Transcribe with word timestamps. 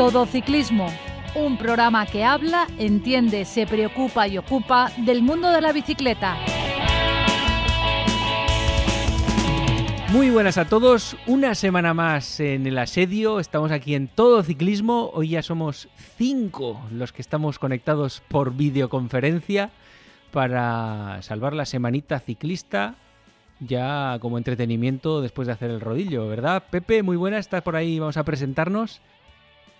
Todo 0.00 0.24
Ciclismo, 0.24 0.86
un 1.34 1.58
programa 1.58 2.06
que 2.06 2.24
habla, 2.24 2.66
entiende, 2.78 3.44
se 3.44 3.66
preocupa 3.66 4.26
y 4.26 4.38
ocupa 4.38 4.90
del 4.96 5.20
mundo 5.20 5.50
de 5.50 5.60
la 5.60 5.74
bicicleta. 5.74 6.38
Muy 10.10 10.30
buenas 10.30 10.56
a 10.56 10.64
todos, 10.64 11.18
una 11.26 11.54
semana 11.54 11.92
más 11.92 12.40
en 12.40 12.66
el 12.66 12.78
asedio, 12.78 13.40
estamos 13.40 13.72
aquí 13.72 13.94
en 13.94 14.08
Todo 14.08 14.42
Ciclismo, 14.42 15.10
hoy 15.12 15.28
ya 15.28 15.42
somos 15.42 15.90
cinco 16.16 16.80
los 16.90 17.12
que 17.12 17.20
estamos 17.20 17.58
conectados 17.58 18.22
por 18.26 18.54
videoconferencia 18.54 19.70
para 20.30 21.20
salvar 21.20 21.52
la 21.52 21.66
semanita 21.66 22.20
ciclista 22.20 22.94
ya 23.60 24.16
como 24.18 24.38
entretenimiento 24.38 25.20
después 25.20 25.46
de 25.46 25.52
hacer 25.52 25.70
el 25.70 25.82
rodillo, 25.82 26.26
¿verdad? 26.26 26.62
Pepe, 26.70 27.02
muy 27.02 27.18
buena, 27.18 27.36
estás 27.36 27.60
por 27.60 27.76
ahí, 27.76 27.98
vamos 27.98 28.16
a 28.16 28.24
presentarnos. 28.24 29.02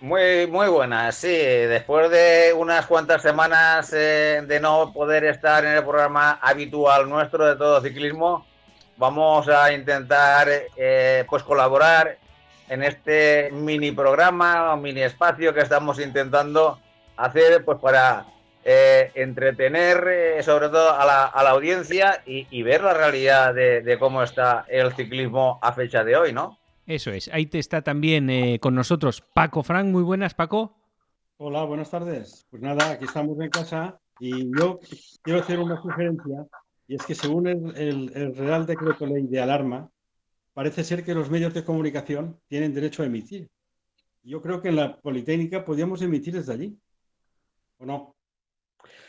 Muy, 0.01 0.47
muy 0.47 0.69
buenas, 0.69 1.15
sí. 1.15 1.29
Después 1.29 2.11
de 2.11 2.55
unas 2.57 2.87
cuantas 2.87 3.21
semanas 3.21 3.93
eh, 3.93 4.43
de 4.47 4.59
no 4.59 4.95
poder 4.95 5.25
estar 5.25 5.63
en 5.67 5.73
el 5.73 5.85
programa 5.85 6.39
habitual 6.41 7.07
nuestro 7.07 7.45
de 7.47 7.57
todo 7.57 7.83
ciclismo, 7.83 8.47
vamos 8.97 9.47
a 9.49 9.71
intentar 9.75 10.49
eh, 10.75 11.25
pues 11.29 11.43
colaborar 11.43 12.17
en 12.71 12.83
este 12.83 13.51
mini 13.53 13.93
programa 13.93 14.73
o 14.73 14.79
mini 14.79 15.03
espacio 15.03 15.53
que 15.53 15.61
estamos 15.61 16.01
intentando 16.01 16.79
hacer 17.19 17.63
pues 17.63 17.79
para 17.79 18.25
eh, 18.65 19.11
entretener 19.15 20.43
sobre 20.43 20.71
todo 20.71 20.95
a 20.95 21.05
la, 21.05 21.27
a 21.27 21.43
la 21.43 21.51
audiencia 21.51 22.23
y, 22.25 22.63
ver 22.63 22.83
la 22.83 22.95
realidad 22.95 23.55
de 23.55 23.97
cómo 23.99 24.23
está 24.23 24.65
el 24.69 24.95
ciclismo 24.95 25.59
a 25.61 25.73
fecha 25.73 26.05
de 26.05 26.17
hoy, 26.17 26.33
¿no? 26.33 26.60
Eso 26.91 27.13
es. 27.13 27.31
Ahí 27.33 27.47
te 27.47 27.61
está 27.61 27.83
también 27.83 28.29
eh, 28.31 28.59
con 28.59 28.75
nosotros 28.75 29.21
Paco 29.21 29.63
Frank. 29.63 29.87
Muy 29.87 30.03
buenas, 30.03 30.35
Paco. 30.35 30.77
Hola, 31.37 31.63
buenas 31.63 31.89
tardes. 31.89 32.45
Pues 32.51 32.61
nada, 32.61 32.91
aquí 32.91 33.05
estamos 33.05 33.39
en 33.39 33.49
casa 33.49 34.01
y 34.19 34.51
yo 34.59 34.81
quiero 35.23 35.39
hacer 35.39 35.61
una 35.61 35.81
sugerencia 35.81 36.49
y 36.89 36.97
es 36.97 37.07
que 37.07 37.15
según 37.15 37.47
el, 37.47 38.35
Real 38.35 38.67
Decreto 38.67 39.07
Ley 39.07 39.29
de 39.29 39.41
Alarma, 39.41 39.89
parece 40.53 40.83
ser 40.83 41.05
que 41.05 41.15
los 41.15 41.31
medios 41.31 41.55
de 41.55 41.63
comunicación 41.63 42.41
tienen 42.49 42.75
derecho 42.75 43.05
a 43.05 43.07
emitir. 43.07 43.49
Yo 44.25 44.43
creo 44.43 44.61
que 44.61 44.71
en 44.71 44.77
la 44.77 44.97
Politécnica 44.97 45.65
podíamos 45.65 46.03
emitir 46.03 46.35
desde 46.35 46.55
allí, 46.55 46.77
¿o 47.79 47.87
no? 47.87 48.17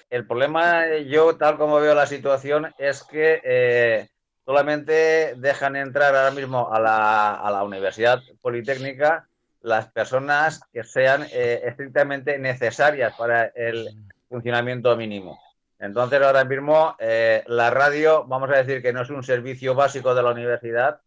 El 0.08 0.28
problema, 0.28 1.00
yo 1.00 1.36
tal 1.36 1.58
como 1.58 1.78
veo 1.78 1.96
la 1.96 2.06
situación, 2.06 2.68
es 2.78 3.04
que 3.04 3.42
eh, 3.44 4.08
solamente 4.46 5.36
dejan 5.38 5.76
entrar 5.76 6.16
ahora 6.16 6.32
mismo 6.32 6.72
a 6.72 6.80
la, 6.80 7.64
Universidad 7.64 8.22
Politécnica 8.42 9.28
las 9.62 9.92
personas 9.92 10.62
que 10.74 10.84
sean 10.84 11.28
eh, 11.32 11.62
estrictamente 11.66 12.40
necesarias 12.40 13.14
para 13.16 13.46
el 13.46 13.88
funcionamiento 14.28 14.96
mínimo. 14.96 15.40
Entonces, 15.78 16.22
ahora 16.22 16.44
mismo, 16.46 16.96
eh, 17.00 17.44
la 17.48 17.70
radio, 17.70 18.26
vamos 18.26 18.50
a 18.50 18.58
decir 18.58 18.82
que 18.82 18.94
no 18.94 19.02
es 19.02 19.10
un 19.10 19.24
servicio 19.24 19.76
básico 19.76 20.16
de 20.16 20.24
la 20.24 20.32
universidad 20.32 21.02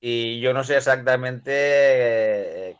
y 0.00 0.40
yo 0.40 0.52
no 0.52 0.62
sé 0.62 0.76
exactamente 0.76 1.52
eh, 1.52 2.76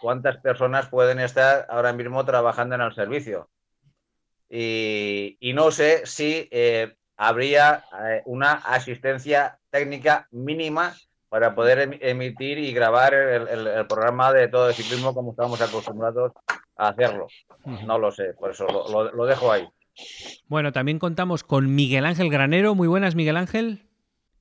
cuántas 0.00 0.38
personas 0.38 0.88
pueden 0.88 1.18
estar 1.20 1.66
ahora 1.68 1.92
mismo 1.92 2.24
trabajando 2.24 2.74
en 2.74 2.80
el 2.80 2.94
servicio. 2.94 3.48
Y, 4.48 5.52
no 5.54 5.70
sé 5.70 6.06
si 6.06 6.48
habría 7.20 7.84
eh, 8.02 8.22
una 8.24 8.52
asistencia 8.52 9.58
técnica 9.68 10.26
mínima 10.30 10.94
para 11.28 11.54
poder 11.54 11.98
emitir 12.00 12.56
y 12.58 12.72
grabar 12.72 13.12
el, 13.12 13.86
programa 13.86 14.32
de 14.32 14.48
todo 14.48 14.70
el 14.70 14.74
ciclismo 14.74 15.12
como 15.12 15.32
estamos 15.32 15.60
acostumbrados 15.60 16.32
a 16.76 16.88
hacerlo. 16.88 17.28
No 17.86 17.98
lo 17.98 18.10
sé, 18.10 18.32
por 18.38 18.52
eso 18.52 18.66
lo, 19.14 19.26
dejo 19.26 19.52
ahí. 19.52 19.68
Bueno, 20.48 20.72
también 20.72 20.98
contamos 20.98 21.44
con 21.44 21.74
Miguel 21.74 22.06
Ángel 22.06 22.30
Granero. 22.30 22.74
Muy 22.74 22.88
buenas, 22.88 23.14
Miguel 23.14 23.36
Ángel, 23.36 23.82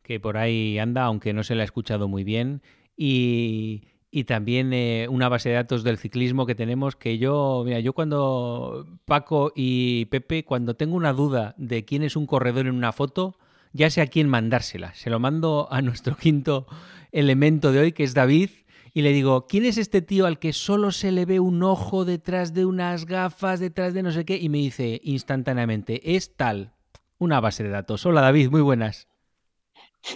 que 0.02 0.22
por 0.22 0.38
ahí 0.38 0.80
anda, 0.80 1.04
aunque 1.04 1.34
no 1.34 1.44
se 1.44 1.56
le 1.56 1.64
ha 1.64 1.66
escuchado 1.66 2.08
muy 2.08 2.24
bien. 2.24 2.62
Y, 2.96 3.84
y 4.12 4.24
también 4.24 4.74
eh, 4.74 5.08
una 5.10 5.30
base 5.30 5.50
de 5.50 5.56
datos 5.56 5.84
del 5.84 5.98
ciclismo 5.98 6.46
que 6.46 6.56
tenemos 6.56 6.96
que 6.96 7.18
yo, 7.18 7.64
mira, 7.66 7.80
yo 7.80 7.94
cuando 7.94 8.88
Paco 9.06 9.52
y 9.56 10.06
Pepe, 10.06 10.44
cuando 10.44 10.76
tengo 10.76 10.96
una 10.96 11.14
duda 11.14 11.54
de 11.58 11.86
quién 11.86 12.04
es 12.04 12.16
un 12.16 12.26
corredor 12.26 12.68
en 12.68 12.76
una 12.76 12.92
foto, 12.92 13.38
ya 13.72 13.90
sé 13.90 14.02
a 14.02 14.08
quién 14.08 14.28
mandársela. 14.28 14.94
Se 14.96 15.10
lo 15.10 15.20
mando 15.20 15.68
a 15.72 15.82
nuestro 15.82 16.16
quinto 16.16 16.66
elemento 17.12 17.72
de 17.72 17.80
hoy, 17.80 17.92
que 17.92 18.04
es 18.04 18.14
David, 18.14 18.50
y 18.94 19.04
le 19.04 19.12
digo, 19.12 19.46
¿quién 19.48 19.66
es 19.66 19.78
este 19.78 20.02
tío 20.02 20.26
al 20.26 20.40
que 20.40 20.54
solo 20.54 20.92
se 20.92 21.12
le 21.12 21.26
ve 21.26 21.40
un 21.40 21.62
ojo 21.62 22.06
detrás 22.06 22.54
de 22.54 22.66
unas 22.66 23.06
gafas, 23.06 23.60
detrás 23.60 23.94
de 23.94 24.02
no 24.02 24.12
sé 24.12 24.26
qué? 24.26 24.38
Y 24.38 24.50
me 24.50 24.58
dice 24.58 25.00
instantáneamente, 25.04 26.16
es 26.16 26.36
tal, 26.36 26.74
una 27.20 27.40
base 27.40 27.64
de 27.64 27.70
datos. 27.70 28.06
Hola 28.08 28.22
David, 28.22 28.50
muy 28.50 28.62
buenas. 28.62 29.08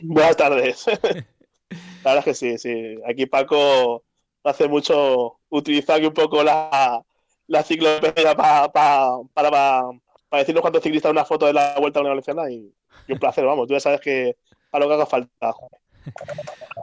Buenas 0.02 0.38
tardes. 0.38 0.86
La 2.04 2.14
verdad 2.14 2.20
es 2.20 2.26
que 2.26 2.34
sí, 2.34 2.58
sí. 2.58 2.96
Aquí 3.08 3.26
Paco 3.26 4.04
hace 4.44 4.68
mucho 4.68 5.40
utilizar 5.50 6.06
un 6.06 6.14
poco 6.14 6.44
la, 6.44 7.04
la 7.48 7.64
ciclopedia 7.64 8.36
para 8.36 8.70
para 10.34 10.42
decirnos 10.42 10.62
cuántos 10.62 10.82
ciclistas 10.82 11.12
una 11.12 11.26
foto 11.26 11.46
de 11.46 11.54
la 11.54 11.76
Vuelta 11.80 12.00
a 12.00 12.04
la 12.04 12.10
Valenciana 12.10 12.50
y, 12.50 12.74
un 13.08 13.20
placer, 13.20 13.46
vamos. 13.46 13.68
Tú 13.68 13.74
ya 13.74 13.80
sabes 13.80 14.02
que 14.02 14.36
a 14.72 14.80
lo 14.80 14.88
que 14.88 14.94
haga 14.96 15.06
falta. 15.06 15.54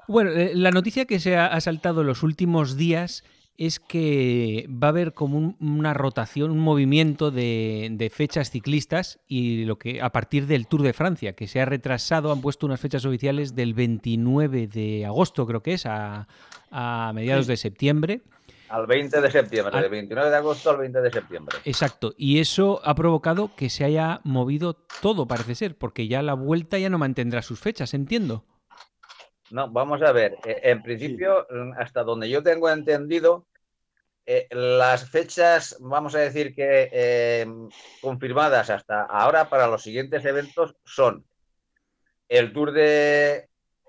Bueno, 0.07 0.31
eh, 0.31 0.53
la 0.55 0.71
noticia 0.71 1.05
que 1.05 1.19
se 1.19 1.37
ha 1.37 1.61
saltado 1.61 2.05
los 2.05 2.23
últimos 2.23 2.77
días 2.77 3.25
es 3.61 3.79
que 3.79 4.67
va 4.71 4.87
a 4.87 4.91
haber 4.91 5.13
como 5.13 5.55
una 5.61 5.93
rotación, 5.93 6.51
un 6.51 6.61
movimiento 6.61 7.31
de, 7.31 8.11
fechas 8.11 8.51
ciclistas 8.51 9.21
y 9.29 9.67
lo 9.67 9.79
que 9.79 10.01
a 10.01 10.11
partir 10.13 10.47
del 10.47 10.67
Tour 10.67 10.81
de 10.81 10.95
Francia, 10.95 11.35
que 11.35 11.47
se 11.47 11.61
ha 11.61 11.67
retrasado, 11.67 12.33
han 12.33 12.41
puesto 12.41 12.65
unas 12.65 12.81
fechas 12.81 13.05
oficiales 13.05 13.55
del 13.55 13.75
29 13.75 14.67
de 14.67 15.05
agosto, 15.05 15.47
creo 15.47 15.63
que 15.63 15.75
es, 15.75 15.85
a, 15.85 16.27
mediados 17.15 17.47
de 17.47 17.59
septiembre. 17.59 18.23
Al 18.71 18.87
20 18.87 19.21
de 19.21 19.31
septiembre, 19.31 19.79
del 19.79 19.91
29 19.91 20.31
de 20.31 20.37
agosto 20.37 20.71
al 20.71 20.79
20 20.79 21.03
de 21.03 21.11
septiembre. 21.11 21.59
Exacto, 21.67 22.15
y 22.17 22.39
eso 22.39 22.81
ha 22.83 22.95
provocado 22.95 23.55
que 23.57 23.69
se 23.69 23.85
haya 23.85 24.23
movido 24.25 24.73
todo, 25.03 25.29
parece 25.29 25.55
ser, 25.55 25.77
porque 25.77 26.09
ya 26.09 26.23
la 26.23 26.33
vuelta 26.33 26.79
ya 26.79 26.89
no 26.89 26.97
mantendrá 26.97 27.43
sus 27.43 27.61
fechas, 27.61 27.93
entiendo. 27.93 28.47
No, 29.51 29.69
vamos 29.69 30.01
a 30.01 30.13
ver. 30.13 30.39
Eh, 30.47 30.61
en 30.63 30.83
principio, 30.83 31.47
hasta 31.77 32.05
donde 32.05 32.31
yo 32.31 32.43
tengo 32.43 32.71
entendido, 32.71 33.47
eh, 34.27 34.47
las 34.51 35.09
fechas, 35.09 35.77
vamos 35.81 36.15
a 36.15 36.19
decir 36.19 36.55
que 36.55 36.89
eh, 36.93 37.47
confirmadas 38.01 38.71
hasta 38.71 39.03
ahora 39.03 39.49
para 39.49 39.67
los 39.67 39.83
siguientes 39.83 40.25
eventos 40.25 40.77
son 40.85 41.25
el 42.29 42.53
Tour 42.53 42.73
de 42.73 43.49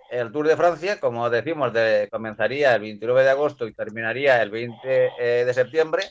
el 0.09 0.31
Tour 0.31 0.47
de 0.47 0.57
Francia, 0.57 0.99
como 0.99 1.29
decimos, 1.29 1.71
comenzaría 2.11 2.75
el 2.75 2.81
29 2.81 3.23
de 3.23 3.29
agosto 3.29 3.65
y 3.65 3.73
terminaría 3.73 4.41
el 4.41 4.51
20 4.51 4.87
de 5.45 5.53
septiembre. 5.53 6.03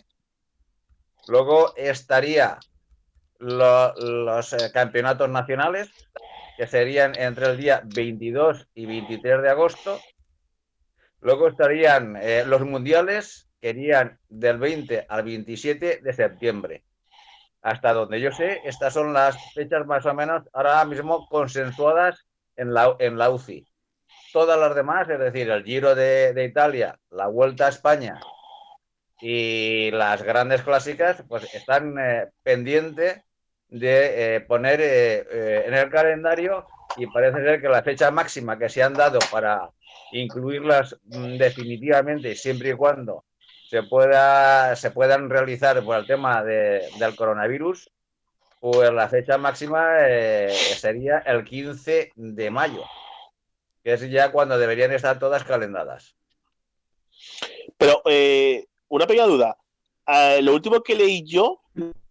Luego 1.29 1.75
estaría 1.77 2.59
los 3.41 4.57
campeonatos 4.73 5.29
nacionales, 5.29 5.91
que 6.61 6.67
serían 6.67 7.13
entre 7.17 7.47
el 7.47 7.57
día 7.57 7.83
22 7.85 8.69
y 8.75 8.85
23 8.85 9.41
de 9.41 9.49
agosto. 9.49 9.99
Luego 11.23 11.49
estarían 11.49 12.17
eh, 12.17 12.45
los 12.47 12.61
mundiales, 12.67 13.50
que 13.61 13.71
irían 13.71 14.19
del 14.29 14.59
20 14.59 15.07
al 15.09 15.23
27 15.23 16.01
de 16.03 16.13
septiembre. 16.13 16.85
Hasta 17.63 17.93
donde 17.93 18.21
yo 18.21 18.33
sé, 18.33 18.61
estas 18.65 18.95
son 18.95 19.13
las 19.13 19.37
fechas 19.53 19.87
más 19.87 20.07
o 20.07 20.15
menos 20.15 20.45
ahora 20.53 20.85
mismo 20.85 21.29
consensuadas 21.29 22.27
en 22.57 22.73
la, 22.73 22.97
en 22.99 23.19
la 23.19 23.31
UCI. 23.31 23.67
Todas 24.33 24.59
las 24.59 24.75
demás, 24.75 25.09
es 25.09 25.19
decir, 25.19 25.51
el 25.51 25.65
Giro 25.65 25.95
de, 25.95 26.45
Italia, 26.45 26.99
la 27.11 27.27
Vuelta 27.27 27.67
a 27.67 27.71
España 27.71 28.21
y 29.21 29.91
las 29.91 30.23
grandes 30.23 30.63
clásicas, 30.63 31.23
pues 31.29 31.53
están 31.55 31.99
eh, 31.99 32.29
pendientes 32.43 33.23
de 33.71 34.37
eh, 34.37 34.41
poner 34.41 34.81
eh, 34.81 35.27
eh, 35.31 35.65
en 35.67 35.75
el 35.75 35.91
calendario 35.91 36.67
y 36.97 37.07
parece 37.07 37.39
ser 37.43 37.61
que 37.61 37.69
la 37.69 37.83
fecha 37.83 38.11
máxima 38.11 38.59
que 38.59 38.69
se 38.69 38.83
han 38.83 38.95
dado 38.95 39.19
para 39.31 39.71
incluirlas 40.13 40.97
mm, 41.05 41.37
definitivamente 41.37 42.35
siempre 42.35 42.71
y 42.71 42.75
cuando 42.75 43.25
se 43.71 43.85
pueda 43.85 44.75
se 44.75 44.91
puedan 44.91 45.31
realizar 45.31 45.83
por 45.85 45.97
el 45.97 46.07
tema 46.07 46.43
del 46.43 47.15
coronavirus 47.17 47.91
pues 48.59 48.93
la 48.93 49.09
fecha 49.09 49.39
máxima 49.39 49.97
sería 50.77 51.19
el 51.21 51.45
15 51.45 52.13
de 52.17 52.51
mayo 52.51 52.85
que 53.83 53.93
es 53.95 54.11
ya 54.11 54.33
cuando 54.33 54.59
deberían 54.59 54.93
estar 54.93 55.19
todas 55.19 55.45
calendadas. 55.45 56.15
Pero 57.77 58.03
una 58.89 59.07
pequeña 59.07 59.27
duda. 59.27 59.57
Lo 60.43 60.53
último 60.55 60.83
que 60.83 60.95
leí 60.95 61.25
yo 61.25 61.61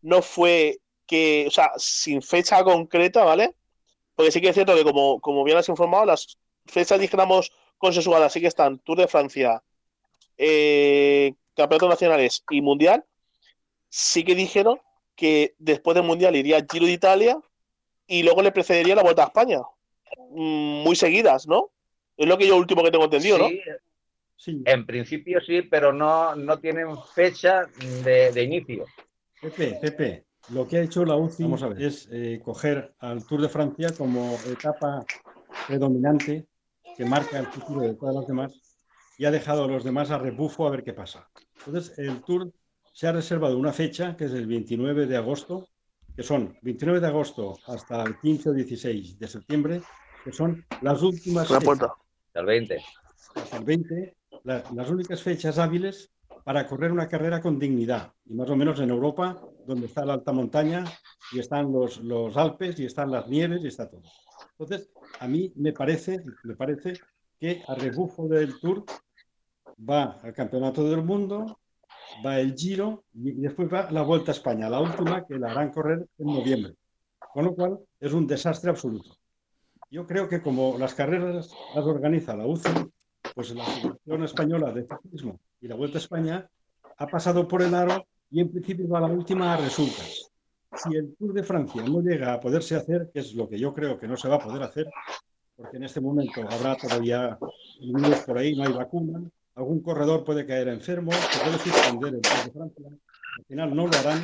no 0.01 0.21
fue 0.21 0.79
que, 1.05 1.45
o 1.47 1.51
sea, 1.51 1.71
sin 1.77 2.21
fecha 2.21 2.63
concreta, 2.63 3.23
¿vale? 3.23 3.55
Porque 4.15 4.31
sí 4.31 4.41
que 4.41 4.49
es 4.49 4.55
cierto 4.55 4.75
que, 4.75 4.83
como, 5.21 5.43
bien 5.43 5.57
has 5.57 5.69
informado, 5.69 6.05
las 6.05 6.37
fechas, 6.65 6.99
dijéramos, 6.99 7.51
consensuadas 7.77 8.33
sí 8.33 8.41
que 8.41 8.47
están. 8.47 8.79
Tour 8.79 8.97
de 8.97 9.07
Francia, 9.07 9.61
eh, 10.39 11.33
campeonatos 11.53 11.89
nacionales 11.89 12.43
y 12.49 12.61
mundial, 12.61 13.03
sí 13.89 14.23
que 14.23 14.35
dijeron 14.35 14.79
que 15.15 15.53
después 15.57 15.95
del 15.95 16.05
mundial 16.05 16.35
iría 16.35 16.65
Giro 16.71 16.85
de 16.85 16.93
Italia 16.93 17.37
y 18.07 18.23
luego 18.23 18.41
le 18.41 18.53
precedería 18.53 18.95
la 18.95 19.03
Vuelta 19.03 19.23
a 19.23 19.27
España. 19.27 19.59
Mm, 20.31 20.83
muy 20.83 20.95
seguidas, 20.95 21.45
¿no? 21.45 21.71
Es 22.15 22.25
lo 22.27 22.37
que 22.37 22.47
yo 22.47 22.55
último 22.55 22.83
que 22.83 22.91
tengo 22.91 23.03
entendido, 23.03 23.37
¿no? 23.37 23.49
Sí, 24.37 24.63
en 24.65 24.85
principio 24.85 25.41
sí, 25.41 25.61
pero 25.63 25.91
no, 25.91 26.33
no 26.35 26.59
tienen 26.59 26.87
fecha 27.13 27.65
de, 28.05 28.31
de 28.31 28.43
inicio. 28.43 28.85
Pepe, 29.41 29.77
Pepe, 29.81 30.25
lo 30.53 30.65
que 30.65 30.77
ha 30.77 30.81
hecho 30.81 31.03
la 31.03 31.17
UCI 31.17 31.45
es 31.79 32.07
eh, 32.11 32.39
coger 32.41 32.93
al 32.99 33.25
Tour 33.25 33.41
de 33.41 33.49
Francia 33.49 33.89
como 33.97 34.37
etapa 34.49 35.05
predominante 35.67 36.45
que 36.95 37.03
marca 37.03 37.39
el 37.39 37.47
futuro 37.47 37.81
de 37.81 37.95
todas 37.95 38.15
las 38.15 38.27
demás 38.27 38.68
y 39.19 39.25
ha 39.25 39.31
dejado 39.31 39.65
a 39.65 39.67
los 39.67 39.83
demás 39.83 40.11
a 40.11 40.17
rebufo 40.17 40.65
a 40.65 40.71
ver 40.71 40.81
qué 40.81 40.93
pasa. 40.93 41.29
Entonces, 41.57 41.99
el 41.99 42.21
Tour 42.23 42.53
se 42.93 43.05
ha 43.05 43.11
reservado 43.11 43.57
una 43.57 43.73
fecha 43.73 44.15
que 44.15 44.25
es 44.25 44.31
el 44.31 44.47
29 44.47 45.07
de 45.07 45.17
agosto, 45.17 45.67
que 46.15 46.23
son 46.23 46.57
29 46.61 47.01
de 47.01 47.07
agosto 47.07 47.57
hasta 47.67 48.01
el 48.03 48.17
15 48.17 48.49
o 48.49 48.53
16 48.53 49.19
de 49.19 49.27
septiembre, 49.27 49.81
que 50.23 50.31
son 50.31 50.65
las 50.81 51.01
últimas. 51.01 51.49
La 51.51 51.59
puerta. 51.59 51.93
Hasta 52.27 52.39
el 52.39 52.45
20. 52.45 52.81
Hasta 53.35 53.57
el 53.57 53.65
20, 53.65 54.15
las 54.45 54.89
únicas 54.89 55.21
fechas 55.21 55.59
hábiles 55.59 56.09
para 56.45 56.65
correr 56.65 56.93
una 56.93 57.09
carrera 57.09 57.41
con 57.41 57.59
dignidad. 57.59 58.13
Y 58.25 58.33
más 58.35 58.49
o 58.49 58.55
menos 58.55 58.79
en 58.79 58.89
Europa, 58.89 59.41
donde 59.67 59.87
está 59.87 60.05
la 60.05 60.13
alta 60.13 60.31
montaña 60.31 60.85
y 61.33 61.39
están 61.39 61.73
los, 61.73 61.99
los 61.99 62.37
Alpes 62.37 62.79
y 62.79 62.85
están 62.85 63.11
las 63.11 63.27
nieves 63.27 63.65
y 63.65 63.67
está 63.67 63.89
todo. 63.89 64.03
Entonces, 64.57 64.89
a 65.19 65.27
mí 65.27 65.51
me 65.57 65.73
parece, 65.73 66.23
me 66.43 66.55
parece 66.55 66.93
que 67.37 67.61
a 67.67 67.75
rebufo 67.75 68.29
del 68.29 68.57
Tour 68.61 68.85
va 69.87 70.19
al 70.23 70.33
Campeonato 70.33 70.83
del 70.89 71.03
Mundo, 71.03 71.59
va 72.25 72.39
el 72.39 72.55
Giro 72.55 73.03
y 73.13 73.31
después 73.33 73.71
va 73.71 73.91
la 73.91 74.01
Vuelta 74.01 74.31
a 74.31 74.35
España, 74.35 74.69
la 74.69 74.79
última 74.79 75.25
que 75.25 75.37
la 75.37 75.51
harán 75.51 75.71
correr 75.71 76.05
en 76.17 76.27
noviembre. 76.27 76.73
Con 77.33 77.45
lo 77.45 77.55
cual 77.55 77.79
es 77.99 78.13
un 78.13 78.27
desastre 78.27 78.69
absoluto. 78.69 79.15
Yo 79.91 80.05
creo 80.05 80.27
que 80.27 80.41
como 80.41 80.77
las 80.77 80.93
carreras 80.93 81.51
las 81.75 81.85
organiza 81.85 82.35
la 82.35 82.45
UCI, 82.45 82.69
pues 83.33 83.51
la 83.55 83.63
Asociación 83.63 84.23
Española 84.23 84.71
de 84.71 84.85
Ciclismo 84.85 85.39
y 85.61 85.67
la 85.67 85.75
Vuelta 85.75 85.97
a 85.97 86.01
España 86.01 86.49
ha 86.97 87.07
pasado 87.07 87.47
por 87.47 87.61
el 87.61 87.73
aro 87.73 88.05
y 88.29 88.41
en 88.41 88.51
principio 88.51 88.87
va 88.87 89.01
la 89.01 89.07
última 89.07 89.53
a 89.53 89.57
resultas. 89.57 90.29
Si 90.75 90.95
el 90.95 91.15
Tour 91.15 91.33
de 91.33 91.43
Francia 91.43 91.83
no 91.83 92.01
llega 92.01 92.33
a 92.33 92.39
poderse 92.39 92.75
hacer, 92.75 93.09
que 93.11 93.19
es 93.19 93.33
lo 93.33 93.49
que 93.49 93.57
yo 93.57 93.73
creo 93.73 93.97
que 93.97 94.07
no 94.07 94.15
se 94.15 94.29
va 94.29 94.35
a 94.35 94.39
poder 94.39 94.61
hacer, 94.61 94.87
porque 95.55 95.77
en 95.77 95.83
este 95.83 95.99
momento 95.99 96.41
habrá 96.49 96.75
todavía 96.75 97.37
virus 97.81 98.19
por 98.19 98.37
ahí, 98.37 98.55
no 98.55 98.63
hay 98.63 98.73
vacuna, 98.73 99.21
algún 99.59 99.81
corredor 99.81 100.23
puede 100.23 100.45
caer 100.45 100.69
enfermo, 100.69 101.11
se 101.11 101.39
puede 101.43 101.57
suspender 101.59 102.13
el 102.15 102.21
Tour 102.21 102.43
de 102.45 102.51
Francia, 102.51 102.85
al 103.37 103.45
final 103.45 103.75
no 103.75 103.87
lo 103.87 103.97
harán 103.97 104.23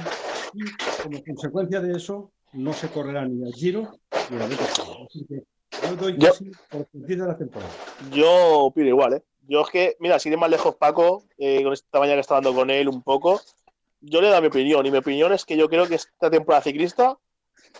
y 0.53 0.61
como 1.03 1.23
consecuencia 1.23 1.81
de 1.81 1.97
eso 1.97 2.31
no 2.53 2.71
se 2.71 2.87
correrá 2.87 3.25
ni 3.25 3.45
el 3.45 3.53
Giro 3.53 3.99
ni 4.29 4.37
la. 4.37 4.45
Así 4.45 5.25
que 5.27 5.43
yo 5.83 5.95
doy 5.97 6.17
casi 6.17 6.51
por 6.69 6.85
perdida 6.85 7.27
la 7.27 7.37
temporada. 7.37 7.69
Yo 8.11 8.59
opino 8.59 8.87
igual, 8.87 9.13
¿eh? 9.15 9.23
Yo 9.47 9.61
es 9.61 9.69
que, 9.69 9.97
mira, 9.99 10.19
si 10.19 10.29
de 10.29 10.37
más 10.37 10.49
lejos 10.49 10.75
Paco, 10.75 11.25
eh, 11.37 11.61
con 11.63 11.73
esta 11.73 11.99
mañana 11.99 12.15
que 12.15 12.21
estaba 12.21 12.37
hablando 12.37 12.57
con 12.57 12.69
él 12.69 12.87
un 12.87 13.03
poco, 13.03 13.41
yo 13.99 14.21
le 14.21 14.29
doy 14.29 14.41
mi 14.41 14.47
opinión. 14.47 14.85
Y 14.85 14.91
mi 14.91 14.97
opinión 14.97 15.33
es 15.33 15.45
que 15.45 15.57
yo 15.57 15.67
creo 15.67 15.85
que 15.85 15.95
esta 15.95 16.31
temporada 16.31 16.63
ciclista 16.63 17.19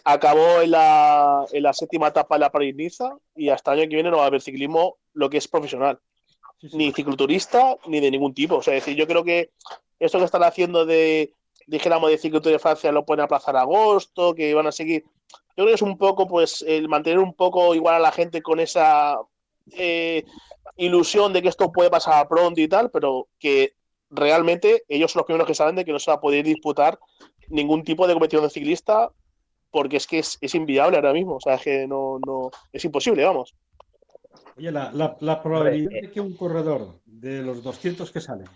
acabó 0.04 0.62
en 0.62 0.72
la, 0.72 1.46
en 1.52 1.63
la 1.63 1.74
séptima 1.74 2.10
etapa 2.10 2.36
de 2.36 2.40
la 2.42 2.52
París-Niza 2.52 3.18
y 3.36 3.50
hasta 3.50 3.74
el 3.74 3.80
año 3.80 3.90
que 3.90 3.96
viene 3.96 4.12
no 4.12 4.18
va 4.18 4.24
a 4.24 4.28
haber 4.28 4.42
ciclismo 4.42 4.98
lo 5.13 5.30
que 5.30 5.38
es 5.38 5.48
profesional. 5.48 6.00
Ni 6.74 6.92
cicloturista, 6.92 7.78
ni 7.88 8.00
de 8.00 8.12
ningún 8.12 8.34
tipo. 8.34 8.57
O 8.57 8.62
sea, 8.62 8.75
es 8.75 8.84
decir, 8.86 8.98
yo 8.98 9.07
creo 9.07 9.24
que 9.24 9.52
esto 10.00 10.18
que 10.19 10.25
están 10.25 10.44
haciendo 10.44 10.86
de, 10.86 11.34
dijéramos, 11.68 12.10
de 12.10 12.18
cicloturismo 12.18 12.54
de 12.54 12.60
Francia 12.60 12.92
lo 12.92 13.06
pueden 13.06 13.24
aplazar 13.24 13.56
a 13.56 13.62
agosto, 13.62 14.34
que 14.34 14.54
van 14.54 14.68
a 14.68 14.72
seguir. 14.72 15.04
Yo 15.57 15.63
creo 15.63 15.68
que 15.68 15.74
es 15.74 15.81
un 15.81 15.98
poco, 15.98 16.28
pues, 16.28 16.63
el 16.68 16.90
mantener 16.90 17.19
un 17.19 17.34
poco 17.34 17.75
igual 17.75 17.96
a 17.96 18.00
la 18.00 18.12
gente 18.12 18.42
con 18.42 18.60
esa 18.60 19.19
eh, 19.72 20.24
ilusión 20.78 21.34
de 21.34 21.42
que 21.42 21.50
esto 21.50 21.72
puede 21.72 21.90
pasar 21.90 22.28
pronto 22.28 22.60
y 22.60 22.68
tal, 22.68 22.92
pero 22.92 23.28
que 23.40 23.74
realmente 24.10 24.84
ellos 24.88 25.12
son 25.12 25.22
los 25.22 25.25
primeros 25.25 25.48
que 25.48 25.56
saben 25.56 25.75
de 25.75 25.86
que 25.86 25.92
no 25.92 26.00
se 26.00 26.12
va 26.12 26.18
a 26.18 26.22
poder 26.22 26.44
disputar 26.44 27.00
ningún 27.50 27.84
tipo 27.84 28.07
de 28.07 28.13
competición 28.13 28.44
de 28.44 28.50
ciclista 28.50 29.12
porque 29.72 29.98
es 29.98 30.07
que 30.07 30.19
es, 30.19 30.38
es 30.40 30.56
inviable 30.56 30.96
ahora 30.96 31.12
mismo, 31.12 31.36
o 31.36 31.42
sea, 31.42 31.56
es 31.56 31.62
que 31.62 31.86
no, 31.86 32.18
no, 32.25 32.50
es 32.72 32.86
imposible, 32.86 33.25
vamos. 33.25 33.54
Oye, 34.57 34.72
la, 34.72 34.92
la, 34.94 35.18
la 35.19 35.42
probabilidad 35.44 35.88
Hombre, 35.88 36.00
eh. 36.00 36.02
de 36.07 36.12
que 36.12 36.22
un 36.22 36.36
corredor 36.36 37.00
de 37.06 37.42
los 37.42 37.63
200 37.63 38.12
que 38.12 38.22
salen 38.22 38.48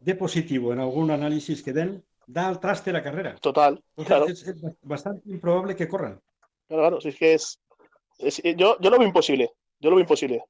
dé 0.00 0.14
positivo 0.14 0.72
en 0.72 0.80
algún 0.80 1.10
análisis 1.10 1.62
que 1.62 1.72
den, 1.72 2.02
da 2.26 2.48
al 2.48 2.58
traste 2.60 2.92
la 2.92 3.02
carrera. 3.02 3.34
Total, 3.40 3.82
Entonces, 3.96 4.06
claro, 4.06 4.26
es, 4.26 4.42
es 4.48 4.76
bastante 4.82 5.28
improbable 5.30 5.76
que 5.76 5.88
corran. 5.88 6.20
claro, 6.68 6.82
claro, 6.82 7.00
si 7.00 7.08
es 7.08 7.16
que 7.16 7.34
es, 7.34 7.60
es- 8.18 8.42
yo, 8.56 8.78
yo 8.80 8.90
lo 8.90 8.98
veo 8.98 9.06
imposible, 9.06 9.50
yo 9.78 9.90
lo 9.90 9.96
veo 9.96 10.02
imposible. 10.04 10.42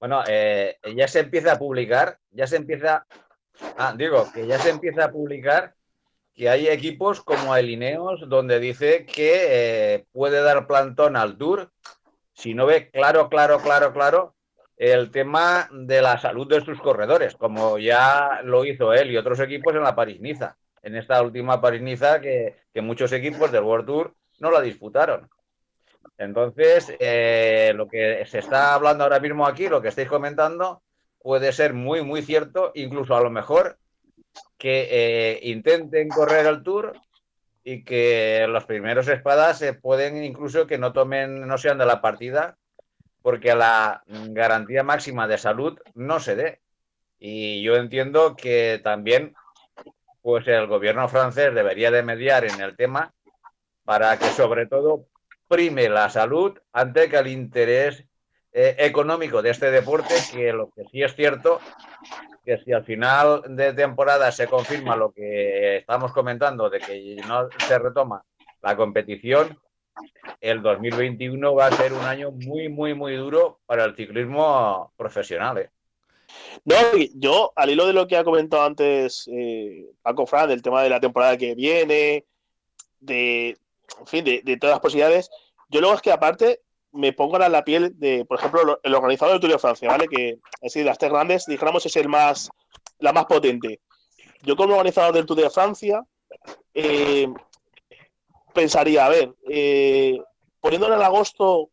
Bueno, 0.00 0.22
eh, 0.26 0.76
ya 0.96 1.08
se 1.08 1.20
empieza 1.20 1.52
a 1.52 1.58
publicar, 1.58 2.18
ya 2.30 2.46
se 2.46 2.56
empieza, 2.56 3.06
ah, 3.78 3.94
digo, 3.96 4.26
que 4.32 4.46
ya 4.46 4.58
se 4.58 4.70
empieza 4.70 5.04
a 5.06 5.10
publicar 5.12 5.74
que 6.34 6.48
hay 6.48 6.66
equipos 6.68 7.20
como 7.22 7.54
el 7.56 7.70
Ineos 7.70 8.28
donde 8.28 8.58
dice 8.58 9.06
que 9.06 9.94
eh, 9.94 10.04
puede 10.12 10.42
dar 10.42 10.66
plantón 10.66 11.16
al 11.16 11.36
Tour 11.38 11.70
si 12.34 12.54
no 12.54 12.66
ve 12.66 12.90
claro, 12.90 13.28
claro, 13.28 13.58
claro, 13.60 13.92
claro 13.92 14.34
el 14.76 15.10
tema 15.10 15.68
de 15.72 16.02
la 16.02 16.18
salud 16.18 16.48
de 16.48 16.60
sus 16.60 16.80
corredores, 16.80 17.36
como 17.36 17.78
ya 17.78 18.40
lo 18.42 18.64
hizo 18.64 18.92
él 18.92 19.10
y 19.10 19.16
otros 19.16 19.38
equipos 19.40 19.74
en 19.74 19.82
la 19.82 19.94
París-Niza, 19.94 20.56
en 20.82 20.96
esta 20.96 21.22
última 21.22 21.60
París-Niza 21.60 22.20
que, 22.20 22.56
muchos 22.82 23.12
equipos 23.12 23.52
del 23.52 23.62
World 23.62 23.86
Tour 23.86 24.14
no 24.40 24.50
la 24.50 24.60
disputaron. 24.60 25.30
Entonces, 26.18 26.94
eh, 26.98 27.72
lo 27.74 27.88
que 27.88 28.24
se 28.26 28.40
está 28.40 28.74
hablando 28.74 29.04
ahora 29.04 29.20
mismo 29.20 29.46
aquí, 29.46 29.68
lo 29.68 29.80
que 29.80 29.88
estáis 29.88 30.08
comentando, 30.08 30.82
puede 31.20 31.52
ser 31.52 31.72
muy, 31.72 32.02
muy 32.02 32.22
cierto, 32.22 32.72
incluso 32.74 33.16
a 33.16 33.22
lo 33.22 33.30
mejor 33.30 33.78
que 34.58 34.88
eh, 34.90 35.40
intenten 35.44 36.08
correr 36.08 36.46
el 36.46 36.62
Tour 36.62 36.92
y 37.64 37.82
que 37.82 38.46
los 38.48 38.66
primeros 38.66 39.08
espadas 39.08 39.58
se 39.58 39.72
pueden 39.72 40.22
incluso 40.22 40.66
que 40.66 40.78
no 40.78 40.92
tomen, 40.92 41.48
no 41.48 41.56
sean 41.56 41.78
de 41.78 41.86
la 41.86 42.02
partida, 42.02 42.58
porque 43.22 43.54
la 43.54 44.02
garantía 44.06 44.82
máxima 44.82 45.26
de 45.26 45.38
salud 45.38 45.78
no 45.94 46.20
se 46.20 46.36
dé. 46.36 46.60
Y 47.18 47.62
yo 47.62 47.76
entiendo 47.76 48.36
que 48.36 48.80
también 48.84 49.34
pues 50.20 50.46
el 50.46 50.66
gobierno 50.66 51.08
francés 51.08 51.54
debería 51.54 51.90
de 51.90 52.02
mediar 52.02 52.44
en 52.44 52.60
el 52.60 52.76
tema 52.76 53.14
para 53.84 54.18
que 54.18 54.26
sobre 54.26 54.66
todo 54.66 55.06
prime 55.48 55.88
la 55.88 56.10
salud 56.10 56.58
antes 56.72 57.08
que 57.08 57.16
el 57.16 57.28
interés 57.28 58.04
eh, 58.52 58.76
económico 58.78 59.42
de 59.42 59.50
este 59.50 59.70
deporte, 59.70 60.14
que 60.32 60.52
lo 60.52 60.70
que 60.70 60.84
sí 60.90 61.02
es 61.02 61.14
cierto, 61.14 61.60
que 62.44 62.58
si 62.58 62.72
al 62.72 62.84
final 62.84 63.42
de 63.48 63.72
temporada 63.72 64.30
se 64.30 64.46
confirma 64.46 64.96
lo 64.96 65.12
que 65.12 65.78
estamos 65.78 66.12
comentando, 66.12 66.68
de 66.68 66.78
que 66.78 67.16
no 67.26 67.48
se 67.58 67.78
retoma 67.78 68.22
la 68.62 68.76
competición, 68.76 69.58
el 70.40 70.62
2021 70.62 71.54
va 71.54 71.66
a 71.66 71.72
ser 71.72 71.92
un 71.92 72.04
año 72.04 72.32
muy, 72.32 72.68
muy, 72.68 72.94
muy 72.94 73.16
duro 73.16 73.60
para 73.66 73.84
el 73.84 73.96
ciclismo 73.96 74.92
profesional. 74.96 75.58
¿eh? 75.58 75.70
No, 76.64 76.76
yo, 77.14 77.52
al 77.56 77.70
hilo 77.70 77.86
de 77.86 77.92
lo 77.92 78.06
que 78.06 78.16
ha 78.16 78.24
comentado 78.24 78.64
antes 78.64 79.28
eh, 79.32 79.86
Paco 80.02 80.26
Fran, 80.26 80.48
del 80.48 80.62
tema 80.62 80.82
de 80.82 80.90
la 80.90 81.00
temporada 81.00 81.36
que 81.36 81.54
viene, 81.54 82.26
de, 83.00 83.50
en 84.00 84.06
fin, 84.06 84.24
de, 84.24 84.42
de 84.44 84.56
todas 84.56 84.74
las 84.74 84.80
posibilidades, 84.80 85.30
yo 85.68 85.80
luego 85.80 85.94
es 85.94 86.02
que 86.02 86.12
aparte 86.12 86.60
me 86.94 87.12
pongo 87.12 87.42
en 87.42 87.52
la 87.52 87.64
piel 87.64 87.98
de, 87.98 88.24
por 88.24 88.38
ejemplo, 88.38 88.64
lo- 88.64 88.80
el 88.82 88.94
organizador 88.94 89.32
del 89.34 89.40
Tour 89.40 89.52
de 89.52 89.58
Francia, 89.58 89.88
¿vale? 89.88 90.08
Que 90.08 90.38
así 90.62 90.78
de 90.80 90.86
las 90.86 90.98
tres 90.98 91.10
grandes, 91.12 91.46
dijéramos, 91.46 91.84
es 91.84 91.96
el 91.96 92.08
más, 92.08 92.50
la 92.98 93.12
más 93.12 93.26
potente. 93.26 93.80
Yo 94.42 94.56
como 94.56 94.74
organizador 94.74 95.14
del 95.14 95.26
Tour 95.26 95.40
de 95.40 95.50
Francia, 95.50 96.04
eh, 96.72 97.28
pensaría, 98.52 99.06
a 99.06 99.08
ver, 99.08 99.34
eh, 99.48 100.18
poniéndolo 100.60 100.94
en 100.94 101.02
agosto, 101.02 101.70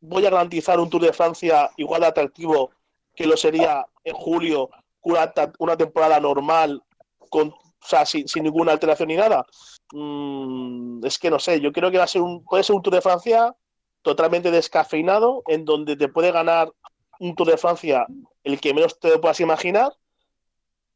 voy 0.00 0.26
a 0.26 0.30
garantizar 0.30 0.78
un 0.80 0.90
Tour 0.90 1.02
de 1.02 1.12
Francia 1.12 1.70
igual 1.76 2.00
de 2.02 2.08
atractivo 2.08 2.70
que 3.14 3.26
lo 3.26 3.36
sería 3.36 3.86
en 4.04 4.14
julio, 4.14 4.70
una, 5.02 5.76
temporada 5.76 6.20
normal, 6.20 6.82
o 7.30 7.52
sea, 7.80 8.04
sin, 8.04 8.26
sin 8.28 8.44
ninguna 8.44 8.72
alteración 8.72 9.08
ni 9.08 9.16
nada. 9.16 9.44
Mm, 9.92 11.04
es 11.04 11.18
que 11.18 11.30
no 11.30 11.38
sé, 11.38 11.60
yo 11.60 11.72
creo 11.72 11.90
que 11.90 11.98
va 11.98 12.04
a 12.04 12.08
ser 12.08 12.22
un, 12.22 12.44
puede 12.44 12.62
ser 12.62 12.76
un 12.76 12.82
Tour 12.82 12.94
de 12.94 13.00
Francia 13.00 13.54
totalmente 14.02 14.50
descafeinado, 14.50 15.42
en 15.46 15.64
donde 15.64 15.96
te 15.96 16.08
puede 16.08 16.32
ganar 16.32 16.72
un 17.20 17.34
Tour 17.34 17.48
de 17.48 17.56
Francia 17.56 18.06
el 18.44 18.60
que 18.60 18.74
menos 18.74 18.98
te 18.98 19.18
puedas 19.18 19.40
imaginar, 19.40 19.92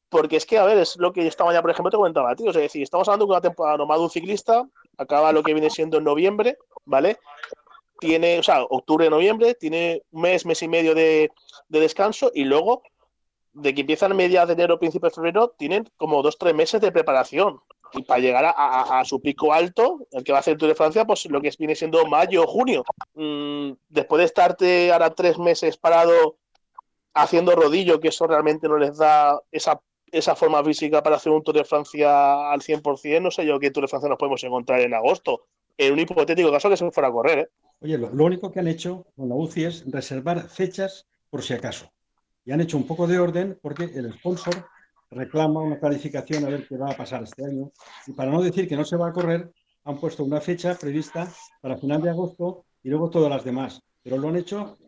porque 0.09 0.37
es 0.37 0.47
que, 0.47 0.59
a 0.59 0.64
ver, 0.64 0.78
es 0.78 0.97
lo 0.97 1.12
que 1.12 1.26
esta 1.26 1.44
mañana, 1.44 1.62
por 1.62 1.71
ejemplo, 1.71 1.90
te 1.90 1.97
comentaba, 1.97 2.37
tío, 2.37 2.50
es 2.50 2.56
decir, 2.56 2.82
estamos 2.82 3.09
hablando 3.09 3.26
de 3.26 3.32
una 3.32 3.40
temporada 3.40 3.78
normal 3.78 3.99
de 3.99 4.04
un 4.04 4.11
ciclista, 4.11 4.68
acaba 4.99 5.32
lo 5.32 5.42
que 5.42 5.54
viene 5.54 5.71
siendo 5.71 5.99
en 5.99 6.04
noviembre, 6.04 6.59
¿vale? 6.85 7.18
Tiene, 7.99 8.38
o 8.38 8.42
sea, 8.42 8.62
octubre, 8.64 9.09
noviembre, 9.09 9.54
tiene 9.54 10.02
un 10.11 10.23
mes, 10.23 10.44
mes 10.44 10.62
y 10.62 10.68
medio 10.68 10.94
de, 10.94 11.30
de 11.68 11.80
descanso 11.80 12.30
y 12.35 12.44
luego 12.44 12.82
de 13.54 13.75
que 13.75 13.82
empiezan 13.82 14.16
mediados 14.16 14.49
de 14.49 14.54
enero, 14.54 14.78
principios 14.78 15.12
de 15.12 15.14
febrero, 15.16 15.54
tienen 15.56 15.90
como 15.97 16.23
dos, 16.23 16.38
tres 16.38 16.54
meses 16.54 16.80
de 16.80 16.92
preparación. 16.92 17.61
Y 17.94 18.02
para 18.04 18.20
llegar 18.20 18.54
a, 18.56 19.02
su 19.04 19.20
pico 19.20 19.52
alto, 19.52 20.06
el 20.12 20.25
que 20.25 20.32
va 20.32 20.38
a 20.38 20.40
hacer 20.40 20.56
Tour 20.56 20.68
de 20.68 20.75
Francia, 20.75 21.04
pues 21.04 21.26
lo 21.26 21.40
que 21.40 21.52
viene 21.58 21.75
siendo 21.75 22.06
mayo 22.06 22.44
o 22.44 22.46
junio. 22.46 22.84
Mm, 23.14 23.72
después 23.88 24.18
de 24.18 24.25
estarte 24.25 24.92
ahora 24.92 25.14
tres 25.14 25.38
meses 25.38 25.76
parado 25.76 26.37
haciendo 27.14 27.54
rodillo, 27.54 28.00
que 28.00 28.08
eso 28.08 28.26
realmente 28.26 28.68
no 28.68 28.78
les 28.78 28.96
da 28.96 29.38
esa, 29.50 29.80
esa 30.11 30.34
forma 30.34 30.64
física 30.64 31.02
para 31.02 31.16
hacer 31.16 31.32
un 31.32 31.42
Tour 31.42 31.56
de 31.56 31.64
Francia 31.64 32.50
al 32.50 32.61
100%, 32.61 33.20
no 33.20 33.30
sé 33.30 33.44
yo 33.44 33.58
qué 33.58 33.70
Tour 33.70 33.84
de 33.84 33.88
Francia 33.88 34.08
nos 34.08 34.18
podemos 34.18 34.42
encontrar 34.44 34.80
en 34.80 34.94
agosto. 34.94 35.44
En 35.76 35.92
un 35.92 35.99
hipotético 35.99 36.52
caso 36.52 36.68
que 36.68 36.76
se 36.76 36.90
fuera 36.90 37.08
a 37.08 37.12
correr. 37.12 37.38
¿eh? 37.38 37.49
Oye, 37.80 37.99
lo 37.99 38.25
único 38.25 38.52
que 38.52 38.61
han 38.61 38.68
hecho 38.68 39.06
con 39.16 39.28
la 39.28 39.34
UCI 39.34 39.64
es 39.64 39.90
reservar 39.90 40.49
fechas 40.49 41.06
por 41.30 41.42
si 41.42 41.54
acaso. 41.54 41.90
Y 42.44 42.52
han 42.52 42.61
hecho 42.61 42.76
un 42.76 42.87
poco 42.87 43.06
de 43.06 43.18
orden 43.18 43.58
porque 43.61 43.84
el 43.84 44.12
sponsor 44.12 44.66
reclama 45.14 45.61
una 45.61 45.78
calificación 45.78 46.45
a 46.45 46.49
ver 46.49 46.66
qué 46.66 46.76
va 46.76 46.90
a 46.90 46.97
pasar 46.97 47.23
este 47.23 47.45
año. 47.45 47.71
Y 48.07 48.12
para 48.12 48.31
no 48.31 48.42
decir 48.42 48.69
que 48.69 48.76
no 48.76 48.85
se 48.85 48.97
va 48.97 49.09
a 49.09 49.12
correr, 49.12 49.50
han 49.85 49.99
puesto 49.99 50.25
una 50.25 50.40
fecha 50.40 50.75
prevista 50.75 51.33
para 51.61 51.76
final 51.76 52.02
de 52.02 52.11
agosto 52.11 52.64
y 52.83 52.88
luego 52.88 53.11
todas 53.11 53.31
las 53.31 53.45
demás. 53.45 53.81
Pero 54.02 54.16
lo 54.16 54.28
han 54.28 54.37
hecho 54.37 54.78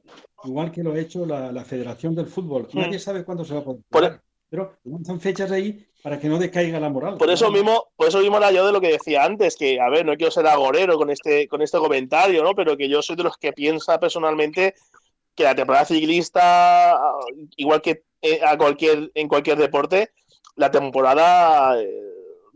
igual 0.44 0.70
que 0.70 0.82
lo 0.82 0.92
ha 0.92 0.98
hecho 0.98 1.24
la, 1.26 1.64
Federación 1.64 2.14
del 2.14 2.26
Fútbol. 2.26 2.68
Hmm. 2.72 2.80
Nadie 2.80 2.98
sabe 2.98 3.24
cuándo 3.24 3.44
se 3.44 3.54
va 3.54 3.60
a 3.60 3.64
poder. 3.64 4.12
E- 4.12 4.20
pero 4.50 4.78
son 5.04 5.18
fechas 5.18 5.50
ahí 5.50 5.84
para 6.00 6.20
que 6.20 6.28
no 6.28 6.38
decaiga 6.38 6.78
la 6.78 6.88
moral. 6.88 7.16
Por 7.16 7.28
eso 7.28 7.50
mismo, 7.50 7.88
por 7.96 8.06
eso 8.06 8.20
mismo 8.20 8.36
era 8.36 8.52
yo 8.52 8.64
de 8.64 8.70
lo 8.70 8.80
que 8.80 8.92
decía 8.92 9.24
antes, 9.24 9.56
que 9.56 9.80
a 9.80 9.88
ver, 9.88 10.06
no 10.06 10.14
quiero 10.16 10.30
ser 10.30 10.46
agorero 10.46 10.96
con 10.96 11.10
este, 11.10 11.48
con 11.48 11.60
este 11.60 11.78
comentario, 11.78 12.44
¿no? 12.44 12.54
Pero 12.54 12.76
que 12.76 12.88
yo 12.88 13.02
soy 13.02 13.16
de 13.16 13.24
los 13.24 13.36
que 13.36 13.52
piensa 13.52 13.98
personalmente 13.98 14.74
que 15.34 15.42
la 15.42 15.56
temporada 15.56 15.86
ciclista, 15.86 17.00
igual 17.56 17.82
que 17.82 18.04
a 18.44 18.56
cualquier, 18.56 19.10
en 19.14 19.28
cualquier 19.28 19.58
deporte, 19.58 20.12
la 20.56 20.70
temporada 20.70 21.80
eh, 21.80 22.14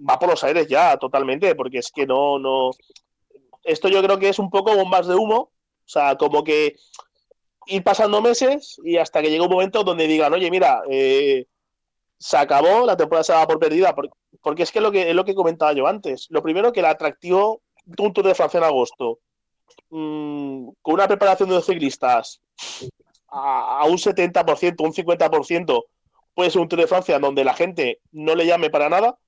va 0.09 0.19
por 0.19 0.29
los 0.29 0.45
aires 0.45 0.67
ya 0.69 0.97
totalmente, 0.97 1.55
porque 1.55 1.79
es 1.79 1.91
que 1.91 2.07
no, 2.07 2.39
no. 2.39 2.71
Esto 3.65 3.89
yo 3.89 4.03
creo 4.03 4.19
que 4.19 4.29
es 4.29 4.39
un 4.39 4.51
poco 4.51 4.75
bombas 4.75 5.07
de 5.07 5.15
humo, 5.15 5.37
o 5.37 5.91
sea, 5.91 6.17
como 6.17 6.45
que 6.45 6.77
ir 7.67 7.85
pasando 7.85 8.23
meses 8.23 8.81
y 8.85 8.97
hasta 8.97 9.21
que 9.21 9.31
llegue 9.31 9.43
un 9.43 9.51
momento 9.51 9.85
donde 9.85 10.07
digan, 10.07 10.33
oye, 10.33 10.51
mira, 10.51 10.83
eh, 10.91 11.47
se 12.19 12.37
acabó, 12.37 12.87
la 12.87 12.97
temporada 12.97 13.25
se 13.25 13.33
va 13.33 13.47
por 13.47 13.59
perdida, 13.59 13.95
porque, 13.95 14.63
es 14.63 14.73
que, 14.73 14.81
lo 14.81 14.91
que 14.91 15.11
es 15.11 15.15
lo 15.15 15.25
que 15.25 15.35
comentaba 15.35 15.73
yo 15.73 15.87
antes. 15.87 16.27
Lo 16.31 16.43
primero 16.43 16.73
que 16.73 16.81
el 16.81 16.87
atractivo 16.87 17.63
un 17.99 18.13
Tour 18.13 18.27
de 18.27 18.35
Francia 18.35 18.59
en 18.59 18.65
agosto, 18.65 19.21
mm, 19.91 20.69
con 20.83 20.95
una 20.95 21.09
preparación 21.09 21.49
de 21.49 21.57
los 21.57 21.67
ciclistas 21.67 22.41
a, 23.29 23.85
un 23.87 23.99
70%, 23.99 24.85
un 24.85 24.93
50%, 24.93 25.85
puede 26.35 26.51
ser 26.51 26.61
un 26.61 26.69
Tour 26.69 26.81
de 26.81 26.87
Francia 26.87 27.19
donde 27.19 27.45
la 27.45 27.55
gente 27.55 28.01
no 28.13 28.35
le 28.35 28.47
llame 28.47 28.71
para 28.71 28.89
nada. 28.89 29.19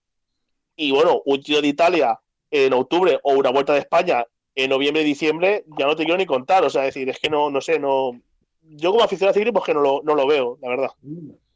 Y 0.76 0.92
bueno, 0.92 1.22
un 1.24 1.42
Giro 1.42 1.60
de 1.60 1.68
Italia 1.68 2.20
en 2.50 2.72
octubre 2.72 3.18
o 3.22 3.34
una 3.34 3.50
Vuelta 3.50 3.74
de 3.74 3.80
España 3.80 4.24
en 4.54 4.70
noviembre, 4.70 5.04
diciembre, 5.04 5.64
ya 5.78 5.86
no 5.86 5.96
te 5.96 6.04
quiero 6.04 6.18
ni 6.18 6.26
contar. 6.26 6.64
O 6.64 6.70
sea, 6.70 6.82
decir, 6.82 7.08
es 7.08 7.18
que 7.18 7.28
no, 7.28 7.50
no 7.50 7.60
sé, 7.60 7.78
no. 7.78 8.12
Yo 8.62 8.92
como 8.92 9.04
aficionado 9.04 9.30
a 9.30 9.34
ciclismo 9.34 9.62
que 9.62 9.74
no 9.74 9.80
lo, 9.80 10.02
no 10.02 10.14
lo 10.14 10.26
veo, 10.26 10.58
la 10.62 10.68
verdad. 10.68 10.90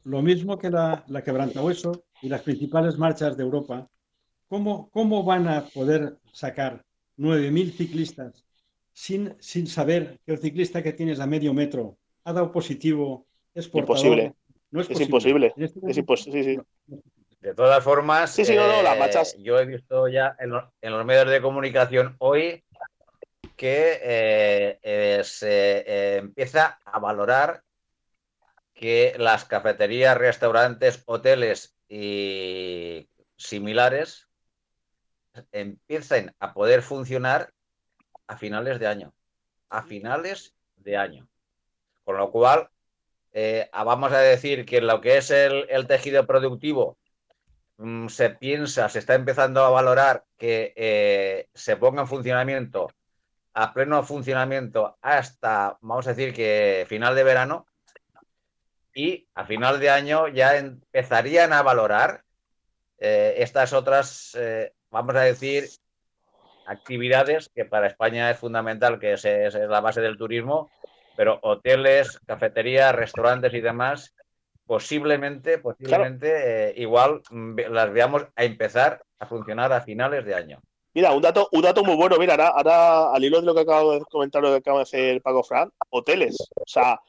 Lo 0.03 0.21
mismo 0.21 0.57
que 0.57 0.69
la, 0.69 1.03
la 1.07 1.23
quebrantahueso 1.23 2.03
y 2.21 2.29
las 2.29 2.41
principales 2.41 2.97
marchas 2.97 3.37
de 3.37 3.43
Europa. 3.43 3.87
¿Cómo, 4.47 4.89
¿Cómo 4.91 5.23
van 5.23 5.47
a 5.47 5.65
poder 5.65 6.17
sacar 6.31 6.83
9.000 7.17 7.71
ciclistas 7.71 8.45
sin, 8.93 9.35
sin 9.39 9.67
saber 9.67 10.19
que 10.25 10.33
el 10.33 10.39
ciclista 10.39 10.83
que 10.83 10.93
tienes 10.93 11.19
a 11.19 11.25
medio 11.25 11.53
metro 11.53 11.97
ha 12.25 12.33
dado 12.33 12.51
positivo, 12.51 13.25
es 13.53 13.69
Imposible. 13.73 14.33
No 14.71 14.81
es, 14.81 14.99
imposible. 14.99 15.53
Este 15.55 15.79
es 15.87 15.97
imposible. 15.97 16.59
De 17.39 17.53
todas 17.53 17.81
formas, 17.81 18.37
eh, 18.39 18.57
yo 19.37 19.59
he 19.59 19.65
visto 19.65 20.07
ya 20.09 20.35
en, 20.39 20.49
los 20.49 21.05
medios 21.05 21.29
de 21.29 21.41
comunicación 21.41 22.15
hoy 22.17 22.65
que 23.55 23.99
eh, 24.03 24.79
eh, 24.81 25.21
se 25.23 26.17
empieza 26.17 26.79
a 26.83 26.99
valorar 26.99 27.61
que 28.73 29.15
las 29.17 29.45
cafeterías, 29.45 30.17
restaurantes, 30.17 31.03
hoteles 31.05 31.77
y 31.87 33.07
similares 33.37 34.27
empiecen 35.53 36.35
a 36.39 36.53
poder 36.53 36.81
funcionar 36.81 37.53
a 38.27 38.35
finales 38.35 38.79
de 38.79 38.87
año. 38.87 39.13
A 39.69 39.83
finales 39.83 40.53
de 40.75 40.97
año. 40.97 41.29
Con 42.05 42.17
lo 42.17 42.31
cual, 42.31 42.69
eh, 43.33 43.67
vamos 43.73 44.13
a 44.13 44.19
decir 44.19 44.63
que 44.63 44.79
lo 44.79 45.01
que 45.01 45.17
es 45.17 45.31
el, 45.31 45.87
tejido 45.87 46.25
productivo 46.27 46.97
mm, 47.77 48.07
se 48.07 48.29
piensa, 48.29 48.87
se 48.89 48.99
está 48.99 49.15
empezando 49.15 49.65
a 49.65 49.71
valorar 49.71 50.23
que 50.37 50.71
eh, 50.75 51.49
se 51.53 51.77
ponga 51.77 52.03
en 52.03 52.07
funcionamiento, 52.07 52.91
a 53.55 53.73
pleno 53.73 54.03
funcionamiento 54.03 54.97
hasta, 55.01 55.77
vamos 55.81 56.05
a 56.05 56.13
decir 56.13 56.33
que 56.33 56.85
final 56.87 57.15
de 57.15 57.23
verano, 57.23 57.65
y 58.93 59.27
a 59.33 59.45
final 59.45 59.79
de 59.79 59.89
año 59.89 60.27
ya 60.27 60.57
empezarían 60.57 61.53
a 61.53 61.63
valorar 61.63 62.23
eh, 62.99 63.35
estas 63.39 63.73
otras, 63.73 64.37
vamos 64.91 65.15
a 65.15 65.21
decir, 65.21 65.67
actividades 66.67 67.49
que 67.49 67.65
para 67.65 67.87
España 67.87 68.29
es 68.29 68.37
fundamental, 68.37 68.99
que 68.99 69.13
es, 69.13 69.25
es 69.25 69.55
la 69.55 69.81
base 69.81 70.01
del 70.01 70.17
turismo, 70.17 70.69
pero 71.15 71.39
hoteles, 71.41 72.19
cafeterías, 72.25 72.93
restaurantes 72.95 73.53
y 73.53 73.61
demás, 73.61 74.13
posiblemente, 74.65 75.57
posiblemente, 75.59 76.69
eh, 76.69 76.73
igual 76.77 77.21
mm, 77.29 77.59
las 77.69 77.91
veamos 77.91 78.25
a 78.35 78.43
empezar 78.43 79.03
a 79.19 79.25
funcionar 79.25 79.71
a 79.71 79.81
finales 79.81 80.25
de 80.25 80.35
año. 80.35 80.61
Mira, 80.93 81.11
un 81.11 81.21
dato, 81.21 81.49
un 81.51 81.61
dato 81.61 81.83
muy 81.83 81.95
bueno, 81.95 82.17
mira, 82.17 82.35
ahora, 82.47 83.13
al 83.13 83.23
hilo 83.23 83.41
de 83.41 83.45
lo 83.45 83.53
que 83.53 83.61
acabo 83.61 83.93
de 83.93 84.01
comentar, 84.05 84.41
lo 84.41 84.51
que 84.51 84.55
acaba 84.57 84.77
de 84.77 84.83
hacer 84.83 85.21
Paco 85.21 85.43
Fran, 85.43 85.69
hoteles. 85.89 86.37
O 86.55 86.63
sea, 86.65 87.01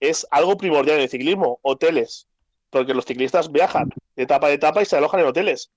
es 0.00 0.26
algo 0.30 0.56
primordial 0.56 0.96
en 0.96 1.02
el 1.02 1.10
ciclismo, 1.10 1.58
hoteles. 1.60 2.26
Porque 2.70 2.94
los 2.94 3.04
ciclistas 3.04 3.52
viajan 3.52 3.90
de 4.16 4.22
etapa 4.22 4.46
a 4.46 4.52
etapa 4.52 4.80
y 4.80 4.86
se 4.86 4.96
alojan 4.96 5.20
en 5.20 5.26
hoteles. 5.26 5.70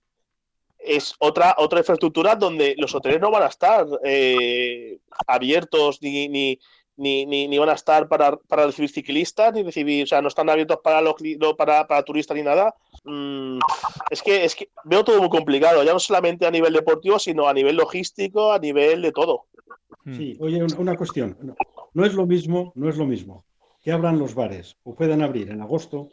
Es 0.80 1.14
otra, 1.20 1.56
otra 1.58 1.80
infraestructura 1.80 2.36
donde 2.38 2.74
los 2.78 2.96
hoteles 2.96 3.20
no 3.20 3.32
van 3.32 3.44
a 3.44 3.48
estar 3.48 3.86
eh, 4.04 5.00
abiertos 5.28 6.02
ni, 6.02 6.30
ni, 6.30 6.60
ni, 6.98 7.26
ni, 7.26 7.58
van 7.58 7.70
a 7.70 7.74
estar 7.74 8.08
para, 8.08 8.36
para, 8.36 8.66
recibir 8.66 8.90
ciclistas, 8.90 9.54
ni 9.54 9.64
recibir, 9.64 10.04
o 10.04 10.08
sea, 10.08 10.22
no 10.22 10.28
están 10.28 10.50
abiertos 10.50 10.80
para, 10.84 11.02
los, 11.02 11.16
para, 11.58 11.88
para 11.88 12.04
turistas 12.04 12.36
ni 12.36 12.44
nada. 12.44 12.76
Mm, 13.04 13.60
es, 14.10 14.22
que, 14.22 14.44
es 14.44 14.56
que 14.56 14.70
veo 14.84 15.04
todo 15.04 15.20
muy 15.20 15.30
complicado, 15.30 15.84
ya 15.84 15.94
no 15.94 16.00
solamente 16.00 16.46
a 16.46 16.52
nivel 16.52 16.74
deportivo, 16.74 17.20
sino 17.20 17.48
a 17.48 17.54
nivel 17.54 17.76
logístico, 17.76 18.52
a 18.52 18.60
nivel 18.60 19.02
de 19.02 19.12
todo. 19.12 19.46
Hmm. 20.04 20.16
Sí, 20.16 20.38
oye, 20.40 20.66
una 20.78 20.96
cuestión. 20.96 21.56
No 21.94 22.06
es 22.06 22.14
lo 22.14 22.26
mismo, 22.26 22.74
no 22.76 22.90
es 22.90 22.98
lo 22.98 23.06
mismo 23.06 23.46
que 23.82 23.92
abran 23.92 24.20
los 24.20 24.36
bares 24.36 24.78
o 24.84 24.96
puedan 24.96 25.22
abrir 25.22 25.50
en 25.50 25.62
agosto, 25.62 26.10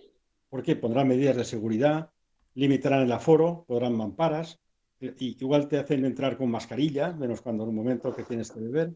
porque 0.49 0.77
pondrán 0.77 1.09
medidas 1.09 1.37
de 1.37 1.45
seguridad, 1.45 2.11
limitarán 2.55 3.03
el 3.03 3.11
aforo, 3.11 3.65
podrán 3.67 3.97
mamparas, 3.97 4.61
y 5.01 5.37
igual 5.41 5.67
te 5.67 5.79
hacen 5.79 6.05
entrar 6.05 6.37
con 6.37 6.51
mascarilla, 6.51 7.13
menos 7.13 7.41
cuando 7.41 7.65
en 7.65 7.71
un 7.71 7.75
momento 7.75 8.15
que 8.15 8.23
tienes 8.23 8.53
que 8.53 8.61
beber 8.61 8.95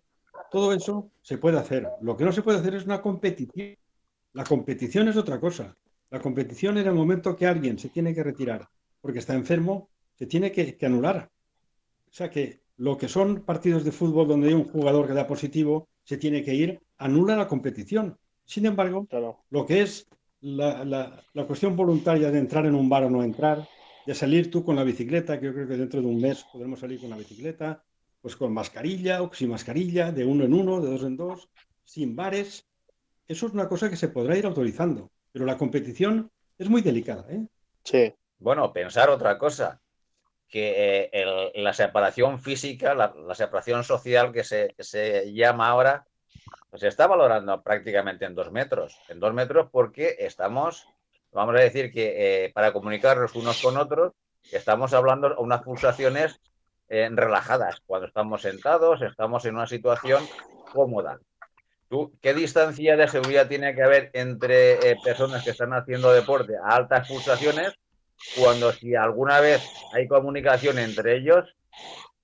todo 0.51 0.73
eso 0.73 1.11
se 1.23 1.39
puede 1.39 1.59
hacer. 1.59 1.89
Lo 2.01 2.17
que 2.17 2.25
no 2.25 2.33
se 2.33 2.43
puede 2.43 2.59
hacer 2.59 2.75
es 2.75 2.85
una 2.85 3.01
competición. 3.01 3.77
La 4.33 4.45
competición 4.45 5.09
es 5.09 5.17
otra 5.17 5.41
cosa. 5.41 5.77
La 6.11 6.21
competición 6.21 6.79
en 6.79 6.87
el 6.87 6.95
momento 6.95 7.37
que 7.37 7.47
alguien 7.47 7.79
se 7.79 7.89
tiene 7.89 8.15
que 8.15 8.23
retirar 8.23 8.69
porque 9.01 9.19
está 9.19 9.35
enfermo, 9.35 9.91
se 10.17 10.27
tiene 10.27 10.53
que, 10.53 10.77
anular. 10.83 11.31
O 12.11 12.13
sea 12.13 12.31
que 12.31 12.63
lo 12.77 12.97
que 12.97 13.09
son 13.09 13.43
partidos 13.45 13.85
de 13.85 13.93
fútbol 13.93 14.29
donde 14.29 14.49
hay 14.49 14.55
un 14.55 14.65
jugador 14.65 15.07
que 15.07 15.15
da 15.15 15.27
positivo, 15.27 15.89
se 16.05 16.17
tiene 16.17 16.43
que 16.43 16.55
ir, 16.55 16.81
anula 16.99 17.37
la 17.37 17.49
competición. 17.49 18.19
Sin 18.45 18.67
embargo, 18.67 19.07
lo 19.51 19.67
que 19.67 19.83
es 19.83 20.09
la, 20.41 20.85
la, 20.85 21.47
cuestión 21.47 21.77
voluntaria 21.77 22.31
de 22.31 22.39
entrar 22.39 22.67
en 22.67 22.75
un 22.75 22.89
bar 22.89 23.05
o 23.05 23.11
no 23.11 23.23
entrar, 23.23 23.69
de 24.07 24.15
salir 24.15 24.51
tú 24.51 24.65
con 24.65 24.77
la 24.77 24.85
bicicleta, 24.85 25.39
que 25.39 25.47
yo 25.47 25.55
creo 25.55 25.69
que 25.69 25.77
dentro 25.77 26.01
de 26.01 26.07
un 26.07 26.21
mes 26.21 26.45
podremos 26.51 26.81
salir 26.81 27.01
con 27.01 27.11
la 27.11 27.17
bicicleta, 27.17 27.85
pues 28.21 28.37
con 28.37 28.53
mascarilla 28.53 29.23
o 29.23 29.33
sin 29.33 29.51
mascarilla, 29.51 30.13
de 30.13 30.25
uno 30.25 30.45
en 30.45 30.55
uno, 30.55 30.81
de 30.81 30.91
dos 30.91 31.03
en 31.03 31.17
dos, 31.17 31.49
sin 31.85 32.17
bares. 32.17 32.67
Eso 33.27 33.47
es 33.47 33.53
una 33.53 33.69
cosa 33.69 33.91
que 33.91 33.97
se 33.97 34.09
podrá 34.09 34.37
ir 34.37 34.47
autorizando, 34.47 35.11
pero 35.33 35.45
la 35.45 35.59
competición 35.59 36.31
es 36.59 36.69
muy 36.69 36.83
delicada. 36.83 37.27
¿eh? 37.31 37.47
Sí. 37.85 38.15
Bueno, 38.39 38.73
pensar 38.73 39.11
otra 39.11 39.39
cosa, 39.39 39.81
que 40.49 41.11
eh, 41.13 41.53
la 41.57 41.73
separación 41.75 42.41
física, 42.41 42.95
la, 42.95 43.35
separación 43.35 43.85
social 43.85 44.33
que 44.33 44.45
se, 44.45 44.75
se 44.79 45.33
llama 45.33 45.69
ahora, 45.69 46.07
pues 46.71 46.81
se 46.81 46.89
está 46.89 47.07
valorando 47.07 47.63
prácticamente 47.63 48.25
en 48.25 48.35
dos 48.35 48.51
metros. 48.51 48.99
En 49.09 49.21
dos 49.21 49.35
metros 49.35 49.69
porque 49.71 50.17
estamos, 50.19 50.87
vamos 51.33 51.55
a 51.55 51.61
decir 51.61 51.93
que 51.93 52.45
eh, 52.45 52.53
para 52.53 52.73
comunicarnos 52.73 53.35
unos 53.35 53.61
con 53.61 53.77
otros, 53.77 54.13
estamos 54.51 54.95
hablando 54.95 55.29
de 55.29 55.35
unas 55.39 55.63
pulsaciones 55.63 56.41
eh, 56.89 57.09
relajadas. 57.13 57.81
Cuando 57.87 58.07
estamos 58.07 58.43
sentados, 58.43 59.03
estamos 59.03 59.45
en 59.45 59.57
una 59.57 59.67
situación 59.67 60.25
cómoda. 60.73 61.19
¿tú, 61.89 62.13
¿qué 62.21 62.35
distancia 62.35 62.97
de 62.97 63.09
seguridad 63.09 63.49
tiene 63.49 63.75
que 63.75 63.83
haber 63.83 64.11
entre 64.13 64.75
eh, 64.91 64.97
personas 65.03 65.43
que 65.43 65.51
están 65.51 65.73
haciendo 65.73 66.13
deporte 66.13 66.55
a 66.57 66.77
altas 66.77 67.09
pulsaciones 67.09 67.75
cuando 68.37 68.73
si 68.73 68.95
alguna 68.95 69.41
vez 69.41 69.63
hay 69.93 70.09
comunicación 70.09 70.79
entre 70.79 71.17
ellos, 71.17 71.55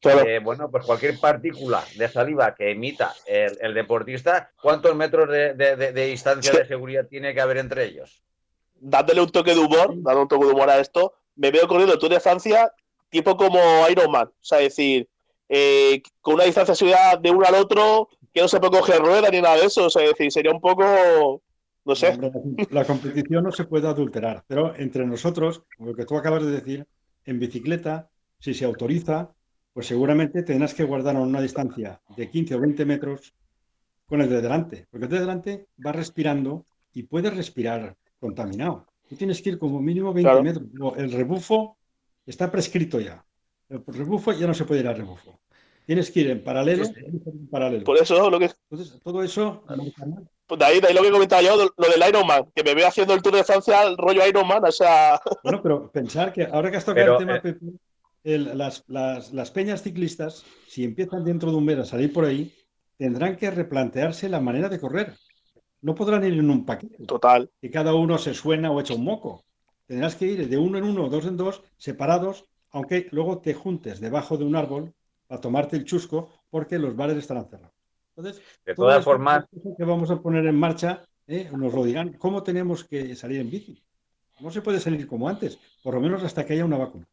eh, 0.02 0.40
bueno, 0.42 0.70
pues 0.70 0.84
cualquier 0.84 1.18
partícula 1.18 1.82
de 1.96 2.08
saliva 2.08 2.54
que 2.54 2.72
emita 2.72 3.14
el, 3.26 3.72
deportista, 3.72 4.50
¿cuántos 4.60 4.94
metros 4.94 5.28
de, 5.30 5.92
distancia 5.92 6.52
de 6.52 6.66
seguridad 6.66 7.06
tiene 7.06 7.32
que 7.32 7.40
haber 7.40 7.58
entre 7.58 7.84
ellos? 7.84 8.22
Dándole 8.74 9.22
un 9.22 9.30
toque 9.30 9.54
de 9.54 9.60
humor, 9.60 9.94
dando 10.02 10.22
un 10.22 10.28
toque 10.28 10.46
de 10.46 10.52
humor 10.52 10.68
a 10.68 10.78
esto, 10.78 11.14
me 11.36 11.50
veo 11.50 11.66
corriendo 11.66 11.94
el 11.94 12.00
Tour 12.00 12.12
de 12.12 12.20
Francia 12.20 12.70
tipo 13.14 13.36
como 13.36 13.60
Iron 13.88 14.10
Man, 14.10 14.26
o 14.26 14.44
sea, 14.44 14.58
decir, 14.58 15.08
eh, 15.48 16.02
con 16.20 16.34
una 16.34 16.44
distancia 16.44 16.72
de 16.72 16.76
seguridad 16.76 17.18
de 17.20 17.30
uno 17.30 17.46
al 17.46 17.54
otro, 17.54 18.08
que 18.32 18.40
no 18.40 18.48
se 18.48 18.58
puede 18.58 18.80
coger 18.80 18.98
rueda 18.98 19.28
ni 19.30 19.40
nada 19.40 19.56
de 19.56 19.66
eso, 19.66 19.86
o 19.86 19.90
sea, 19.90 20.02
decir, 20.02 20.32
sería 20.32 20.50
un 20.50 20.60
poco, 20.60 21.40
no 21.84 21.94
sé. 21.94 22.18
La 22.70 22.84
competición 22.84 23.44
no 23.44 23.52
se 23.52 23.66
puede 23.66 23.86
adulterar, 23.86 24.42
pero 24.48 24.74
entre 24.74 25.06
nosotros, 25.06 25.62
lo 25.78 25.94
que 25.94 26.04
tú 26.04 26.16
acabas 26.16 26.44
de 26.44 26.50
decir, 26.50 26.86
en 27.24 27.38
bicicleta, 27.38 28.10
si 28.40 28.52
se 28.52 28.64
autoriza, 28.64 29.30
pues 29.72 29.86
seguramente 29.86 30.42
tendrás 30.42 30.74
que 30.74 30.82
guardar 30.82 31.14
a 31.14 31.20
una 31.20 31.40
distancia 31.40 32.00
de 32.16 32.28
15 32.28 32.56
o 32.56 32.60
20 32.60 32.84
metros 32.84 33.32
con 34.06 34.22
el 34.22 34.28
de 34.28 34.42
delante, 34.42 34.88
porque 34.90 35.06
el 35.06 35.12
de 35.12 35.20
delante 35.20 35.66
va 35.86 35.92
respirando 35.92 36.66
y 36.92 37.04
puede 37.04 37.30
respirar 37.30 37.94
contaminado. 38.18 38.86
Tú 39.08 39.14
tienes 39.14 39.40
que 39.40 39.50
ir 39.50 39.58
como 39.58 39.80
mínimo 39.80 40.12
20 40.12 40.42
metros. 40.42 40.66
El 40.96 41.12
rebufo 41.12 41.76
está 42.26 42.50
prescrito 42.50 43.00
ya. 43.00 43.24
El 43.68 43.82
rebufo 43.86 44.32
ya 44.32 44.46
no 44.46 44.54
se 44.54 44.64
puede 44.64 44.80
ir 44.80 44.88
al 44.88 44.96
rebufo. 44.96 45.40
Tienes 45.86 46.10
que 46.10 46.20
ir 46.20 46.30
en 46.30 46.42
paralelo. 46.42 46.86
paralelo. 47.50 47.84
Por 47.84 47.98
eso, 47.98 48.30
lo 48.30 48.38
que. 48.38 48.50
Entonces, 48.70 49.00
todo 49.02 49.22
eso. 49.22 49.64
Pues 50.46 50.58
de 50.58 50.64
ahí, 50.64 50.80
de 50.80 50.88
ahí 50.88 50.94
lo 50.94 51.02
que 51.02 51.10
comentaba 51.10 51.42
yo, 51.42 51.56
lo 51.56 51.88
del 51.88 52.08
Ironman, 52.08 52.50
que 52.54 52.62
me 52.62 52.74
veo 52.74 52.86
haciendo 52.86 53.14
el 53.14 53.22
Tour 53.22 53.36
de 53.36 53.44
Francia, 53.44 53.82
el 53.82 53.96
rollo 53.96 54.26
Ironman, 54.26 54.64
o 54.64 54.72
sea. 54.72 55.20
Bueno, 55.42 55.62
pero 55.62 55.90
pensar 55.90 56.32
que 56.32 56.44
ahora 56.44 56.70
que 56.70 56.76
has 56.78 56.84
tocado 56.84 57.18
el 57.18 57.18
tema, 57.18 57.42
eh, 58.24 58.38
las, 58.38 59.50
peñas 59.50 59.82
ciclistas, 59.82 60.44
si 60.66 60.84
empiezan 60.84 61.24
dentro 61.24 61.50
de 61.50 61.56
un 61.56 61.64
mes 61.64 61.78
a 61.78 61.84
salir 61.84 62.12
por 62.12 62.24
ahí, 62.24 62.54
tendrán 62.96 63.36
que 63.36 63.50
replantearse 63.50 64.28
la 64.28 64.40
manera 64.40 64.68
de 64.70 64.80
correr. 64.80 65.14
No 65.82 65.94
podrán 65.94 66.24
ir 66.24 66.32
en 66.32 66.50
un 66.50 66.64
paquete. 66.64 67.04
Total. 67.04 67.50
Que 67.60 67.70
cada 67.70 67.94
uno 67.94 68.16
se 68.16 68.32
suena 68.32 68.70
o 68.70 68.80
echa 68.80 68.94
un 68.94 69.04
moco. 69.04 69.44
Tendrás 69.86 70.16
que 70.16 70.26
ir 70.26 70.48
de 70.48 70.56
uno 70.56 70.78
en 70.78 70.84
uno, 70.84 71.08
dos 71.08 71.26
en 71.26 71.36
dos, 71.36 71.62
separados, 71.76 72.44
aunque 72.70 73.08
luego 73.10 73.38
te 73.38 73.54
juntes 73.54 74.00
debajo 74.00 74.36
de 74.36 74.44
un 74.44 74.56
árbol 74.56 74.94
a 75.28 75.40
tomarte 75.40 75.76
el 75.76 75.84
chusco 75.84 76.30
porque 76.50 76.78
los 76.78 76.96
bares 76.96 77.16
estarán 77.16 77.48
cerrados. 77.48 77.74
Entonces, 78.16 78.42
de 78.64 78.74
todas 78.74 79.04
formas, 79.04 79.44
que 79.76 79.84
vamos 79.84 80.10
a 80.10 80.20
poner 80.20 80.46
en 80.46 80.54
marcha, 80.54 81.02
¿eh? 81.26 81.48
nos 81.52 81.74
lo 81.74 81.84
dirán, 81.84 82.12
¿cómo 82.14 82.42
tenemos 82.42 82.84
que 82.84 83.14
salir 83.16 83.40
en 83.40 83.50
bici? 83.50 83.82
No 84.40 84.50
se 84.50 84.62
puede 84.62 84.80
salir 84.80 85.06
como 85.06 85.28
antes, 85.28 85.58
por 85.82 85.94
lo 85.94 86.00
menos 86.00 86.22
hasta 86.22 86.44
que 86.44 86.54
haya 86.54 86.64
una 86.64 86.78
vacuna. 86.78 87.06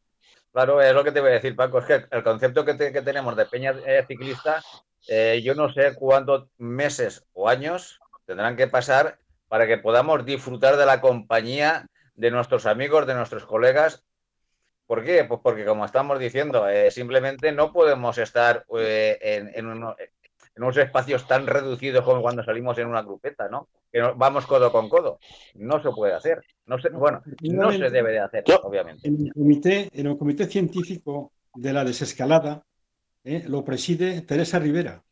Claro, 0.51 0.81
es 0.81 0.93
lo 0.93 1.03
que 1.03 1.11
te 1.11 1.21
voy 1.21 1.29
a 1.29 1.33
decir, 1.33 1.55
Paco. 1.55 1.79
Es 1.79 1.85
que 1.85 2.05
el 2.11 2.23
concepto 2.23 2.65
que, 2.65 2.73
tenemos 2.73 3.35
de 3.35 3.45
peña 3.45 3.73
eh, 3.85 4.03
ciclista, 4.07 4.61
eh, 5.07 5.41
yo 5.43 5.55
no 5.55 5.71
sé 5.71 5.95
cuántos 5.95 6.49
meses 6.57 7.25
o 7.33 7.47
años 7.47 7.99
tendrán 8.25 8.55
que 8.57 8.67
pasar 8.67 9.17
para 9.47 9.65
que 9.65 9.77
podamos 9.77 10.25
disfrutar 10.25 10.77
de 10.77 10.85
la 10.85 10.99
compañía 10.99 11.87
de 12.21 12.29
nuestros 12.29 12.67
amigos, 12.67 13.07
de 13.07 13.15
nuestros 13.15 13.45
colegas. 13.45 14.05
¿Por 14.85 15.03
qué? 15.03 15.23
Pues 15.23 15.39
porque, 15.41 15.65
como 15.65 15.85
estamos 15.85 16.19
diciendo, 16.19 16.69
eh, 16.69 16.91
simplemente 16.91 17.51
no 17.51 17.73
podemos 17.73 18.17
estar 18.19 18.63
en, 18.69 19.49
en, 19.55 19.65
en 20.55 20.63
unos 20.63 20.77
espacios 20.77 21.27
tan 21.27 21.47
reducidos 21.47 22.05
como 22.05 22.21
cuando 22.21 22.43
salimos 22.43 22.77
en 22.77 22.87
una 22.87 23.01
grupeta, 23.01 23.49
¿no? 23.49 23.69
Que 23.91 24.01
vamos 24.01 24.45
codo 24.45 24.71
con 24.71 24.87
codo. 24.87 25.19
No 25.55 25.81
se 25.81 25.89
puede 25.89 26.13
hacer. 26.13 26.43
No 26.67 26.77
se, 26.79 26.89
bueno, 26.89 27.23
no 27.41 27.71
se 27.71 27.89
debe 27.89 28.11
de 28.11 28.19
hacer, 28.19 28.43
obviamente. 28.61 29.07
En 29.07 29.25
el, 29.25 29.33
comité, 29.33 29.89
en 29.91 30.05
el 30.05 30.17
comité 30.17 30.45
científico 30.45 31.31
de 31.55 31.73
la 31.73 31.83
desescalada 31.83 32.63
eh, 33.23 33.45
lo 33.47 33.65
preside 33.65 34.21
Teresa 34.21 34.59
Rivera, 34.59 35.03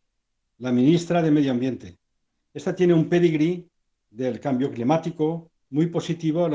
la 0.59 0.71
ministra 0.71 1.23
de 1.23 1.31
Medio 1.31 1.51
Ambiente. 1.51 1.97
Esta 2.53 2.75
tiene 2.75 2.93
un 2.93 3.09
pedigrí 3.09 3.67
del 4.11 4.39
cambio 4.39 4.71
climático 4.71 5.48
muy 5.69 5.87
positivo 5.87 6.49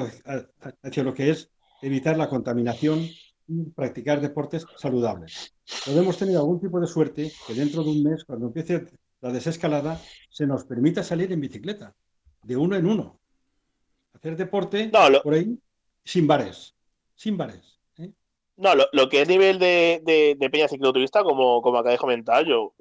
hacia 0.82 1.02
lo 1.02 1.14
que 1.14 1.30
es 1.30 1.50
evitar 1.82 2.16
la 2.16 2.28
contaminación 2.28 3.06
y 3.46 3.64
practicar 3.70 4.20
deportes 4.20 4.66
saludables. 4.76 5.54
Podemos 5.84 6.16
tener 6.16 6.36
algún 6.36 6.60
tipo 6.60 6.80
de 6.80 6.86
suerte 6.86 7.32
que 7.46 7.54
dentro 7.54 7.82
de 7.82 7.90
un 7.90 8.02
mes, 8.02 8.24
cuando 8.24 8.46
empiece 8.46 8.86
la 9.20 9.32
desescalada, 9.32 10.00
se 10.30 10.46
nos 10.46 10.64
permita 10.64 11.02
salir 11.02 11.32
en 11.32 11.40
bicicleta, 11.40 11.94
de 12.42 12.56
uno 12.56 12.76
en 12.76 12.86
uno. 12.86 13.20
Hacer 14.14 14.36
deporte 14.36 14.90
por 15.22 15.34
ahí 15.34 15.58
sin 16.04 16.26
bares, 16.26 16.74
sin 17.14 17.36
bares. 17.36 17.78
¿eh? 17.98 18.10
No, 18.56 18.72
lo, 18.74 19.08
que 19.08 19.22
es 19.22 19.28
nivel 19.28 19.58
de, 19.58 20.48
peña 20.50 20.68
cicloturista, 20.68 21.22
como, 21.22 21.60
como 21.62 21.78
acabé 21.78 21.92
de 21.92 21.98
comentar, 21.98 22.46
yo, 22.46 22.74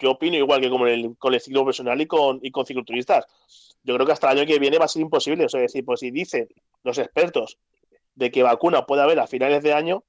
yo 0.00 0.12
opino 0.12 0.36
igual 0.36 0.60
que 0.60 0.70
como 0.70 0.86
el, 0.86 1.16
con 1.18 1.34
el 1.34 1.40
ciclo 1.40 1.62
profesional 1.62 2.00
y 2.00 2.06
con, 2.06 2.40
y 2.42 2.50
con 2.50 2.66
cicloturistas. 2.66 3.26
Yo 3.86 3.94
creo 3.94 4.04
que 4.04 4.12
hasta 4.12 4.32
el 4.32 4.38
año 4.38 4.46
que 4.46 4.58
viene 4.58 4.78
va 4.78 4.86
a 4.86 4.88
ser 4.88 5.00
imposible. 5.00 5.44
O 5.44 5.48
sea, 5.48 5.60
decir, 5.60 5.84
pues 5.84 6.00
si 6.00 6.10
dicen 6.10 6.48
los 6.82 6.98
expertos 6.98 7.58
de 8.16 8.32
que 8.32 8.42
vacuna 8.42 8.84
puede 8.84 9.02
haber 9.02 9.20
a 9.20 9.28
finales 9.28 9.62
de 9.62 9.72
año, 9.72 10.02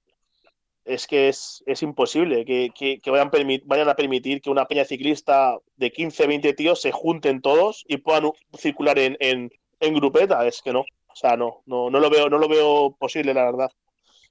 es 0.83 1.05
que 1.05 1.27
es, 1.27 1.63
imposible 1.81 2.43
que, 2.45 3.01
vayan, 3.05 3.29
vayan, 3.65 3.89
a 3.89 3.95
permitir 3.95 4.41
que 4.41 4.49
una 4.49 4.65
peña 4.65 4.83
ciclista 4.83 5.57
de 5.75 5.91
15, 5.91 6.25
20 6.25 6.53
tíos 6.53 6.81
se 6.81 6.91
junten 6.91 7.41
todos 7.41 7.83
y 7.87 7.97
puedan 7.97 8.31
circular 8.57 8.97
en, 8.97 9.15
en, 9.19 9.93
grupeta. 9.93 10.47
Es 10.47 10.61
que 10.63 10.73
no. 10.73 10.79
O 10.79 11.15
sea, 11.15 11.37
no, 11.37 11.61
no, 11.67 11.91
no, 11.91 11.99
lo 11.99 12.09
veo, 12.09 12.29
no 12.29 12.39
lo 12.39 12.47
veo 12.47 12.95
posible, 12.97 13.33
la 13.33 13.45
verdad. 13.45 13.69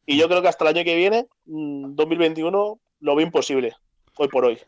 Y 0.06 0.18
yo 0.18 0.28
creo 0.28 0.42
que 0.42 0.48
hasta 0.48 0.64
el 0.64 0.76
año 0.76 0.84
que 0.84 0.96
viene, 0.96 1.26
2021, 1.44 2.74
mm, 2.74 3.04
lo 3.04 3.14
veo 3.14 3.26
imposible, 3.26 3.74
hoy 4.16 4.28
por 4.28 4.44
hoy. 4.44 4.58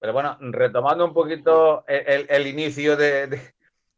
Pero 0.00 0.12
bueno, 0.12 0.36
retomando 0.40 1.04
un 1.04 1.12
poquito 1.12 1.84
el, 1.86 2.46
inicio 2.48 2.96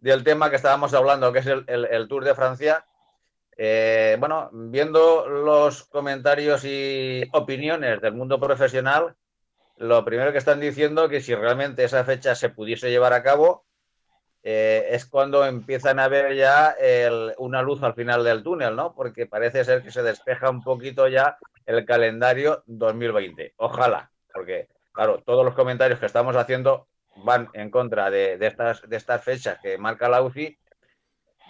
del 0.05 0.23
tema 0.23 0.51
que 0.51 0.57
estábamos 0.57 0.93
hablando, 0.93 1.33
que 1.33 1.39
es 1.39 1.47
el 1.47 2.09
Tour 2.09 2.25
de 2.25 2.35
Francia, 2.35 2.85
eh, 3.57 4.17
bueno, 4.19 4.51
viendo 4.53 5.27
los 5.27 5.85
comentarios 5.85 6.63
y 6.65 7.23
opiniones 7.33 8.03
del 8.03 8.13
mundo 8.13 8.39
profesional, 8.39 9.15
lo 9.79 10.05
primero 10.05 10.31
que 10.31 10.39
están 10.39 10.61
diciendo 10.61 11.09
que 11.09 11.23
si 11.23 11.35
realmente 11.35 11.85
esa 11.85 12.05
fecha 12.05 12.35
se 12.35 12.51
pudiese 12.51 12.91
llevar 12.91 13.15
a 13.15 13.23
cabo, 13.23 13.65
eh, 14.43 14.89
es 14.91 15.07
cuando 15.07 15.47
empiezan 15.47 15.99
a 15.99 16.09
ver 16.09 16.35
ya 16.35 16.77
una 17.39 17.63
luz 17.63 17.83
al 17.83 17.95
final 17.95 18.25
del 18.25 18.43
túnel, 18.43 18.77
¿no? 18.77 18.95
Porque 18.95 19.27
parece 19.27 19.65
ser 19.65 19.83
que 19.83 19.91
se 19.91 20.03
despeja 20.03 20.51
un 20.51 20.63
poquito 20.63 21.09
ya 21.09 21.39
el 21.65 21.87
calendario 21.87 22.63
2020. 22.67 23.55
Ojalá, 23.57 24.11
porque, 24.35 24.69
claro, 24.93 25.23
todos 25.25 25.47
los 25.47 25.55
comentarios 25.55 25.99
que 25.99 26.07
estamos 26.07 26.37
haciendo 26.37 26.89
van 27.17 27.49
en 27.53 27.71
contra 27.71 28.11
de, 28.11 28.39
estas, 28.41 28.83
de 28.89 28.97
estas 28.97 29.23
fechas 29.23 29.59
que 29.63 29.79
marca 29.79 30.09
la 30.09 30.23
UCI, 30.23 30.59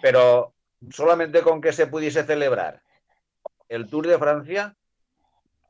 pero 0.01 0.53
solamente 0.91 1.41
con 1.41 1.61
que 1.61 1.73
se 1.73 1.87
pudiese 1.87 2.23
celebrar 2.23 2.81
el 3.69 3.89
Tour 3.89 4.07
de 4.07 4.19
Francia, 4.19 4.75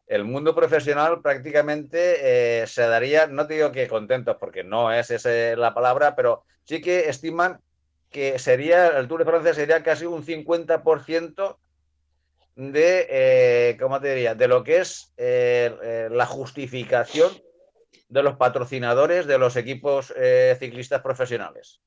el 0.07 0.23
mundo 0.23 0.53
profesional 0.53 1.21
prácticamente 1.21 2.61
eh, 2.61 2.67
se 2.67 2.83
daría, 2.83 3.27
no 3.27 3.47
te 3.47 3.55
digo 3.55 3.71
que 3.71 3.87
contentos, 3.87 4.37
porque 4.39 4.63
no 4.63 4.91
es 4.91 5.09
esa 5.09 5.29
la 5.55 5.73
palabra, 5.73 6.15
pero 6.15 6.43
sí 6.63 6.81
que 6.81 7.09
estiman 7.09 7.59
que 8.09 8.37
sería, 8.37 8.97
el 8.99 9.07
Tour 9.07 9.19
de 9.19 9.31
Francia 9.31 9.53
sería 9.53 9.83
casi 9.83 10.05
un 10.05 10.23
50% 10.23 11.57
de, 12.55 13.07
eh, 13.09 13.77
¿cómo 13.79 13.99
te 13.99 14.09
diría?, 14.09 14.35
de 14.35 14.47
lo 14.47 14.63
que 14.63 14.77
es 14.77 15.13
eh, 15.17 16.07
la 16.11 16.25
justificación 16.25 17.31
de 18.07 18.23
los 18.23 18.37
patrocinadores 18.37 19.25
de 19.25 19.37
los 19.37 19.55
equipos 19.55 20.13
ciclistas 20.59 21.01
profesionales. 21.01 21.81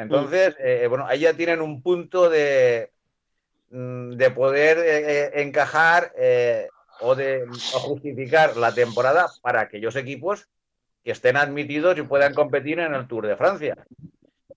Entonces, 0.00 0.56
eh, 0.58 0.86
bueno, 0.88 1.06
ahí 1.06 1.20
ya 1.20 1.34
tienen 1.34 1.60
un 1.60 1.82
punto 1.82 2.30
de, 2.30 2.90
mm, 3.70 4.12
de 4.12 4.30
poder 4.30 4.78
eh, 4.78 5.24
eh, 5.26 5.30
encajar 5.42 6.12
o 7.00 7.14
de 7.14 7.46
justificar 7.72 8.56
la 8.56 8.72
temporada 8.72 9.26
para 9.42 9.60
aquellos 9.60 9.96
equipos 9.96 10.48
que 11.04 11.10
estén 11.10 11.36
admitidos 11.36 11.98
y 11.98 12.02
puedan 12.02 12.34
competir 12.34 12.78
en 12.78 12.94
el 12.94 13.06
Tour 13.08 13.26
de 13.26 13.36
Francia. 13.36 13.76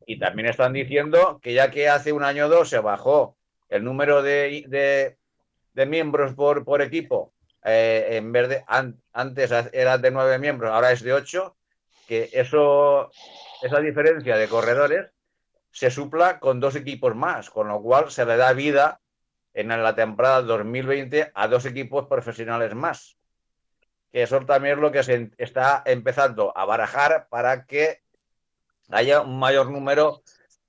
Y 0.06 0.18
también 0.18 0.48
están 0.48 0.72
diciendo 0.72 1.40
que 1.42 1.54
ya 1.54 1.70
que 1.72 1.90
hace 1.90 2.14
un 2.14 2.24
año 2.24 2.46
o 2.46 2.50
dos 2.50 2.70
se 2.70 2.80
bajó 2.80 3.36
el 3.68 3.84
número 3.84 4.22
de, 4.22 5.18
miembros 5.74 6.36
por, 6.36 6.64
por 6.64 6.82
equipo, 6.82 7.33
en 7.64 8.32
vez 8.32 8.50
de 8.50 8.66
antes 9.14 9.52
era 9.72 9.98
de 9.98 10.12
nueve 10.12 10.40
miembros, 10.40 10.72
ahora 10.72 10.92
es 10.92 11.02
de 11.02 11.14
ocho, 11.14 11.56
que 12.08 12.30
eso, 12.34 13.12
esa 13.62 13.80
diferencia 13.80 14.38
de 14.38 14.48
corredores 14.48 15.12
se 15.72 15.90
supla 15.90 16.40
con 16.40 16.60
dos 16.60 16.76
equipos 16.76 17.16
más, 17.16 17.50
con 17.50 17.68
lo 17.68 17.82
cual 17.82 18.12
se 18.12 18.26
le 18.26 18.38
da 18.38 18.54
vida 18.54 19.02
en 19.54 19.70
la 19.70 19.96
temporada 19.96 20.42
2020 20.42 21.32
a 21.34 21.48
dos 21.48 21.66
equipos 21.66 22.08
profesionales 22.08 22.76
más. 22.76 23.18
Que 24.12 24.24
eso 24.24 24.40
también 24.42 24.76
es 24.76 24.82
lo 24.82 24.92
que 24.92 25.04
se 25.04 25.32
está 25.38 25.82
empezando 25.86 26.56
a 26.56 26.66
barajar 26.66 27.28
para 27.30 27.66
que 27.66 28.02
haya 28.90 29.22
un 29.22 29.40
mayor 29.40 29.72
número 29.72 30.22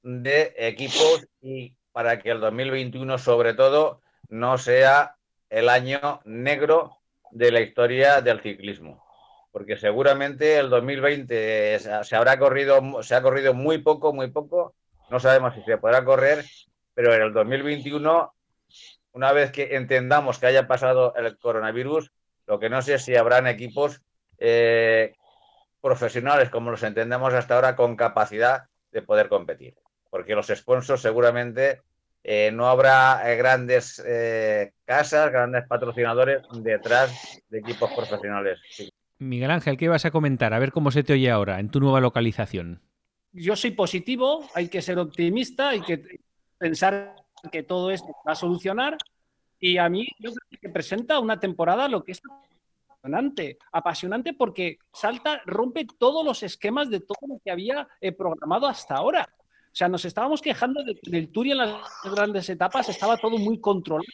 de 0.03 0.55
equipos 0.57 1.27
y 1.43 1.77
para 1.93 2.19
que 2.21 2.31
el 2.31 2.41
2021 2.41 3.19
sobre 3.19 3.55
todo 3.55 4.01
no 4.29 4.57
sea 4.57 5.14
el 5.55 5.69
año 5.69 6.21
negro 6.25 6.99
de 7.31 7.53
la 7.53 7.61
historia 7.61 8.21
del 8.21 8.41
ciclismo. 8.41 9.05
Porque 9.53 9.77
seguramente 9.77 10.59
el 10.59 10.69
2020 10.69 11.79
se 11.79 12.17
habrá 12.17 12.41
corrido, 12.41 13.03
se 13.05 13.15
ha 13.15 13.23
corrido 13.23 13.55
muy 13.55 13.79
poco, 13.79 14.13
muy 14.13 14.33
poco. 14.33 14.75
No 15.11 15.21
sabemos 15.21 15.55
si 15.55 15.63
se 15.63 15.79
podrá 15.79 16.05
correr, 16.05 16.45
pero 16.93 17.15
en 17.15 17.23
el 17.23 17.33
2021, 17.33 18.35
una 19.13 19.33
vez 19.33 19.53
que 19.53 19.77
entendamos 19.77 20.41
que 20.41 20.47
haya 20.47 20.67
pasado 20.67 21.15
el 21.15 21.39
coronavirus, 21.39 22.11
lo 22.47 22.59
que 22.59 22.69
no 22.69 22.83
sé 22.83 22.95
es 22.95 23.05
si 23.05 23.15
habrán 23.15 23.47
equipos 23.47 24.03
eh, 24.39 25.15
profesionales, 25.81 26.51
como 26.51 26.73
los 26.73 26.83
entendemos 26.83 27.33
hasta 27.33 27.55
ahora, 27.55 27.77
con 27.77 27.95
capacidad 27.95 28.65
de 28.91 29.03
poder 29.03 29.29
competir. 29.29 29.77
Porque 30.11 30.35
los 30.35 30.49
sponsors 30.49 31.01
seguramente 31.01 31.81
eh, 32.25 32.51
no 32.53 32.67
habrá 32.67 33.31
eh, 33.31 33.37
grandes 33.37 34.03
casas, 34.85 35.31
grandes 35.31 35.67
patrocinadores 35.69 36.43
detrás 36.55 37.43
de 37.51 37.59
equipos 37.59 37.93
profesionales. 37.93 38.59
Miguel 39.19 39.51
Ángel, 39.51 39.77
¿qué 39.77 39.85
ibas 39.85 40.05
a 40.05 40.11
comentar? 40.11 40.55
A 40.55 40.59
ver 40.59 40.73
cómo 40.73 40.91
se 40.91 41.05
te 41.05 41.13
oye 41.13 41.31
ahora 41.31 41.61
en 41.61 41.71
tu 41.71 41.81
nueva 41.81 42.01
localización. 42.01 42.81
Yo 43.33 43.57
soy 43.57 43.73
positivo, 43.73 44.49
hay 44.55 44.69
que 44.69 44.81
ser 44.81 44.99
optimista, 44.99 45.71
hay 45.71 45.83
que 45.83 46.19
pensar 46.59 47.15
que 47.53 47.63
todo 47.63 47.91
esto 47.91 48.09
va 48.27 48.33
a 48.33 48.37
solucionar 48.37 48.97
y 49.59 49.79
a 49.79 49.89
mí 49.89 50.07
yo 50.19 50.33
creo 50.33 50.61
que 50.61 50.69
presenta 50.69 51.19
una 51.19 51.39
temporada 51.39 51.89
lo 51.89 52.05
que 52.05 52.13
es 52.13 52.23
apasionante, 52.89 53.59
apasionante 53.73 54.33
porque 54.33 54.79
salta, 54.93 55.43
rompe 55.45 55.87
todos 55.99 56.25
los 56.25 56.43
esquemas 56.43 56.91
de 56.91 57.01
todo 57.01 57.19
lo 57.29 57.39
que 57.45 57.51
había 57.51 57.87
eh, 58.01 58.13
programado 58.13 58.67
hasta 58.67 58.95
ahora. 58.95 59.29
O 59.75 59.77
sea, 59.77 59.89
nos 59.89 60.05
estábamos 60.05 60.41
quejando 60.41 60.85
del 61.03 61.33
Tour 61.33 61.49
y 61.49 61.51
en 61.51 61.59
las 61.59 61.83
grandes 62.05 62.49
etapas 62.49 62.89
estaba 62.89 63.17
todo 63.17 63.37
muy 63.39 63.61
controlado, 63.61 64.07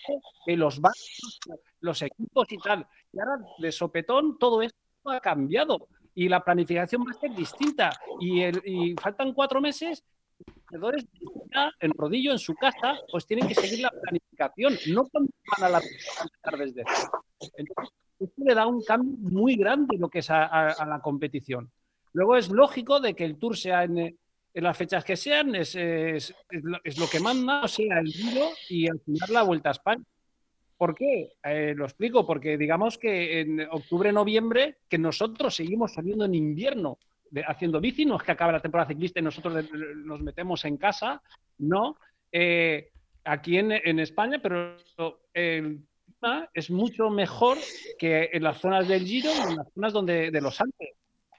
eh, 0.46 0.56
los 0.56 0.80
barcos, 0.80 1.38
los 1.80 2.00
equipos 2.00 2.46
y 2.48 2.56
tal. 2.56 2.86
Y 3.12 3.20
ahora, 3.20 3.44
de 3.58 3.70
sopetón, 3.70 4.38
todo 4.38 4.62
esto 4.62 4.78
ha 5.04 5.20
cambiado 5.20 5.86
y 6.14 6.30
la 6.30 6.42
planificación 6.42 7.02
va 7.02 7.10
a 7.10 7.20
ser 7.20 7.34
distinta. 7.34 7.90
Y, 8.20 8.94
faltan 8.94 9.34
cuatro 9.34 9.60
meses 9.60 10.02
corredores 10.64 11.04
en 11.80 11.92
rodillo 11.92 12.32
en 12.32 12.38
su 12.38 12.54
casa, 12.54 12.98
pues 13.12 13.26
tienen 13.26 13.46
que 13.46 13.54
seguir 13.54 13.80
la 13.80 13.90
planificación, 13.90 14.78
no 14.94 15.08
cuando 15.08 15.30
van 15.58 15.64
a 15.64 15.68
la 15.68 15.78
empezar 15.78 16.58
desde 16.58 16.84
Entonces, 17.58 17.94
esto 18.18 18.42
le 18.46 18.54
da 18.54 18.66
un 18.66 18.82
cambio 18.82 19.14
muy 19.30 19.56
grande 19.56 19.98
lo 19.98 20.08
que 20.08 20.20
es 20.20 20.30
a, 20.30 20.86
la 20.86 21.00
competición. 21.02 21.70
Luego 22.14 22.36
es 22.36 22.48
lógico 22.48 22.98
de 22.98 23.12
que 23.12 23.26
el 23.26 23.38
Tour 23.38 23.58
sea 23.58 23.84
en, 23.84 24.18
las 24.54 24.76
fechas 24.76 25.04
que 25.04 25.16
sean, 25.16 25.54
es, 25.54 25.74
es, 25.74 26.34
lo, 26.52 27.08
que 27.10 27.20
manda, 27.20 27.62
o 27.62 27.68
sea, 27.68 28.00
el 28.00 28.08
Giro 28.08 28.48
y 28.68 28.88
al 28.88 29.00
final 29.00 29.32
la 29.32 29.42
Vuelta 29.42 29.70
a 29.70 29.72
España. 29.72 30.04
¿Por 30.76 30.94
qué? 30.94 31.34
Eh, 31.44 31.74
lo 31.76 31.84
explico, 31.84 32.26
porque 32.26 32.56
digamos 32.56 32.96
que 32.96 33.40
en 33.40 33.60
octubre, 33.70 34.12
noviembre, 34.12 34.78
que 34.88 34.98
nosotros 34.98 35.54
seguimos 35.54 35.92
saliendo 35.92 36.24
en 36.24 36.34
invierno 36.34 36.98
haciendo 37.46 37.80
bici, 37.80 38.04
no 38.04 38.16
es 38.16 38.22
que 38.22 38.32
acabe 38.32 38.52
la 38.52 38.60
temporada 38.60 38.88
ciclista 38.88 39.20
y 39.20 39.22
nosotros 39.22 39.64
nos 39.72 40.20
metemos 40.20 40.64
en 40.64 40.76
casa, 40.76 41.22
no. 41.58 41.96
Eh, 42.32 42.90
aquí 43.24 43.58
en, 43.58 44.00
España, 44.00 44.40
pero 44.42 44.76
el 45.34 45.84
clima 46.04 46.48
es 46.52 46.70
mucho 46.70 47.10
mejor 47.10 47.58
que 47.98 48.30
en 48.32 48.42
las 48.42 48.58
zonas 48.58 48.88
del 48.88 49.04
Giro 49.04 49.30
y 49.30 49.50
en 49.50 49.56
las 49.56 49.72
zonas 49.72 49.92
donde, 49.92 50.30
de 50.30 50.40
los 50.40 50.60
Andes. 50.60 50.90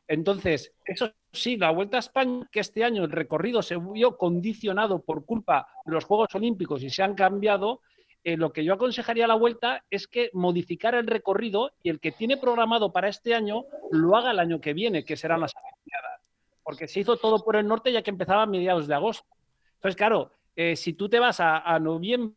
Entonces, 0.07 0.73
eso 0.85 1.11
sí, 1.31 1.57
la 1.57 1.71
Vuelta 1.71 1.97
a 1.97 2.01
España, 2.01 2.47
que 2.51 2.59
este 2.59 2.83
año 2.83 3.05
el 3.05 3.11
recorrido 3.11 3.61
se 3.61 3.77
vio 3.77 4.17
condicionado 4.17 5.01
por 5.01 5.25
culpa 5.25 5.67
de 5.85 5.93
los 5.93 6.05
Juegos 6.05 6.35
Olímpicos 6.35 6.83
y 6.83 6.89
se 6.89 7.03
han 7.03 7.15
cambiado, 7.15 7.81
eh, 8.23 8.37
lo 8.37 8.53
que 8.53 8.63
yo 8.63 8.73
aconsejaría 8.73 9.25
a 9.25 9.27
la 9.27 9.35
vuelta 9.35 9.83
es 9.89 10.07
que 10.07 10.29
modificar 10.33 10.93
el 10.93 11.07
recorrido 11.07 11.71
y 11.81 11.89
el 11.89 11.99
que 11.99 12.11
tiene 12.11 12.37
programado 12.37 12.91
para 12.91 13.07
este 13.07 13.33
año 13.33 13.65
lo 13.91 14.15
haga 14.15 14.31
el 14.31 14.39
año 14.39 14.61
que 14.61 14.73
viene, 14.73 15.03
que 15.03 15.17
serán 15.17 15.41
las 15.41 15.53
Olimpiadas. 15.55 16.21
Porque 16.63 16.87
se 16.87 16.99
hizo 16.99 17.17
todo 17.17 17.43
por 17.43 17.55
el 17.55 17.67
norte 17.67 17.91
ya 17.91 18.03
que 18.03 18.11
empezaba 18.11 18.43
a 18.43 18.47
mediados 18.47 18.87
de 18.87 18.93
agosto. 18.93 19.27
Entonces, 19.75 19.95
claro, 19.95 20.31
eh, 20.55 20.75
si 20.75 20.93
tú 20.93 21.09
te 21.09 21.19
vas 21.19 21.39
a, 21.39 21.79
noviembre 21.79 22.35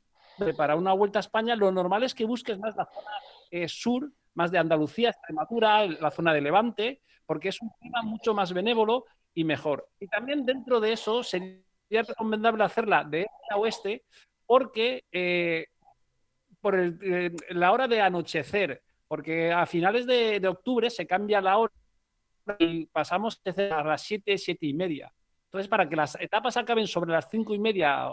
para 0.57 0.77
una 0.77 0.95
vuelta 0.95 1.19
a 1.19 1.21
España, 1.21 1.55
lo 1.55 1.71
normal 1.71 2.03
es 2.03 2.15
que 2.15 2.25
busques 2.25 2.59
más 2.59 2.75
la 2.77 2.87
zona 2.87 3.11
eh, 3.51 3.69
sur, 3.69 4.11
más 4.33 4.51
de 4.51 4.59
Andalucía, 4.59 5.11
Extremadura, 5.11 5.87
la 5.87 6.11
zona 6.11 6.33
de 6.33 6.41
Levante, 6.41 7.03
porque 7.27 7.49
es 7.49 7.61
un 7.61 7.71
clima 7.81 8.03
mucho 8.03 8.35
más 8.35 8.53
benévolo 8.53 9.05
y 9.35 9.45
mejor. 9.45 9.89
Y 9.99 10.07
también 10.07 10.45
dentro 10.45 10.81
de 10.81 10.93
eso 10.93 11.23
sería 11.23 11.63
recomendable 11.91 12.65
hacerla 12.65 13.05
de 13.05 13.23
este 13.23 13.55
a 13.55 13.57
oeste, 13.57 14.05
porque 14.47 15.05
por 16.65 16.79
eh, 16.79 17.31
la 17.51 17.73
hora 17.73 17.87
de 17.87 18.01
anochecer, 18.01 18.83
porque 19.07 19.53
a 19.53 19.67
finales 19.67 20.07
de, 20.07 20.41
octubre 20.49 20.89
se 20.89 21.07
cambia 21.07 21.43
la 21.43 21.59
hora 21.59 21.75
y 22.59 22.87
pasamos 22.87 23.41
a 23.45 23.85
las 23.85 24.03
7, 24.03 24.39
7 24.39 24.67
y 24.67 24.73
media. 24.73 25.13
Entonces, 25.45 25.69
para 25.69 25.87
que 25.87 25.95
las 25.95 26.19
etapas 26.19 26.57
acaben 26.57 26.87
sobre 26.87 27.13
las 27.13 27.29
5 27.31 27.55
y 27.55 27.59
media 27.59 28.09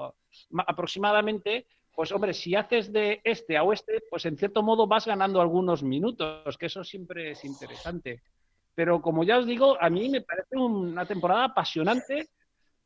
aproximadamente, 0.68 1.66
pues 1.96 2.12
hombre, 2.12 2.34
si 2.34 2.54
haces 2.54 2.92
de 2.92 3.22
este 3.24 3.56
a 3.56 3.64
oeste, 3.64 4.04
pues 4.10 4.26
en 4.26 4.38
cierto 4.38 4.62
modo 4.64 4.86
vas 4.86 5.08
ganando 5.08 5.40
algunos 5.40 5.82
minutos, 5.82 6.58
que 6.58 6.66
eso 6.66 6.84
siempre 6.84 7.32
es 7.32 7.46
interesante. 7.46 8.22
Pero 8.76 9.02
como 9.02 9.24
ya 9.24 9.38
os 9.38 9.46
digo, 9.46 9.78
a 9.82 9.90
mí 9.90 10.10
me 10.10 10.22
parece 10.22 10.56
una 10.56 11.06
temporada 11.06 11.46
apasionante 11.46 12.30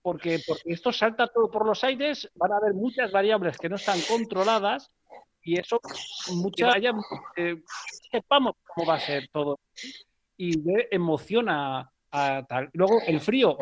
porque, 0.01 0.39
porque 0.45 0.73
esto 0.73 0.91
salta 0.91 1.27
todo 1.27 1.49
por 1.49 1.65
los 1.65 1.83
aires, 1.83 2.29
van 2.35 2.51
a 2.51 2.57
haber 2.57 2.73
muchas 2.73 3.11
variables 3.11 3.57
que 3.57 3.69
no 3.69 3.75
están 3.75 3.99
controladas 4.07 4.91
y 5.41 5.59
eso 5.59 5.79
mucha 6.33 6.71
haya, 6.73 6.91
eh, 7.35 7.61
sepamos 8.11 8.53
cómo 8.63 8.87
va 8.87 8.95
a 8.95 8.99
ser 8.99 9.27
todo 9.31 9.59
y 10.37 10.53
emociona 10.91 11.91
a, 12.11 12.45
tal. 12.47 12.69
Luego 12.73 12.99
el 13.05 13.19
frío, 13.19 13.57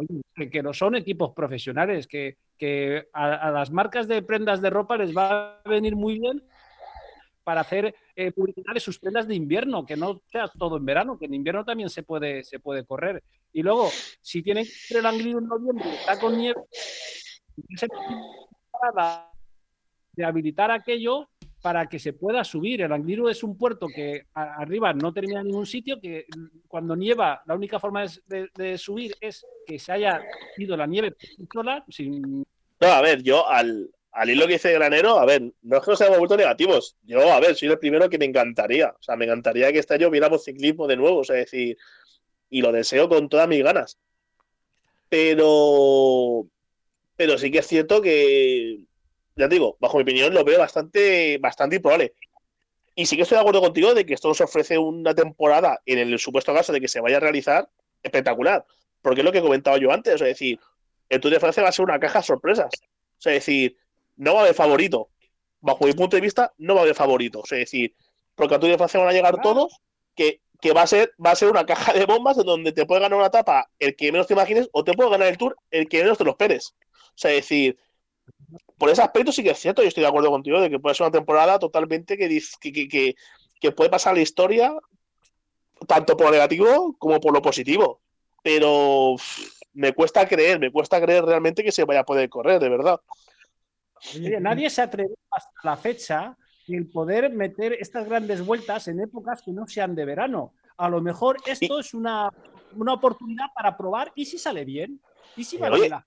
que, 0.51 0.63
no 0.63 0.73
son 0.73 0.95
equipos 0.95 1.33
profesionales, 1.33 2.07
que, 2.07 2.37
que 2.57 3.07
a, 3.13 3.51
las 3.51 3.71
marcas 3.71 4.07
de 4.07 4.21
prendas 4.21 4.61
de 4.61 4.69
ropa 4.69 4.97
les 4.97 5.15
va 5.15 5.59
a 5.63 5.69
venir 5.69 5.95
muy 5.95 6.19
bien 6.19 6.43
para 7.43 7.61
hacer 7.61 7.95
eh, 8.15 8.31
publicidad 8.31 8.73
de 8.73 8.79
sus 8.79 8.99
prendas 8.99 9.27
de 9.27 9.35
invierno, 9.35 9.85
que 9.85 9.95
no 9.95 10.21
sea 10.31 10.47
todo 10.47 10.77
en 10.77 10.85
verano, 10.85 11.17
que 11.17 11.25
en 11.25 11.33
invierno 11.33 11.65
también 11.65 11.89
se 11.89 12.03
puede, 12.03 12.43
se 12.43 12.59
puede 12.59 12.85
correr. 12.85 13.23
Y 13.51 13.61
luego, 13.61 13.89
si 14.21 14.41
tienen 14.41 14.65
que 14.87 14.97
el 14.97 15.05
Angliru 15.05 15.39
en 15.39 15.47
noviembre 15.47 15.93
está 15.93 16.19
con 16.19 16.37
nieve, 16.37 16.61
de 20.15 20.25
habilitar 20.25 20.71
aquello 20.71 21.29
para 21.61 21.87
que 21.87 21.97
se 21.97 22.11
pueda 22.11 22.43
subir. 22.43 22.81
El 22.81 22.91
Angliru 22.91 23.29
es 23.29 23.41
un 23.41 23.57
puerto 23.57 23.87
que 23.87 24.25
arriba 24.33 24.93
no 24.93 25.13
termina 25.13 25.39
en 25.39 25.47
ningún 25.47 25.65
sitio, 25.65 25.99
que 25.99 26.25
cuando 26.67 26.93
nieva 26.93 27.41
la 27.45 27.55
única 27.55 27.79
forma 27.79 28.05
de, 28.27 28.77
subir 28.77 29.15
es 29.21 29.45
que 29.65 29.79
se 29.79 29.93
haya 29.93 30.21
ido 30.57 30.75
la 30.75 30.85
nieve 30.85 31.15
sola. 31.51 31.83
Sin... 31.87 32.43
No, 32.81 32.87
a 32.87 33.01
ver, 33.01 33.23
yo 33.23 33.47
al, 33.47 33.89
al 34.13 34.29
hilo 34.29 34.45
que 34.45 34.53
dice 34.53 34.73
Granero, 34.73 35.19
a 35.19 35.25
ver, 35.25 35.41
no 35.63 35.77
es 35.77 35.83
que 35.83 35.91
nos 35.91 36.01
hayamos 36.01 36.19
vuelto 36.19 36.37
negativos. 36.37 36.95
Yo, 37.03 37.33
a 37.33 37.39
ver, 37.39 37.55
soy 37.55 37.69
el 37.69 37.79
primero 37.79 38.09
que 38.09 38.19
me 38.19 38.25
encantaría. 38.25 38.89
O 38.89 39.03
sea, 39.03 39.15
me 39.15 39.25
encantaría 39.25 39.71
que 39.71 39.79
este 39.79 39.95
año 39.95 40.11
viéramos 40.11 40.43
ciclismo 40.43 40.87
de 40.87 40.97
nuevo, 40.97 41.19
o 41.19 41.23
sea, 41.23 41.35
decir, 41.35 41.77
y 42.49 42.61
lo 42.61 42.71
deseo 42.71 43.09
con 43.09 43.27
todas 43.27 43.47
mis 43.47 43.63
ganas. 43.63 43.97
Pero, 45.09 46.47
pero 47.15 47.37
sí 47.37 47.49
que 47.51 47.59
es 47.59 47.67
cierto 47.67 48.01
que 48.01 48.85
ya 49.35 49.49
te 49.49 49.55
digo, 49.55 49.77
bajo 49.79 49.97
mi 49.97 50.03
opinión 50.03 50.33
lo 50.33 50.43
veo 50.43 50.59
bastante, 50.59 51.39
bastante 51.39 51.77
improbable. 51.77 52.13
Y 52.95 53.07
sí 53.07 53.15
que 53.15 53.23
estoy 53.23 53.37
de 53.37 53.41
acuerdo 53.41 53.61
contigo 53.61 53.95
de 53.95 54.05
que 54.05 54.13
esto 54.13 54.27
nos 54.27 54.41
ofrece 54.41 54.77
una 54.77 55.15
temporada, 55.15 55.81
en 55.87 55.97
el 55.97 56.19
supuesto 56.19 56.53
caso 56.53 56.71
de 56.71 56.79
que 56.79 56.87
se 56.87 57.01
vaya 57.01 57.17
a 57.17 57.19
realizar, 57.19 57.67
espectacular. 58.03 58.63
Porque 59.01 59.21
es 59.21 59.25
lo 59.25 59.31
que 59.31 59.39
he 59.39 59.41
comentado 59.41 59.77
yo 59.77 59.91
antes, 59.91 60.13
es 60.13 60.21
decir, 60.21 60.59
el 61.09 61.19
Tour 61.19 61.33
de 61.33 61.39
Francia 61.39 61.63
va 61.63 61.69
a 61.69 61.71
ser 61.71 61.85
una 61.85 61.99
caja 61.99 62.19
de 62.19 62.25
sorpresas. 62.25 62.69
O 63.17 63.21
sea, 63.23 63.33
es 63.33 63.45
decir, 63.45 63.77
no 64.15 64.33
va 64.33 64.41
a 64.41 64.43
haber 64.43 64.55
favorito. 64.55 65.09
Bajo 65.61 65.85
mi 65.85 65.93
punto 65.93 66.17
de 66.17 66.21
vista, 66.21 66.53
no 66.57 66.75
va 66.75 66.81
a 66.81 66.83
haber 66.83 66.95
favorito. 66.95 67.39
O 67.41 67.45
sea, 67.45 67.57
es 67.57 67.65
decir, 67.65 67.95
porque 68.35 68.57
Tour 68.59 68.71
de 68.71 68.77
Francia 68.77 68.99
van 68.99 69.09
a 69.09 69.13
llegar 69.13 69.41
todos, 69.41 69.79
que, 70.15 70.41
que, 70.61 70.73
va, 70.73 70.83
a 70.83 70.87
ser, 70.87 71.13
va 71.23 71.31
a 71.31 71.35
ser 71.35 71.49
una 71.49 71.65
caja 71.65 71.93
de 71.93 72.05
bombas 72.05 72.37
en 72.37 72.45
donde 72.45 72.71
te 72.71 72.85
puede 72.85 73.01
ganar 73.01 73.17
una 73.17 73.27
etapa 73.27 73.69
el 73.79 73.95
que 73.95 74.11
menos 74.11 74.27
te 74.27 74.33
imagines 74.33 74.69
o 74.71 74.83
te 74.83 74.93
puede 74.93 75.09
ganar 75.09 75.27
el 75.27 75.37
Tour 75.37 75.55
el 75.71 75.87
que 75.87 76.01
menos 76.01 76.17
te 76.17 76.23
lo 76.23 76.31
esperes. 76.31 76.75
O 77.09 77.17
sea, 77.17 77.31
es 77.31 77.37
decir, 77.37 77.77
por 78.77 78.89
ese 78.89 79.01
aspecto 79.01 79.31
sí 79.31 79.43
que 79.43 79.51
es 79.51 79.59
cierto, 79.59 79.81
yo 79.81 79.87
estoy 79.87 80.01
de 80.01 80.09
acuerdo 80.09 80.29
contigo 80.29 80.59
de 80.59 80.69
que 80.69 80.79
puede 80.79 80.95
ser 80.95 81.05
una 81.05 81.11
temporada 81.11 81.59
totalmente 81.59 82.17
que, 82.17 82.41
que, 82.59 83.15
que, 83.59 83.71
puede 83.71 83.89
pasar 83.89 84.15
la 84.15 84.21
historia 84.21 84.75
tanto 85.87 86.17
por 86.17 86.27
lo 86.27 86.31
negativo 86.33 86.95
como 86.97 87.19
por 87.19 87.33
lo 87.33 87.41
positivo. 87.41 88.01
Pero 88.41 89.15
me 89.73 89.93
cuesta 89.93 90.27
creer, 90.27 90.59
me 90.59 90.71
cuesta 90.71 91.01
creer 91.01 91.23
realmente 91.23 91.63
que 91.63 91.71
se 91.71 91.85
vaya 91.85 92.01
a 92.01 92.05
poder 92.05 92.29
correr, 92.29 92.59
de 92.59 92.69
verdad. 92.69 92.99
Nadie 94.39 94.69
se 94.69 94.81
atreve 94.81 95.15
hasta 95.31 95.51
la 95.63 95.77
fecha 95.77 96.37
el 96.67 96.87
poder 96.89 97.31
meter 97.31 97.73
estas 97.73 98.05
grandes 98.05 98.41
vueltas 98.41 98.87
en 98.87 98.99
épocas 99.01 99.41
que 99.41 99.51
no 99.51 99.67
sean 99.67 99.95
de 99.95 100.05
verano. 100.05 100.53
A 100.77 100.89
lo 100.89 101.01
mejor 101.01 101.37
esto 101.45 101.79
es 101.79 101.93
una, 101.93 102.29
una 102.71 102.93
oportunidad 102.93 103.47
para 103.53 103.75
probar 103.77 104.11
y 104.15 104.25
si 104.25 104.37
sale 104.37 104.63
bien. 104.65 105.01
¿Y 105.35 105.43
si 105.43 105.57
Eh, 105.57 105.59
vale 105.59 105.89
la- 105.89 106.05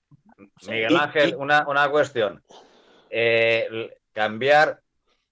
Miguel 0.67 0.97
Ángel, 0.97 1.35
una, 1.35 1.67
una 1.67 1.89
cuestión. 1.89 2.43
Eh, 3.09 3.91
cambiar 4.11 4.81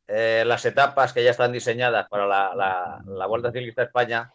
eh, 0.08 0.43
las 0.45 0.63
etapas 0.65 1.13
que 1.13 1.23
ya 1.23 1.32
están 1.32 1.51
diseñadas 1.51 2.08
para 2.10 2.28
la, 2.28 2.54
la- 2.56 3.01
la 3.06 3.25
Vuelta 3.25 3.51
Ciclista 3.51 3.82
a 3.82 3.86
España, 3.86 4.32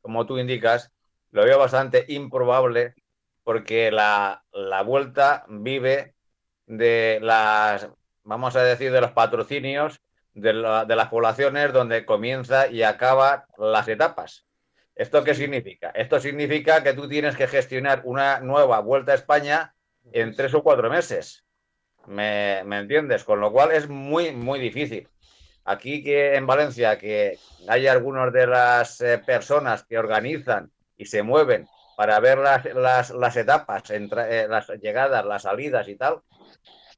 como 0.00 0.24
tú 0.26 0.38
indicas, 0.38 0.90
lo 1.32 1.44
veo 1.44 1.58
bastante 1.58 2.06
improbable 2.08 2.94
porque 3.44 3.90
la, 3.90 4.42
la 4.52 4.82
Vuelta 4.82 5.44
vive 5.48 6.14
de 6.70 7.18
las, 7.20 7.88
vamos 8.22 8.54
a 8.54 8.62
decir, 8.62 8.92
de 8.92 9.00
los 9.00 9.10
patrocinios 9.10 10.00
de, 10.34 10.52
la- 10.52 10.84
de 10.84 10.94
las 10.96 11.08
poblaciones 11.08 11.72
donde 11.72 12.06
comienza 12.06 12.68
y 12.68 12.82
acaba 12.84 13.46
las 13.58 13.88
etapas. 13.88 14.46
¿Esto 14.94 15.24
qué 15.24 15.34
significa? 15.34 15.90
Esto 15.90 16.20
significa 16.20 16.82
que 16.82 16.92
tú 16.92 17.08
tienes 17.08 17.34
que 17.36 17.48
gestionar 17.48 18.02
una 18.04 18.38
nueva 18.40 18.80
Vuelta 18.80 19.12
a 19.12 19.16
España 19.16 19.74
en 20.12 20.34
tres 20.36 20.54
o 20.54 20.62
cuatro 20.62 20.88
meses. 20.88 21.44
¿Me, 22.06 22.62
me 22.64 22.78
entiendes? 22.78 23.24
Con 23.24 23.40
lo 23.40 23.50
cual 23.50 23.72
es 23.72 23.88
muy, 23.88 24.30
muy 24.32 24.60
difícil. 24.60 25.08
Aquí 25.64 26.02
que 26.04 26.36
en 26.36 26.46
Valencia, 26.46 26.98
que 26.98 27.38
hay 27.68 27.86
algunas 27.86 28.32
de 28.32 28.46
las 28.46 29.00
eh, 29.00 29.18
personas 29.18 29.84
que 29.84 29.98
organizan 29.98 30.70
y 30.96 31.06
se 31.06 31.22
mueven 31.22 31.66
para 31.96 32.20
ver 32.20 32.38
las, 32.38 32.64
las, 32.74 33.10
las 33.10 33.36
etapas, 33.36 33.90
entre, 33.90 34.40
eh, 34.42 34.48
las 34.48 34.68
llegadas, 34.80 35.24
las 35.24 35.42
salidas 35.42 35.88
y 35.88 35.96
tal, 35.96 36.20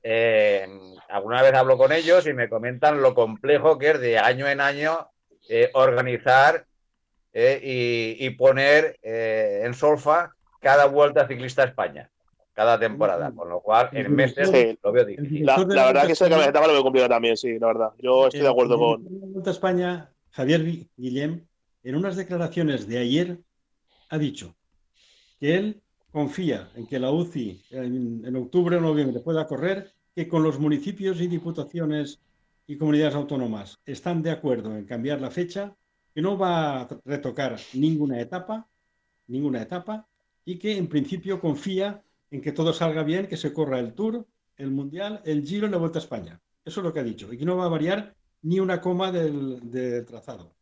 eh, 0.03 0.67
alguna 1.09 1.43
vez 1.43 1.55
hablo 1.55 1.77
con 1.79 1.93
ellos 1.93 2.27
y 2.27 2.33
me 2.33 2.49
comentan 2.49 3.01
lo 3.03 3.15
complejo 3.15 3.79
que 3.79 3.91
es 3.91 4.01
de 4.01 4.19
año 4.19 4.49
en 4.49 4.61
año 4.61 5.09
eh, 5.49 5.71
organizar 5.75 6.67
eh, 7.33 7.61
y, 7.63 8.27
y 8.27 8.31
poner 8.31 8.99
eh, 9.03 9.63
en 9.65 9.75
solfa 9.75 10.35
cada 10.61 10.87
vuelta 10.87 11.27
ciclista 11.27 11.63
a 11.63 11.67
España, 11.67 12.11
cada 12.53 12.79
temporada. 12.79 13.33
Con 13.35 13.49
lo 13.49 13.61
cual, 13.61 13.89
en 13.93 14.15
meses 14.15 14.49
Sí. 14.51 14.79
lo 14.83 14.93
veo 14.93 15.05
difícil. 15.05 15.45
La, 15.47 15.57
verdad 15.65 16.07
que 16.07 16.13
eso 16.13 16.29
de 16.29 16.35
etapa 16.45 16.67
lo 16.67 16.73
veo 16.75 16.83
complicado 16.83 17.11
también, 17.11 17.37
sí, 17.37 17.59
la 17.59 17.67
verdad. 17.69 17.91
Yo 17.99 18.27
estoy 18.27 18.43
de 18.43 18.49
acuerdo 18.49 18.79
con. 18.79 19.05
Vuelta 19.33 19.51
a 19.51 19.53
España, 19.53 20.11
Javier 20.31 20.63
Gui- 20.65 20.89
Guillem, 20.97 21.47
en 21.83 21.97
unas 21.97 22.15
declaraciones 22.17 22.87
de 22.87 22.99
ayer, 22.99 23.39
ha 24.09 24.19
dicho 24.19 24.55
que 25.41 25.57
él 25.57 25.82
confía 26.13 26.71
en 26.77 26.87
que 26.87 26.99
la 26.99 27.11
UCI 27.11 27.65
en, 27.71 28.23
en 28.25 28.37
octubre 28.37 28.77
o 28.77 28.81
noviembre 28.81 29.21
pueda 29.21 29.47
correr, 29.47 29.93
que 30.15 30.29
con 30.29 30.43
los 30.43 30.61
municipios 30.61 31.21
y 31.21 31.27
diputaciones 31.27 32.21
y 32.67 32.77
comunidades 32.77 33.15
autónomas 33.15 33.81
están 33.87 34.23
de 34.23 34.31
acuerdo 34.31 34.77
en 34.77 34.85
cambiar 34.85 35.21
la 35.21 35.31
fecha, 35.31 35.75
que 36.15 36.21
no 36.21 36.37
va 36.37 36.83
a 36.83 36.89
retocar 37.05 37.59
ninguna 37.73 38.21
etapa, 38.21 38.69
ninguna 39.27 39.63
etapa, 39.63 40.07
y 40.45 40.59
que 40.59 40.77
en 40.77 40.87
principio 40.89 41.41
confía 41.41 42.03
en 42.31 42.43
que 42.43 42.53
todo 42.53 42.73
salga 42.73 43.03
bien, 43.03 43.27
que 43.27 43.37
se 43.37 43.53
corra 43.53 43.79
el 43.79 43.95
Tour, 43.95 44.27
el 44.57 44.71
Mundial, 44.71 45.23
el 45.25 45.47
Giro 45.47 45.67
y 45.67 45.71
la 45.71 45.79
Vuelta 45.79 45.99
a 45.99 46.03
España. 46.03 46.41
Eso 46.65 46.81
es 46.81 46.85
lo 46.85 46.93
que 46.93 47.01
ha 47.01 47.05
dicho, 47.05 47.33
y 47.33 47.39
que 47.39 47.45
no 47.45 47.57
va 47.57 47.65
a 47.65 47.69
variar 47.69 48.15
ni 48.43 48.61
una 48.61 48.81
coma 48.81 49.11
del, 49.11 49.71
del 49.71 50.05
trazado. 50.05 50.55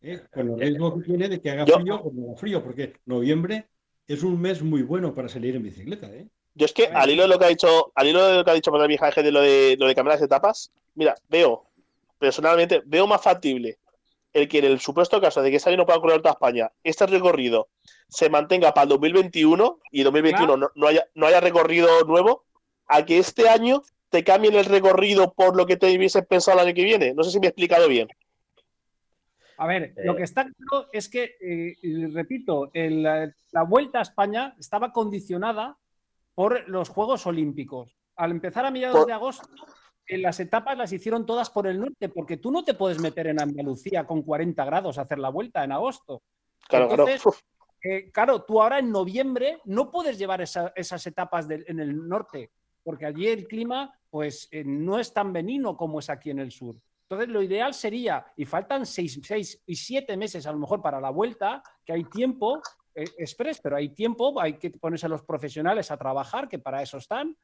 ¿Eh? 0.00 0.20
Con 0.32 0.50
el 0.50 0.58
riesgo 0.58 0.98
que 0.98 1.04
tiene 1.04 1.28
de 1.28 1.40
que 1.40 1.50
haga 1.50 1.64
frío 1.64 2.00
o 2.00 2.12
no 2.12 2.30
haga 2.30 2.36
frío, 2.36 2.62
porque 2.62 2.94
noviembre 3.06 3.68
es 4.06 4.22
un 4.22 4.40
mes 4.40 4.62
muy 4.62 4.82
bueno 4.82 5.14
para 5.14 5.28
salir 5.28 5.56
en 5.56 5.62
bicicleta. 5.62 6.06
¿eh? 6.12 6.26
Yo 6.54 6.66
es 6.66 6.72
que 6.72 6.86
al 6.86 7.10
hilo 7.10 7.22
de 7.22 7.28
lo 7.28 7.38
que 7.38 7.44
ha 7.44 7.48
dicho, 7.48 7.92
al 7.94 8.06
hilo 8.06 8.26
de 8.26 8.36
lo 8.36 8.44
que 8.44 8.50
ha 8.50 8.54
dicho 8.54 8.70
Manuel 8.70 8.98
Ángel 9.00 9.24
de 9.24 9.32
lo 9.32 9.40
de 9.40 9.76
lo 9.78 9.86
de 9.86 9.94
cambiar 9.94 10.16
las 10.16 10.24
etapas, 10.24 10.72
mira, 10.94 11.14
veo, 11.28 11.64
personalmente, 12.18 12.82
veo 12.84 13.06
más 13.06 13.22
factible 13.22 13.78
el 14.32 14.48
que 14.48 14.58
en 14.58 14.64
el 14.64 14.80
supuesto 14.80 15.20
caso 15.20 15.42
de 15.42 15.50
que 15.50 15.60
año 15.66 15.76
no 15.76 15.86
pueda 15.86 16.00
correr 16.00 16.22
toda 16.22 16.32
España, 16.32 16.72
este 16.82 17.06
recorrido 17.06 17.68
se 18.08 18.30
mantenga 18.30 18.72
para 18.72 18.84
el 18.84 18.88
2021 18.90 19.78
y 19.90 19.98
el 19.98 20.04
2021 20.04 20.56
no, 20.56 20.70
no 20.74 20.86
haya, 20.86 21.06
no 21.14 21.26
haya 21.26 21.40
recorrido 21.40 22.04
nuevo, 22.04 22.44
a 22.86 23.04
que 23.04 23.18
este 23.18 23.48
año 23.48 23.82
te 24.08 24.24
cambien 24.24 24.54
el 24.54 24.66
recorrido 24.66 25.32
por 25.32 25.56
lo 25.56 25.66
que 25.66 25.76
te 25.76 25.94
hubieses 25.96 26.26
pensado 26.26 26.58
el 26.58 26.66
año 26.66 26.74
que 26.74 26.84
viene. 26.84 27.14
No 27.14 27.24
sé 27.24 27.30
si 27.30 27.40
me 27.40 27.46
he 27.46 27.48
explicado 27.48 27.88
bien. 27.88 28.08
A 29.62 29.66
ver, 29.66 29.94
Eh. 29.96 30.04
lo 30.04 30.16
que 30.16 30.24
está 30.24 30.42
claro 30.44 30.88
es 30.92 31.08
que, 31.08 31.36
eh, 31.40 31.76
repito, 32.12 32.70
el- 32.74 33.02
la, 33.04 33.62
vuelta 33.62 34.00
a 34.00 34.02
España 34.02 34.56
estaba 34.58 34.90
condicionada 34.92 35.78
por 36.34 36.68
los 36.68 36.88
Juegos 36.88 37.26
Olímpicos. 37.28 37.94
Al 38.16 38.32
empezar 38.32 38.66
a 38.66 38.72
mediados 38.72 38.96
Por- 38.98 39.06
de 39.06 39.12
agosto, 39.12 39.46
eh, 40.08 40.18
las 40.18 40.40
etapas 40.40 40.76
las 40.76 40.92
hicieron 40.92 41.24
todas 41.24 41.48
por 41.48 41.68
el 41.68 41.78
norte, 41.78 42.08
porque 42.08 42.38
tú 42.38 42.50
no 42.50 42.64
te 42.64 42.74
puedes 42.74 42.98
meter 43.00 43.28
en 43.28 43.40
Andalucía 43.40 44.04
con 44.04 44.22
40 44.22 44.64
grados 44.64 44.98
a 44.98 45.02
hacer 45.02 45.20
la 45.20 45.28
vuelta 45.28 45.62
en 45.62 45.70
agosto. 45.70 46.22
Claro, 46.68 46.90
Entonces, 46.90 47.22
claro. 47.22 47.36
Eh, 47.84 48.10
claro, 48.12 48.42
tú 48.42 48.60
ahora 48.60 48.80
en 48.80 48.90
noviembre 48.90 49.60
no 49.64 49.92
puedes 49.92 50.18
llevar 50.18 50.40
esa- 50.40 50.72
esas 50.74 51.06
etapas 51.06 51.48
en 51.50 51.78
el 51.78 52.08
norte, 52.08 52.50
porque 52.82 53.06
allí 53.06 53.28
el 53.28 53.46
clima 53.46 53.92
pues 54.10 54.48
eh, 54.50 54.62
no 54.64 54.98
es 54.98 55.12
tan 55.14 55.32
benigno 55.32 55.76
como 55.76 56.00
es 56.00 56.10
aquí 56.10 56.30
en 56.30 56.40
el 56.40 56.50
sur. 56.50 56.74
Entonces, 57.12 57.28
lo 57.28 57.42
ideal 57.42 57.74
sería, 57.74 58.24
y 58.38 58.46
faltan 58.46 58.86
seis, 58.86 59.20
seis 59.22 59.62
y 59.66 59.76
siete 59.76 60.16
meses 60.16 60.46
a 60.46 60.52
lo 60.52 60.58
mejor 60.58 60.80
para 60.80 60.98
la 60.98 61.10
vuelta, 61.10 61.62
que 61.84 61.92
hay 61.92 62.04
tiempo, 62.04 62.62
eh, 62.94 63.04
express, 63.18 63.60
pero 63.60 63.76
hay 63.76 63.90
tiempo, 63.90 64.40
hay 64.40 64.54
que 64.58 64.70
ponerse 64.70 65.04
a 65.04 65.10
los 65.10 65.22
profesionales 65.22 65.90
a 65.90 65.98
trabajar, 65.98 66.48
que 66.48 66.58
para 66.58 66.80
eso 66.80 66.96
están, 66.96 67.36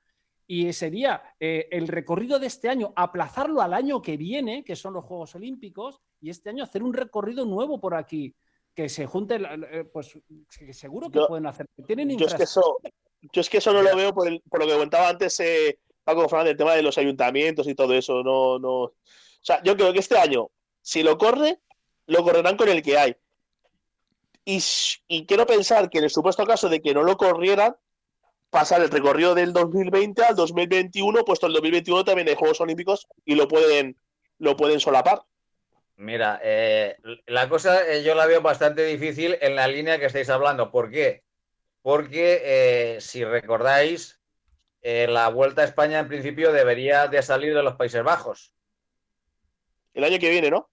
y 0.46 0.72
sería 0.72 1.22
eh, 1.38 1.68
el 1.70 1.87
recorrido 1.87 2.38
de 2.38 2.46
este 2.46 2.70
año, 2.70 2.94
aplazarlo 2.96 3.61
al 3.61 3.74
año 3.74 4.00
que 4.00 4.16
viene, 4.16 4.64
que 4.64 4.74
son 4.74 4.94
los 4.94 5.04
Juegos 5.04 5.35
Olímpicos, 5.35 6.00
y 6.18 6.31
este 6.31 6.48
año 6.48 6.64
hacer 6.64 6.83
un 6.83 6.94
recorrido 6.94 7.44
nuevo 7.44 7.78
por 7.78 7.94
aquí, 7.94 8.35
que 8.74 8.88
se 8.88 9.04
junte, 9.04 9.38
la- 9.38 9.54
la- 9.59 9.66
eh, 9.70 9.85
pues 9.85 10.18
que 10.59 10.72
seguro 10.72 11.11
que 11.11 11.18
Yo- 11.18 11.26
pueden 11.28 11.44
hacer, 11.44 11.66
tienen 11.87 12.16
yo 12.16 12.24
es 12.24 12.33
que 12.35 12.44
eso, 12.44 12.78
yo 13.20 13.40
es 13.42 13.50
que 13.50 13.59
eso 13.59 13.74
no 13.74 13.83
lo 13.83 13.94
veo 13.94 14.14
por, 14.14 14.28
el- 14.28 14.40
por 14.48 14.61
lo 14.61 14.66
que 14.66 14.72
comentaba 14.72 15.11
antes 15.11 15.38
eh, 15.40 15.78
Paco 16.04 16.26
Fernández, 16.26 16.52
el 16.52 16.57
tema 16.57 16.72
de 16.72 16.83
los 16.83 16.96
ayuntamientos 16.96 17.68
y 17.68 17.74
todo 17.74 17.92
eso. 17.92 18.22
No, 18.22 18.59
no. 18.59 18.92
O 19.40 19.44
sea, 19.44 19.62
yo 19.62 19.77
creo 19.77 19.92
que 19.92 20.01
este 20.01 20.18
año, 20.18 20.51
si 20.83 21.03
lo 21.03 21.18
corre, 21.18 21.61
lo 22.07 22.22
correrán 22.22 22.57
con 22.57 22.68
el 22.68 22.83
que 22.83 22.98
hay. 22.98 23.16
Y, 24.44 25.27
quiero 25.27 25.46
pensar 25.46 25.90
que 25.90 25.98
en 25.98 26.05
el 26.05 26.11
supuesto 26.11 26.46
caso 26.46 26.68
de 26.68 26.81
que 26.81 26.94
no 26.94 27.03
lo 27.03 27.16
corrieran, 27.16 27.77
pasar 28.51 28.81
el 28.81 28.90
recorrido 28.90 29.35
del 29.35 29.53
2020 29.53 30.24
al 30.24 30.35
2021, 30.37 31.24
puesto 31.24 31.46
el 31.46 31.53
2021 31.53 32.05
también 32.05 32.29
hay 32.29 32.35
Juegos 32.35 32.61
Olímpicos 32.62 33.07
y 33.27 33.35
lo 33.35 33.46
pueden, 33.46 33.98
lo 34.38 34.57
pueden 34.57 34.81
solapar. 34.81 35.22
Mira, 35.96 36.40
eh, 36.42 36.96
la 37.27 37.48
cosa 37.48 37.87
eh, 37.87 38.03
yo 38.03 38.14
la 38.14 38.24
veo 38.24 38.40
bastante 38.40 38.85
difícil 38.85 39.37
en 39.40 39.55
la 39.55 39.68
línea 39.68 39.98
que 39.98 40.07
estáis 40.07 40.31
hablando. 40.31 40.70
¿Por 40.70 40.90
qué? 40.90 41.24
Porque 41.83 42.40
eh, 42.44 43.01
si 43.01 43.24
recordáis, 43.24 44.18
eh, 44.83 45.07
la 45.09 45.29
Vuelta 45.29 45.62
a 45.62 45.64
España 45.64 45.98
en 45.98 46.09
principio 46.09 46.53
debería 46.53 47.09
de 47.09 47.22
salir 47.22 47.55
de 47.55 47.62
los 47.62 47.74
Países 47.74 48.03
Bajos. 48.03 48.55
El 49.98 50.04
año 50.04 50.20
que 50.20 50.30
viene, 50.30 50.48
¿no? 50.48 50.70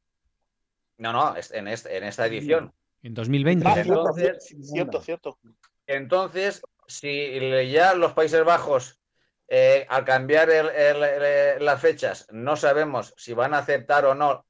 No, 1.00 1.12
no, 1.12 1.36
es- 1.36 1.52
en, 1.52 1.68
este- 1.68 1.98
en 1.98 2.04
esta 2.04 2.28
edición. 2.28 2.72
En 3.02 3.16
2020. 3.16 3.68
Ah, 3.68 3.74
Entonces- 3.80 4.54
cierto, 4.72 5.02
cierto. 5.02 5.40
Entonces, 5.88 6.62
si 6.88 7.40
ya 7.72 7.96
los 7.96 8.14
Países 8.14 8.44
Bajos, 8.46 9.02
eh, 9.48 9.88
al 9.90 10.06
cambiar 10.06 10.52
el- 10.52 10.70
el- 10.70 11.04
el- 11.04 11.66
las 11.66 11.82
fechas, 11.82 12.28
no 12.32 12.56
sabemos 12.56 13.16
si 13.18 13.34
van 13.34 13.56
a 13.56 13.60
aceptar 13.60 14.06
o 14.06 14.14
no 14.14 14.46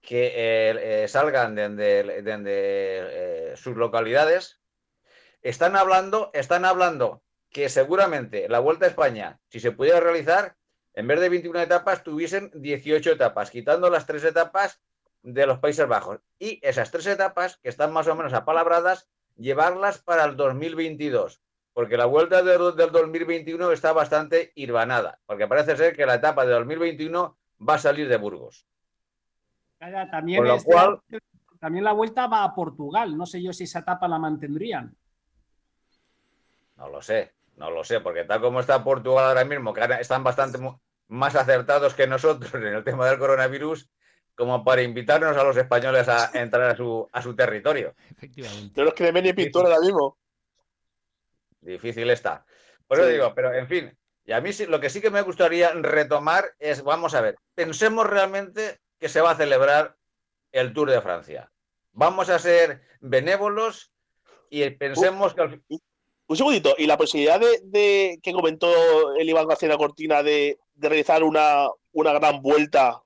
que 0.00 0.26
eh, 0.28 1.02
eh, 1.02 1.08
salgan 1.08 1.56
desde 1.56 2.04
eh, 3.52 3.56
sus 3.56 3.76
localidades, 3.76 4.60
están 5.42 5.74
hablando, 5.74 6.30
están 6.34 6.64
hablando 6.64 7.24
que 7.50 7.68
seguramente 7.68 8.48
la 8.48 8.60
Vuelta 8.60 8.84
a 8.84 8.88
España, 8.90 9.40
si 9.48 9.58
se 9.58 9.72
pudiera 9.72 9.98
realizar, 9.98 10.54
en 10.94 11.06
vez 11.06 11.20
de 11.20 11.28
21 11.28 11.60
etapas, 11.60 12.02
tuviesen 12.02 12.50
18 12.54 13.12
etapas, 13.12 13.50
quitando 13.50 13.88
las 13.90 14.06
tres 14.06 14.24
etapas 14.24 14.80
de 15.22 15.46
los 15.46 15.58
Países 15.58 15.86
Bajos. 15.86 16.20
Y 16.38 16.58
esas 16.62 16.90
tres 16.90 17.06
etapas, 17.06 17.58
que 17.58 17.68
están 17.68 17.92
más 17.92 18.08
o 18.08 18.14
menos 18.14 18.32
apalabradas, 18.32 19.08
llevarlas 19.36 19.98
para 20.02 20.24
el 20.24 20.36
2022, 20.36 21.40
porque 21.72 21.96
la 21.96 22.06
vuelta 22.06 22.42
de- 22.42 22.72
del 22.72 22.90
2021 22.90 23.70
está 23.72 23.92
bastante 23.92 24.52
irvanada, 24.54 25.18
porque 25.26 25.46
parece 25.46 25.76
ser 25.76 25.96
que 25.96 26.06
la 26.06 26.14
etapa 26.14 26.44
de 26.44 26.52
2021 26.52 27.36
va 27.66 27.74
a 27.74 27.78
salir 27.78 28.08
de 28.08 28.16
Burgos. 28.16 28.66
También, 30.10 30.38
Con 30.40 30.48
lo 30.48 30.54
este- 30.56 30.70
cual- 30.72 31.00
también 31.58 31.84
la 31.84 31.92
vuelta 31.92 32.26
va 32.26 32.44
a 32.44 32.54
Portugal. 32.54 33.16
No 33.16 33.24
sé 33.26 33.42
yo 33.42 33.52
si 33.52 33.64
esa 33.64 33.78
etapa 33.80 34.08
la 34.08 34.18
mantendrían. 34.18 34.94
No 36.76 36.88
lo 36.88 37.02
sé, 37.02 37.32
no 37.60 37.70
lo 37.70 37.84
sé, 37.84 38.00
porque 38.00 38.24
tal 38.24 38.40
como 38.40 38.58
está 38.60 38.82
Portugal 38.82 39.26
ahora 39.26 39.44
mismo, 39.44 39.74
que 39.74 39.82
ahora 39.82 40.00
están 40.00 40.24
bastante 40.24 40.58
más 41.08 41.34
acertados 41.36 41.92
que 41.94 42.06
nosotros 42.06 42.52
en 42.54 42.64
el 42.64 42.82
tema 42.82 43.06
del 43.06 43.18
coronavirus, 43.18 43.86
como 44.34 44.64
para 44.64 44.80
invitarnos 44.80 45.36
a 45.36 45.44
los 45.44 45.58
españoles 45.58 46.08
a 46.08 46.30
entrar 46.40 46.70
a 46.70 46.74
su, 46.76 47.06
a 47.12 47.20
su 47.20 47.36
territorio. 47.36 47.94
Efectivamente. 48.10 48.72
No 48.80 48.86
nos 48.86 48.94
creen 48.94 49.22
ni 49.22 49.34
pintura 49.34 49.68
ahora 49.68 49.80
mismo. 49.80 50.16
Difícil 51.60 52.08
está. 52.10 52.46
Por 52.86 52.98
eso 52.98 53.06
Sí. 53.08 53.12
digo, 53.12 53.34
pero 53.34 53.52
en 53.52 53.68
fin, 53.68 53.98
y 54.24 54.32
a 54.32 54.40
mí 54.40 54.54
sí- 54.54 54.64
lo 54.64 54.80
que 54.80 54.88
sí 54.88 55.02
que 55.02 55.10
me 55.10 55.20
gustaría 55.20 55.70
retomar 55.74 56.54
es, 56.58 56.82
vamos 56.82 57.14
a 57.14 57.20
ver, 57.20 57.36
pensemos 57.54 58.06
realmente 58.06 58.78
que 58.98 59.10
se 59.10 59.20
va 59.20 59.32
a 59.32 59.36
celebrar 59.36 59.96
el 60.52 60.72
Tour 60.72 60.90
de 60.90 61.02
Francia. 61.02 61.52
Vamos 61.92 62.30
a 62.30 62.38
ser 62.38 62.80
benévolos 63.00 63.92
y 64.48 64.68
pensemos 64.70 65.34
que 65.34 65.40
al, 65.42 65.62
Un 66.30 66.36
segundito, 66.36 66.76
¿y 66.78 66.86
la 66.86 66.96
posibilidad 66.96 67.40
de, 67.40 68.20
que 68.22 68.32
comentó 68.32 69.16
el 69.16 69.28
Iván 69.28 69.48
García 69.48 69.76
Cortina 69.76 70.22
de, 70.22 70.60
realizar 70.76 71.24
una, 71.24 71.66
una, 71.90 72.12
gran 72.12 72.40
vuelta 72.40 73.02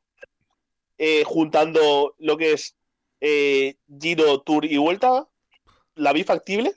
eh, 0.99 1.25
juntando 1.25 2.15
lo 2.19 2.37
que 2.37 2.53
es 2.53 2.77
eh, 3.23 3.77
Giro, 3.99 4.43
Tour 4.43 4.67
y 4.67 4.77
Vuelta? 4.77 5.27
¿La 5.95 6.13
vi 6.13 6.23
factible? 6.23 6.75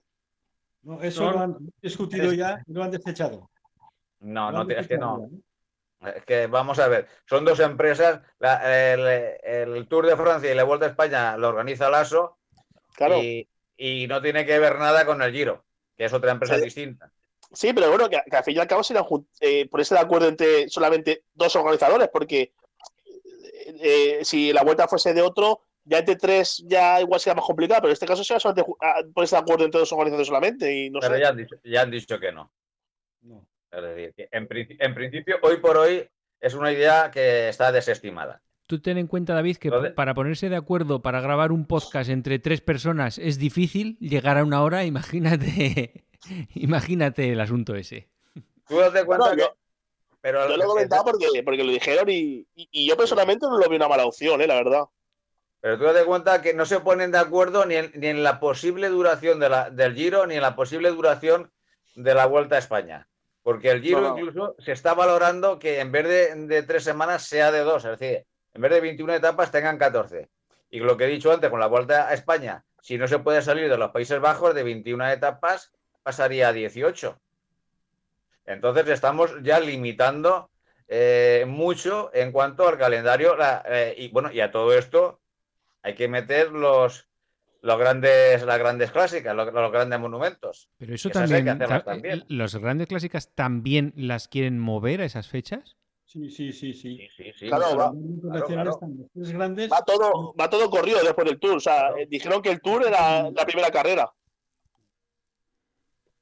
No, 0.84 1.02
eso 1.02 1.30
lo 1.30 1.40
han 1.42 1.58
discutido 1.82 2.32
ya 2.32 2.64
y 2.66 2.72
lo 2.72 2.82
han 2.82 2.92
desechado. 2.92 3.52
No, 4.22 4.50
no, 4.50 4.70
es 4.70 4.88
que 4.88 4.98
no. 4.98 5.30
Es 6.00 6.24
que 6.24 6.48
vamos 6.48 6.80
a 6.80 6.88
ver, 6.88 7.10
son 7.26 7.44
dos 7.44 7.60
empresas, 7.60 8.22
el, 8.40 9.86
Tour 9.90 10.06
de 10.06 10.16
Francia 10.16 10.50
y 10.50 10.56
la 10.56 10.64
Vuelta 10.64 10.86
a 10.86 10.90
España 10.92 11.36
lo 11.36 11.50
organiza 11.50 11.90
Lasso 11.90 12.38
claro. 12.96 13.18
y, 13.22 13.50
no 14.08 14.22
tiene 14.22 14.46
que 14.46 14.58
ver 14.60 14.80
nada 14.80 15.06
con 15.06 15.22
el 15.22 15.34
Giro, 15.34 15.67
que 15.98 16.06
es 16.06 16.14
otra 16.14 16.32
empresa 16.32 16.58
distinta. 16.58 17.12
Sí, 17.52 17.72
pero 17.74 17.90
bueno, 17.90 18.10
que, 18.10 18.18
al 18.18 18.44
fin 18.44 18.58
y 18.58 18.60
al 18.60 18.68
cabo 18.68 18.84
será 18.84 19.06
eh, 19.40 19.68
por 19.70 19.82
ese 19.82 19.96
de 19.96 20.02
acuerdo 20.02 20.28
entre 20.28 20.68
solamente 20.70 21.24
dos 21.34 21.56
organizadores, 21.56 22.10
porque 22.10 22.54
eh, 23.82 24.20
si 24.24 24.52
la 24.52 24.64
vuelta 24.64 24.88
fuese 24.88 25.14
de 25.14 25.22
otro, 25.22 25.62
ya 25.86 26.00
entre 26.00 26.18
tres 26.18 26.64
ya 26.66 27.00
igual 27.00 27.20
sería 27.20 27.36
más 27.36 27.46
complicado, 27.46 27.82
pero 27.82 27.90
en 27.90 27.94
este 27.94 28.06
caso 28.06 28.24
será 28.24 28.40
solamente 28.40 28.70
ah, 28.82 29.02
por 29.14 29.24
ese 29.24 29.38
acuerdo 29.38 29.66
entre 29.66 29.80
dos 29.80 29.92
organizadores 29.94 30.28
solamente. 30.28 30.74
Y 30.74 30.90
no 30.90 31.00
pero 31.00 31.18
Ya, 31.18 31.30
han 31.30 31.38
dicho, 31.38 31.56
ya 31.64 31.82
han 31.82 31.92
dicho 31.92 32.20
que 32.20 32.32
no. 32.32 32.52
No 33.22 33.48
en, 33.72 34.48
principio, 34.96 35.38
hoy 35.42 35.58
por 35.58 35.78
hoy, 35.78 36.08
es 36.40 36.54
una 36.54 36.72
idea 36.72 37.12
que 37.12 37.50
está 37.50 37.72
desestimada. 37.72 38.42
Tú 38.68 38.80
ten 38.82 38.98
en 38.98 39.08
cuenta, 39.08 39.34
David, 39.34 39.58
que 39.58 39.72
para 39.72 40.14
ponerse 40.14 40.50
de 40.50 40.58
acuerdo 40.58 41.02
para 41.02 41.22
grabar 41.22 41.52
un 41.52 41.66
podcast 41.66 42.10
entre 42.10 42.38
tres 42.38 42.62
personas 42.62 43.18
es 43.18 43.40
difícil 43.40 43.98
llegar 44.00 44.38
a 44.38 44.44
una 44.44 44.62
hora. 44.62 44.84
Imagínate, 44.84 46.06
imagínate 46.54 47.32
el 47.32 47.40
asunto 47.40 47.76
ese. 47.76 48.10
Tú 48.68 48.78
te 48.94 49.06
cuenta 49.06 49.36
que. 49.36 49.46
Pero 50.20 50.50
yo 50.50 50.58
lo 50.58 50.64
he 50.64 50.68
comentado 50.68 51.06
porque, 51.06 51.28
porque 51.44 51.64
lo 51.64 51.72
dijeron 51.72 52.08
y, 52.10 52.46
yo 52.74 52.98
personalmente 52.98 53.46
no 53.46 53.58
lo 53.58 53.70
vi 53.70 53.78
una 53.78 53.88
mala 53.88 54.06
opción, 54.06 54.42
¿eh? 54.42 54.48
la 54.48 54.56
verdad. 54.56 54.84
Pero 55.62 55.78
tú 55.78 55.86
te 55.94 56.04
cuenta 56.04 56.42
que 56.42 56.54
no 56.54 56.66
se 56.66 56.82
ponen 56.82 57.12
de 57.12 57.18
acuerdo 57.18 57.66
ni 57.66 57.76
en, 57.76 58.24
la 58.24 58.40
posible 58.40 58.90
duración 58.90 59.40
de 59.40 59.50
la, 59.50 59.70
del 59.70 59.96
Giro 59.96 60.28
ni 60.28 60.36
en 60.36 60.42
la 60.42 60.56
posible 60.56 60.90
duración 60.90 61.52
de 61.96 62.14
la 62.14 62.26
Vuelta 62.26 62.56
a 62.56 62.60
España. 62.60 63.08
Porque 63.42 63.72
el 63.72 63.82
Giro 63.82 64.18
incluso 64.18 64.56
se 64.60 64.74
está 64.74 64.94
valorando 64.94 65.60
que 65.60 65.80
en 65.80 65.92
vez 65.92 66.08
de, 66.48 66.64
tres 66.64 66.84
semanas 66.84 67.24
sea 67.24 67.52
de 67.52 67.62
dos, 67.62 67.86
es 67.86 67.98
decir, 67.98 68.26
en 68.58 68.62
vez 68.62 68.72
de 68.72 68.82
21 68.82 69.14
etapas 69.14 69.52
tengan 69.52 69.78
14. 69.78 70.30
Y 70.72 70.80
lo 70.80 70.98
que 70.98 71.06
he 71.06 71.08
dicho 71.08 71.32
antes 71.32 71.50
con 71.50 71.60
la 71.60 71.68
Vuelta 71.68 72.10
a 72.10 72.14
España, 72.14 72.66
si 72.82 72.98
no 72.98 73.08
se 73.08 73.20
puede 73.20 73.44
salir 73.44 73.70
de 73.70 73.78
los 73.78 73.92
Países 73.92 74.20
Bajos 74.20 74.56
de 74.56 74.64
21 74.64 75.12
etapas, 75.12 75.72
pasaría 76.02 76.50
a 76.50 76.54
18. 76.54 77.20
Entonces 78.48 78.90
estamos 78.90 79.32
ya 79.44 79.60
limitando 79.60 80.50
eh, 80.88 81.46
mucho 81.48 82.10
en 82.14 82.32
cuanto 82.32 82.68
al 82.68 82.80
calendario. 82.80 83.38
Eh, 83.66 83.94
y 83.96 84.10
bueno, 84.10 84.32
y 84.32 84.40
a 84.40 84.52
todo 84.52 84.74
esto 84.74 85.20
hay 85.84 85.94
que 85.94 86.08
meter 86.08 86.52
los, 86.52 87.08
los 87.62 87.78
grandes, 87.78 88.44
las 88.44 88.58
grandes 88.58 88.92
clásicas, 88.92 89.36
los, 89.36 89.72
grandes 89.72 90.00
monumentos. 90.00 90.68
Pero 90.78 90.96
eso 90.96 91.12
también, 91.12 91.48
eh, 91.48 92.24
¿Los 92.28 92.56
grandes 92.56 92.88
clásicas 92.88 93.36
también 93.36 93.94
las 93.96 94.28
quieren 94.28 94.58
mover 94.58 95.02
a 95.02 95.06
esas 95.06 95.28
fechas? 95.28 95.78
Sí, 96.08 96.30
sí, 96.30 96.54
sí, 96.54 96.74
sí. 96.74 97.10
claro, 97.50 97.76
va, 97.76 97.92
va, 97.92 99.82
todo, 99.86 100.34
va 100.40 100.50
todo 100.50 100.70
corrido 100.70 101.04
después 101.04 101.28
del 101.28 101.38
Tour. 101.38 101.58
O 101.58 101.60
sea, 101.60 101.90
eh, 101.98 102.08
dijeron 102.10 102.42
que 102.42 102.50
el 102.50 102.62
Tour 102.62 102.88
era 102.88 103.30
la 103.30 103.46
primera 103.46 103.70
carrera. 103.70 104.10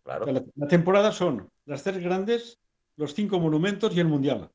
Claro. 0.03 0.25
La, 0.55 0.67
temporada 0.67 1.11
son 1.11 1.51
las 1.65 1.83
tres 1.83 1.99
grandes, 1.99 2.57
los 2.95 3.13
cinco 3.13 3.39
monumentos 3.39 3.95
y 3.95 3.99
el 3.99 4.07
Mundial. 4.07 4.49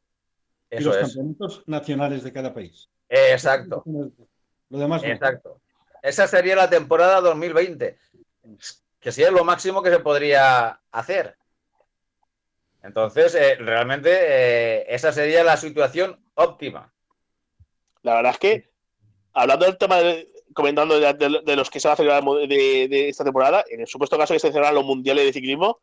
y 0.69 0.81
los 0.81 0.97
campeonatos 0.97 1.63
nacionales 1.67 2.25
de 2.25 2.33
cada 2.33 2.53
país. 2.53 2.89
Exacto. 3.09 3.85
Lo 3.87 4.79
demás 4.79 5.05
Exacto. 5.05 5.61
Esa 6.03 6.27
sería 6.27 6.57
la 6.57 6.69
temporada 6.69 7.21
2020, 7.21 7.97
que 8.99 9.13
sería 9.13 9.31
lo 9.31 9.45
máximo 9.45 9.81
que 9.81 9.91
se 9.91 10.01
podría 10.01 10.81
hacer. 10.91 11.37
Entonces, 12.83 13.35
eh, 13.35 13.57
realmente 13.57 14.11
eh, 14.13 14.87
esa 14.89 15.13
sería 15.13 15.45
la 15.45 15.57
situación 15.57 16.19
óptima. 16.35 16.93
La 18.03 18.15
verdad 18.15 18.33
es 18.33 18.39
que, 18.39 18.71
hablando 19.33 19.67
del 19.67 19.77
tema, 19.77 19.99
comentando 20.55 20.99
de, 20.99 21.57
los 21.57 21.71
que 21.71 21.81
se 21.81 21.89
van 21.89 21.93
a 21.95 21.97
celebrar 21.97 22.25
de, 22.25 23.09
esta 23.09 23.25
temporada, 23.25 23.65
en 23.69 23.81
el 23.81 23.87
supuesto 23.87 24.17
caso 24.17 24.35
que 24.35 24.41
se 24.41 24.49
celebran 24.49 24.75
los 24.75 24.85
mundiales 24.85 25.25
de 25.27 25.33
ciclismo, 25.33 25.81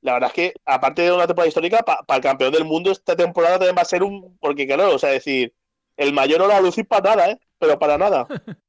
la 0.00 0.14
verdad 0.14 0.28
es 0.30 0.34
que, 0.34 0.54
aparte 0.64 1.02
de 1.02 1.12
una 1.12 1.26
temporada 1.26 1.48
histórica, 1.48 1.82
para 1.82 2.16
el 2.16 2.22
campeón 2.22 2.52
del 2.52 2.64
mundo, 2.64 2.90
esta 2.90 3.16
temporada 3.16 3.58
también 3.58 3.76
va 3.76 3.82
a 3.82 3.86
ser 3.86 4.02
un. 4.02 4.36
Porque, 4.38 4.66
claro, 4.66 4.94
o 4.94 4.98
sea, 4.98 5.10
decir, 5.10 5.54
el 5.96 6.12
mayor 6.12 6.40
no 6.40 6.46
la 6.46 6.54
va 6.54 6.58
a 6.60 6.62
lucir 6.62 6.86
para 6.86 7.16
nada, 7.16 7.30
¿eh? 7.30 7.40
Pero 7.58 7.78
para 7.78 7.98
nada. 7.98 8.26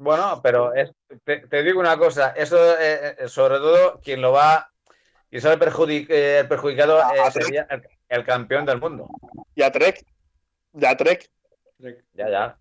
Bueno, 0.00 0.40
pero 0.44 0.72
te, 1.24 1.62
digo 1.64 1.80
una 1.80 1.98
cosa, 1.98 2.30
eso 2.36 2.56
eh, 2.78 3.16
eh, 3.18 3.28
sobre 3.28 3.56
todo 3.56 4.00
quien 4.00 4.22
lo 4.22 4.30
va, 4.30 4.70
y 5.30 5.40
sale 5.40 5.54
eh, 5.56 6.44
perjudicado 6.48 7.00
sería 7.30 7.66
el, 8.08 8.24
campeón 8.24 8.64
del 8.64 8.80
mundo. 8.80 9.08
Ya 9.54 9.70
Trek, 9.70 10.04
ya 10.72 10.96
Trek. 10.96 11.30
Ya, 12.14 12.28
ya. 12.28 12.58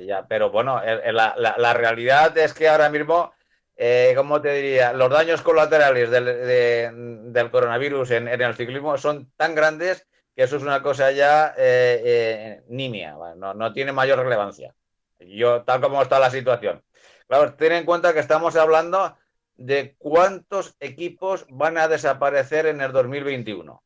ya 0.00 0.26
pero 0.26 0.50
bueno, 0.50 0.80
la, 0.84 1.74
realidad 1.74 2.36
es 2.36 2.52
que 2.52 2.68
ahora 2.68 2.90
mismo, 2.90 3.32
eh, 3.76 4.12
¿cómo 4.16 4.40
te 4.40 4.52
diría? 4.52 4.92
Los 4.92 5.10
daños 5.10 5.42
colaterales 5.42 6.10
del, 6.10 7.50
coronavirus 7.50 8.10
en, 8.10 8.28
el 8.28 8.54
ciclismo 8.54 8.98
son 8.98 9.30
tan 9.36 9.54
grandes 9.54 10.06
que 10.34 10.42
eso 10.42 10.56
es 10.56 10.62
una 10.62 10.82
cosa 10.82 11.12
ya 11.12 11.54
nimia, 12.68 13.16
no, 13.36 13.54
no 13.54 13.72
tiene 13.72 13.92
mayor 13.92 14.18
relevancia. 14.18 14.74
Yo, 15.20 15.62
tal 15.62 15.80
como 15.80 16.02
está 16.02 16.18
la 16.18 16.30
situación. 16.30 16.82
Claro, 17.28 17.54
ten 17.54 17.72
en 17.72 17.84
cuenta 17.84 18.12
que 18.12 18.20
estamos 18.20 18.56
hablando 18.56 19.16
de 19.56 19.94
cuántos 19.98 20.76
equipos 20.80 21.46
van 21.48 21.78
a 21.78 21.88
desaparecer 21.88 22.66
en 22.66 22.80
el 22.80 22.92
2021. 22.92 23.82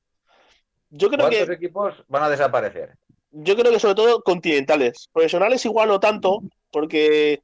Yo 0.91 1.09
creo 1.11 1.29
¿Cuántos 1.29 1.51
equipos 1.51 2.05
van 2.09 2.23
a 2.23 2.31
desaparecer? 2.31 2.97
Yo 3.31 3.57
creo 3.57 3.73
que 3.73 3.79
sobre 3.79 3.95
todo 3.95 4.23
continentales. 4.23 5.09
Profesionales 5.13 5.65
igual 5.67 5.89
no 5.89 6.01
tanto, 6.01 6.41
porque 6.71 7.43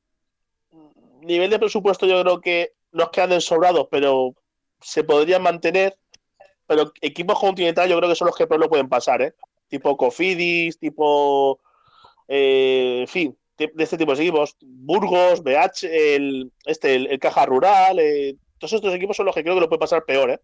nivel 1.21 1.51
de 1.51 1.59
presupuesto 1.59 2.07
yo 2.07 2.23
creo 2.23 2.41
que 2.41 2.73
nos 2.93 3.11
quedan 3.11 3.41
sobrados, 3.41 3.89
pero 3.91 4.35
se 4.81 5.05
podrían 5.05 5.43
mantener. 5.43 5.97
Pero 6.67 6.93
equipos 7.03 7.39
continentales 7.39 7.91
yo 7.91 7.99
creo 7.99 8.09
que 8.09 8.17
son 8.17 8.27
los 8.27 8.37
que 8.37 8.47
peor 8.47 8.61
lo 8.61 8.71
pueden 8.71 8.89
pasar, 8.89 9.21
¿eh? 9.21 9.35
Tipo 9.69 9.97
Cofidis, 9.97 10.79
tipo... 10.79 11.61
Eh, 12.27 13.01
en 13.01 13.09
fin, 13.09 13.39
de 13.59 13.73
este 13.79 13.99
tipo 13.99 14.15
de 14.15 14.23
equipos. 14.23 14.57
Burgos, 14.61 15.43
BH, 15.43 15.85
el, 15.85 16.53
este, 16.65 16.95
el, 16.95 17.19
Caja 17.19 17.47
Rural, 17.47 17.99
eh, 17.99 18.37
todos 18.59 18.73
estos 18.75 18.95
equipos 18.95 19.17
son 19.17 19.27
los 19.27 19.35
que 19.35 19.43
creo 19.43 19.55
que 19.55 19.61
lo 19.61 19.69
puede 19.69 19.81
pasar 19.81 20.05
peor, 20.05 20.31
¿eh? 20.31 20.41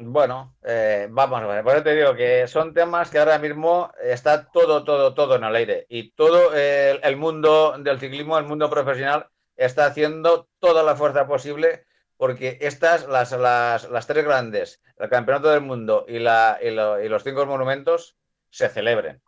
Bueno, 0.00 0.54
eh, 0.62 1.08
vamos. 1.10 1.42
Por 1.64 1.74
eso 1.74 1.82
te 1.82 1.96
digo 1.96 2.14
que 2.14 2.46
son 2.46 2.72
temas 2.72 3.10
que 3.10 3.18
ahora 3.18 3.38
mismo 3.40 3.90
está 4.00 4.48
todo, 4.48 4.84
todo, 4.84 5.12
todo 5.12 5.34
en 5.34 5.42
el 5.42 5.56
aire. 5.56 5.86
Y 5.88 6.10
todo 6.10 6.54
el, 6.54 7.16
mundo 7.16 7.74
del 7.78 7.98
ciclismo, 7.98 8.38
el 8.38 8.44
mundo 8.44 8.70
profesional, 8.70 9.26
está 9.56 9.86
haciendo 9.86 10.48
toda 10.60 10.84
la 10.84 10.94
fuerza 10.94 11.26
posible 11.26 11.84
porque 12.16 12.58
estas, 12.60 13.08
las, 13.08 13.32
las, 13.32 13.90
las 13.90 14.06
tres 14.06 14.24
grandes, 14.24 14.82
el 14.98 15.08
Campeonato 15.08 15.50
del 15.50 15.62
Mundo 15.62 16.04
y, 16.06 16.18
la, 16.18 16.58
y, 16.62 16.70
los 16.70 17.24
cinco 17.24 17.46
monumentos, 17.46 18.16
se 18.50 18.68
celebren. 18.68 19.20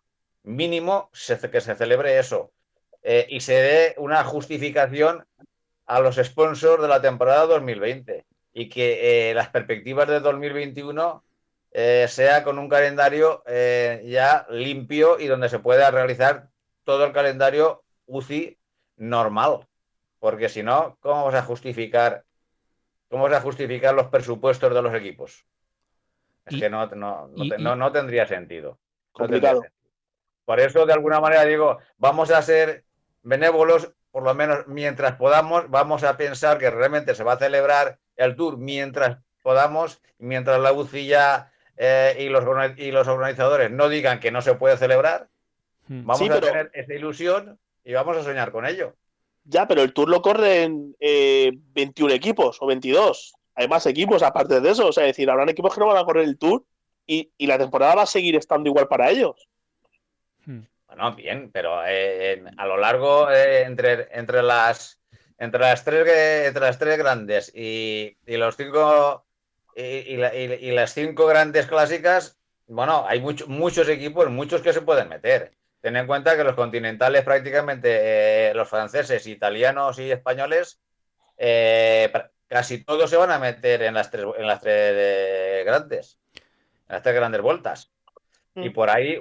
Mínimo 0.42 1.10
que 1.12 1.60
se 1.60 1.74
celebre 1.74 2.18
eso. 2.18 2.52
Eh, 3.02 3.26
y 3.30 3.40
se 3.40 3.54
dé 3.54 3.94
una 3.98 4.24
justificación 4.24 5.24
a 5.86 6.00
los 6.00 6.16
sponsors 6.16 6.82
de 6.82 6.88
la 6.88 7.00
temporada 7.00 7.46
2020 7.46 8.26
y 8.52 8.68
que 8.68 9.30
eh, 9.30 9.34
las 9.34 9.48
perspectivas 9.48 10.06
de 10.08 10.20
2021 10.20 11.24
eh, 11.72 12.06
sea 12.08 12.44
con 12.44 12.58
un 12.58 12.68
calendario 12.68 13.42
ya 14.04 14.46
limpio 14.50 15.18
y 15.18 15.26
donde 15.26 15.48
se 15.48 15.60
pueda 15.60 15.90
realizar 15.90 16.48
todo 16.84 17.04
el 17.04 17.12
calendario 17.12 17.82
UCI 18.06 18.58
normal. 18.96 19.66
Porque 20.18 20.48
si 20.48 20.62
no, 20.62 20.98
¿cómo 21.00 21.16
vamos 21.16 21.34
a 21.34 21.42
justificar, 21.42 22.24
cómo 23.08 23.22
vamos 23.22 23.38
a 23.38 23.40
justificar 23.40 23.94
los 23.94 24.08
presupuestos 24.08 24.74
de 24.74 24.82
los 24.82 24.94
equipos? 24.94 25.46
Es 26.44 26.60
que 26.60 26.68
no, 26.68 26.86
no, 26.86 27.28
no, 27.76 27.92
tendría 27.92 28.26
sentido. 28.26 28.78
Por 30.44 30.58
eso, 30.58 30.84
de 30.84 30.92
alguna 30.92 31.20
manera, 31.20 31.44
digo, 31.44 31.78
vamos 31.96 32.30
a 32.30 32.42
ser 32.42 32.84
benévolos, 33.22 33.92
por 34.10 34.22
lo 34.22 34.34
menos 34.34 34.66
mientras 34.66 35.16
podamos, 35.16 35.70
vamos 35.70 36.02
a 36.04 36.16
pensar 36.16 36.58
que 36.58 36.70
realmente 36.70 37.14
se 37.14 37.24
va 37.24 37.34
a 37.34 37.38
celebrar 37.38 37.98
el 38.16 38.36
tour 38.36 38.58
mientras 38.58 39.18
podamos, 39.42 40.00
mientras 40.18 40.60
la 40.60 40.72
UCI 40.72 41.12
eh, 41.76 42.16
y, 42.18 42.28
los, 42.28 42.44
y 42.76 42.90
los 42.90 43.08
organizadores 43.08 43.70
no 43.70 43.88
digan 43.88 44.20
que 44.20 44.30
no 44.30 44.42
se 44.42 44.54
puede 44.54 44.76
celebrar, 44.76 45.28
hmm. 45.88 46.04
vamos 46.04 46.30
a 46.30 46.40
tener 46.40 46.70
esa 46.74 46.94
ilusión 46.94 47.58
y 47.84 47.92
vamos 47.92 48.16
a 48.16 48.22
soñar 48.22 48.52
con 48.52 48.66
ello. 48.66 48.94
Ya, 49.44 49.66
pero 49.66 49.82
el 49.82 49.92
tour 49.92 50.08
lo 50.08 50.20
corren 50.20 50.94
21 51.00 52.12
eh, 52.12 52.16
equipos 52.16 52.58
o 52.60 52.66
22. 52.66 53.34
hay 53.54 53.68
más 53.68 53.86
equipos 53.86 54.22
aparte 54.22 54.60
de 54.60 54.70
eso. 54.70 54.88
O 54.88 54.92
sea, 54.92 55.04
es 55.04 55.10
decir, 55.10 55.30
habrán 55.30 55.48
equipos 55.48 55.74
que 55.74 55.80
no 55.80 55.86
van 55.86 55.96
a 55.96 56.04
correr 56.04 56.24
el 56.24 56.38
Tour 56.38 56.64
y, 57.06 57.30
y 57.38 57.46
la 57.46 57.58
temporada 57.58 57.94
va 57.94 58.02
a 58.02 58.06
seguir 58.06 58.36
estando 58.36 58.68
igual 58.68 58.86
para 58.86 59.10
ellos. 59.10 59.48
Hmm. 60.44 60.60
Bueno, 60.90 61.14
bien, 61.14 61.50
pero 61.52 61.82
eh, 61.86 62.42
a 62.56 62.66
lo 62.66 62.76
largo, 62.76 63.30
eh, 63.30 63.62
entre, 63.62 64.08
entre, 64.10 64.42
las, 64.42 65.00
entre, 65.38 65.60
las 65.60 65.84
tres, 65.84 66.46
entre 66.48 66.62
las 66.62 66.78
tres 66.80 66.98
grandes 66.98 67.52
y, 67.54 68.16
y 68.26 68.36
los 68.36 68.56
cinco 68.56 69.24
y, 69.76 69.82
y 69.82 70.16
la- 70.16 70.34
y- 70.34 70.52
y 70.52 70.70
las 70.72 70.92
cinco 70.92 71.26
grandes 71.26 71.66
clásicas, 71.68 72.40
bueno, 72.66 73.04
hay 73.06 73.20
mucho- 73.20 73.46
muchos 73.46 73.88
equipos, 73.88 74.28
muchos 74.30 74.62
que 74.62 74.72
se 74.72 74.82
pueden 74.82 75.08
meter. 75.08 75.52
Ten 75.80 75.94
en 75.96 76.08
cuenta 76.08 76.36
que 76.36 76.42
los 76.42 76.56
continentales 76.56 77.22
prácticamente, 77.22 78.48
eh, 78.50 78.54
los 78.54 78.68
franceses, 78.68 79.24
italianos 79.28 79.96
y 80.00 80.10
españoles, 80.10 80.80
casi 82.48 82.84
todos 82.84 83.08
se 83.08 83.16
van 83.16 83.30
a 83.30 83.38
meter 83.38 83.82
en 83.82 83.94
las 83.94 84.10
tres, 84.10 84.26
en 84.36 84.46
las 84.46 84.60
tres 84.60 85.64
grandes, 85.64 86.18
en 86.34 86.42
las 86.88 87.02
tres 87.02 87.14
grandes 87.14 87.40
vueltas. 87.40 87.92
Y 88.56 88.70
Mm. 88.70 88.72
por 88.72 88.90
ahí, 88.90 89.20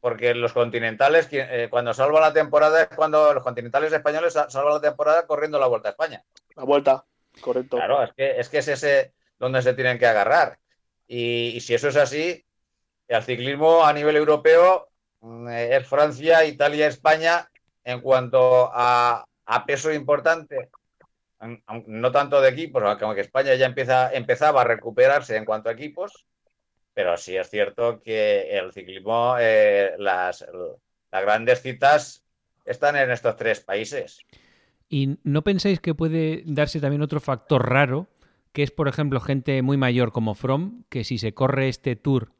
porque 0.00 0.34
los 0.34 0.52
continentales, 0.52 1.28
eh, 1.32 1.68
cuando 1.70 1.92
salva 1.92 2.20
la 2.20 2.32
temporada 2.32 2.82
es 2.82 2.88
cuando 2.94 3.32
los 3.34 3.42
continentales 3.42 3.92
españoles 3.92 4.32
sa- 4.32 4.48
salvan 4.50 4.74
la 4.74 4.80
temporada 4.80 5.26
corriendo 5.26 5.58
la 5.58 5.66
Vuelta 5.66 5.88
a 5.88 5.92
España. 5.92 6.22
La 6.56 6.64
vuelta, 6.64 7.04
correcto. 7.40 7.76
Claro, 7.76 8.02
es 8.02 8.12
que, 8.14 8.38
es 8.38 8.48
que 8.48 8.58
es 8.58 8.68
ese 8.68 9.12
donde 9.38 9.62
se 9.62 9.74
tienen 9.74 9.98
que 9.98 10.06
agarrar. 10.06 10.58
Y, 11.06 11.48
y 11.56 11.60
si 11.60 11.74
eso 11.74 11.88
es 11.88 11.96
así, 11.96 12.44
el 13.08 13.22
ciclismo 13.22 13.84
a 13.84 13.92
nivel 13.92 14.16
europeo 14.16 14.88
mm, 15.20 15.48
eh, 15.48 15.76
es 15.76 15.86
Francia, 15.86 16.44
Italia, 16.44 16.86
España 16.86 17.48
en 17.84 18.00
cuanto 18.00 18.70
a, 18.72 19.24
a 19.46 19.66
peso 19.66 19.92
importante. 19.92 20.68
No 21.86 22.10
tanto 22.10 22.40
de 22.40 22.48
equipos, 22.48 22.82
aunque 22.82 23.20
España 23.20 23.54
ya 23.54 23.66
empieza, 23.66 24.12
empezaba 24.12 24.62
a 24.62 24.64
recuperarse 24.64 25.36
en 25.36 25.44
cuanto 25.44 25.68
a 25.68 25.72
equipos, 25.72 26.26
pero 26.98 27.16
sí 27.16 27.36
es 27.36 27.48
cierto 27.48 28.02
que 28.02 28.58
el 28.58 28.72
ciclismo, 28.72 29.36
eh, 29.38 29.92
las, 29.98 30.44
las 31.12 31.22
grandes 31.22 31.62
citas 31.62 32.24
están 32.64 32.96
en 32.96 33.12
estos 33.12 33.36
tres 33.36 33.60
países. 33.60 34.18
¿Y 34.88 35.16
no 35.22 35.44
pensáis 35.44 35.78
que 35.78 35.94
puede 35.94 36.42
darse 36.44 36.80
también 36.80 37.02
otro 37.02 37.20
factor 37.20 37.70
raro, 37.70 38.08
que 38.52 38.64
es, 38.64 38.72
por 38.72 38.88
ejemplo, 38.88 39.20
gente 39.20 39.62
muy 39.62 39.76
mayor 39.76 40.10
como 40.10 40.34
From, 40.34 40.82
que 40.88 41.04
si 41.04 41.18
se 41.18 41.34
corre 41.34 41.68
este 41.68 41.94
tour, 41.94 42.32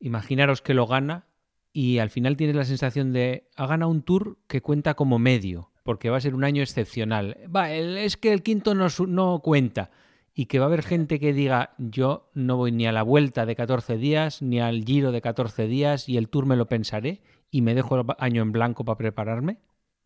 imaginaros 0.00 0.62
que 0.62 0.72
lo 0.72 0.86
gana 0.86 1.26
y 1.74 1.98
al 1.98 2.08
final 2.08 2.38
tienes 2.38 2.56
la 2.56 2.64
sensación 2.64 3.12
de 3.12 3.50
ha 3.54 3.66
ganado 3.66 3.90
un 3.90 4.00
tour 4.00 4.38
que 4.46 4.62
cuenta 4.62 4.94
como 4.94 5.18
medio, 5.18 5.72
porque 5.82 6.08
va 6.08 6.16
a 6.16 6.22
ser 6.22 6.34
un 6.34 6.44
año 6.44 6.62
excepcional. 6.62 7.36
Va, 7.54 7.70
es 7.70 8.16
que 8.16 8.32
el 8.32 8.42
quinto 8.42 8.74
no, 8.74 8.86
no 9.08 9.40
cuenta. 9.40 9.90
Y 10.38 10.46
que 10.46 10.58
va 10.58 10.66
a 10.66 10.68
haber 10.68 10.82
gente 10.82 11.18
que 11.18 11.32
diga, 11.32 11.72
yo 11.78 12.28
no 12.34 12.58
voy 12.58 12.70
ni 12.70 12.86
a 12.86 12.92
la 12.92 13.02
vuelta 13.02 13.46
de 13.46 13.56
14 13.56 13.96
días, 13.96 14.42
ni 14.42 14.60
al 14.60 14.84
giro 14.84 15.10
de 15.10 15.22
14 15.22 15.66
días, 15.66 16.10
y 16.10 16.18
el 16.18 16.28
tour 16.28 16.44
me 16.44 16.56
lo 16.56 16.66
pensaré, 16.66 17.22
y 17.50 17.62
me 17.62 17.74
dejo 17.74 17.98
el 17.98 18.04
año 18.18 18.42
en 18.42 18.52
blanco 18.52 18.84
para 18.84 18.98
prepararme. 18.98 19.56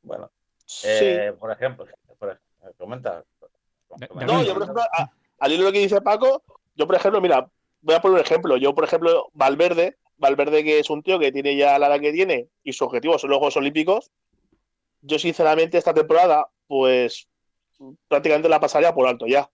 Bueno, 0.05 0.31
Sí. 0.64 0.87
eh, 0.89 1.33
por 1.37 1.51
ejemplo, 1.51 1.85
por- 2.16 2.41
comenta. 2.78 3.24
No, 4.24 4.45
yo 4.45 4.55
por 4.55 4.62
ejemplo, 4.62 4.83
a- 4.97 5.11
al 5.41 5.53
hilo 5.53 5.64
de 5.64 5.68
lo 5.70 5.72
que 5.72 5.81
dice 5.81 6.01
Paco, 6.01 6.45
yo 6.76 6.87
por 6.87 6.95
ejemplo, 6.95 7.20
mira, 7.20 7.51
voy 7.83 7.97
a 7.97 8.01
poner 8.01 8.14
un 8.20 8.24
ejemplo. 8.24 8.57
Yo, 8.57 8.72
por 8.72 8.85
ejemplo, 8.85 9.31
Valverde, 9.35 9.97
Valverde 10.16 10.62
que 10.62 10.78
es 10.78 10.91
un 10.91 11.03
tío 11.03 11.18
que 11.18 11.33
tiene 11.33 11.57
ya 11.57 11.76
la 11.81 11.89
edad 11.89 11.99
que 12.01 12.12
tiene 12.12 12.47
y 12.62 12.72
su 12.72 12.85
objetivo 12.85 13.18
son 13.18 13.31
los 13.31 13.39
Juegos 13.41 13.57
Olímpicos, 13.57 14.12
yo 15.03 15.18
sinceramente 15.18 15.76
esta 15.76 15.93
temporada, 15.93 16.47
pues 16.68 17.26
prácticamente 18.07 18.49
la 18.49 18.61
pasaría 18.61 18.95
por 18.95 19.09
alto 19.09 19.26
ya. 19.26 19.51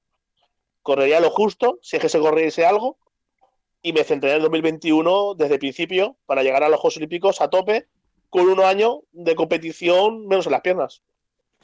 Correría 0.86 1.18
lo 1.18 1.30
justo, 1.30 1.80
si 1.82 1.96
es 1.96 2.02
que 2.02 2.08
se 2.08 2.20
corriese 2.20 2.64
algo, 2.64 2.96
y 3.82 3.92
me 3.92 4.04
centraría 4.04 4.36
en 4.36 4.42
el 4.42 4.42
2021 4.44 5.34
desde 5.34 5.54
el 5.54 5.58
principio 5.58 6.16
para 6.26 6.44
llegar 6.44 6.62
a 6.62 6.68
los 6.68 6.78
Juegos 6.78 6.98
Olímpicos 6.98 7.40
a 7.40 7.50
tope 7.50 7.88
con 8.30 8.48
un 8.48 8.60
año 8.60 9.00
de 9.10 9.34
competición 9.34 10.28
menos 10.28 10.46
en 10.46 10.52
las 10.52 10.60
piernas. 10.60 11.02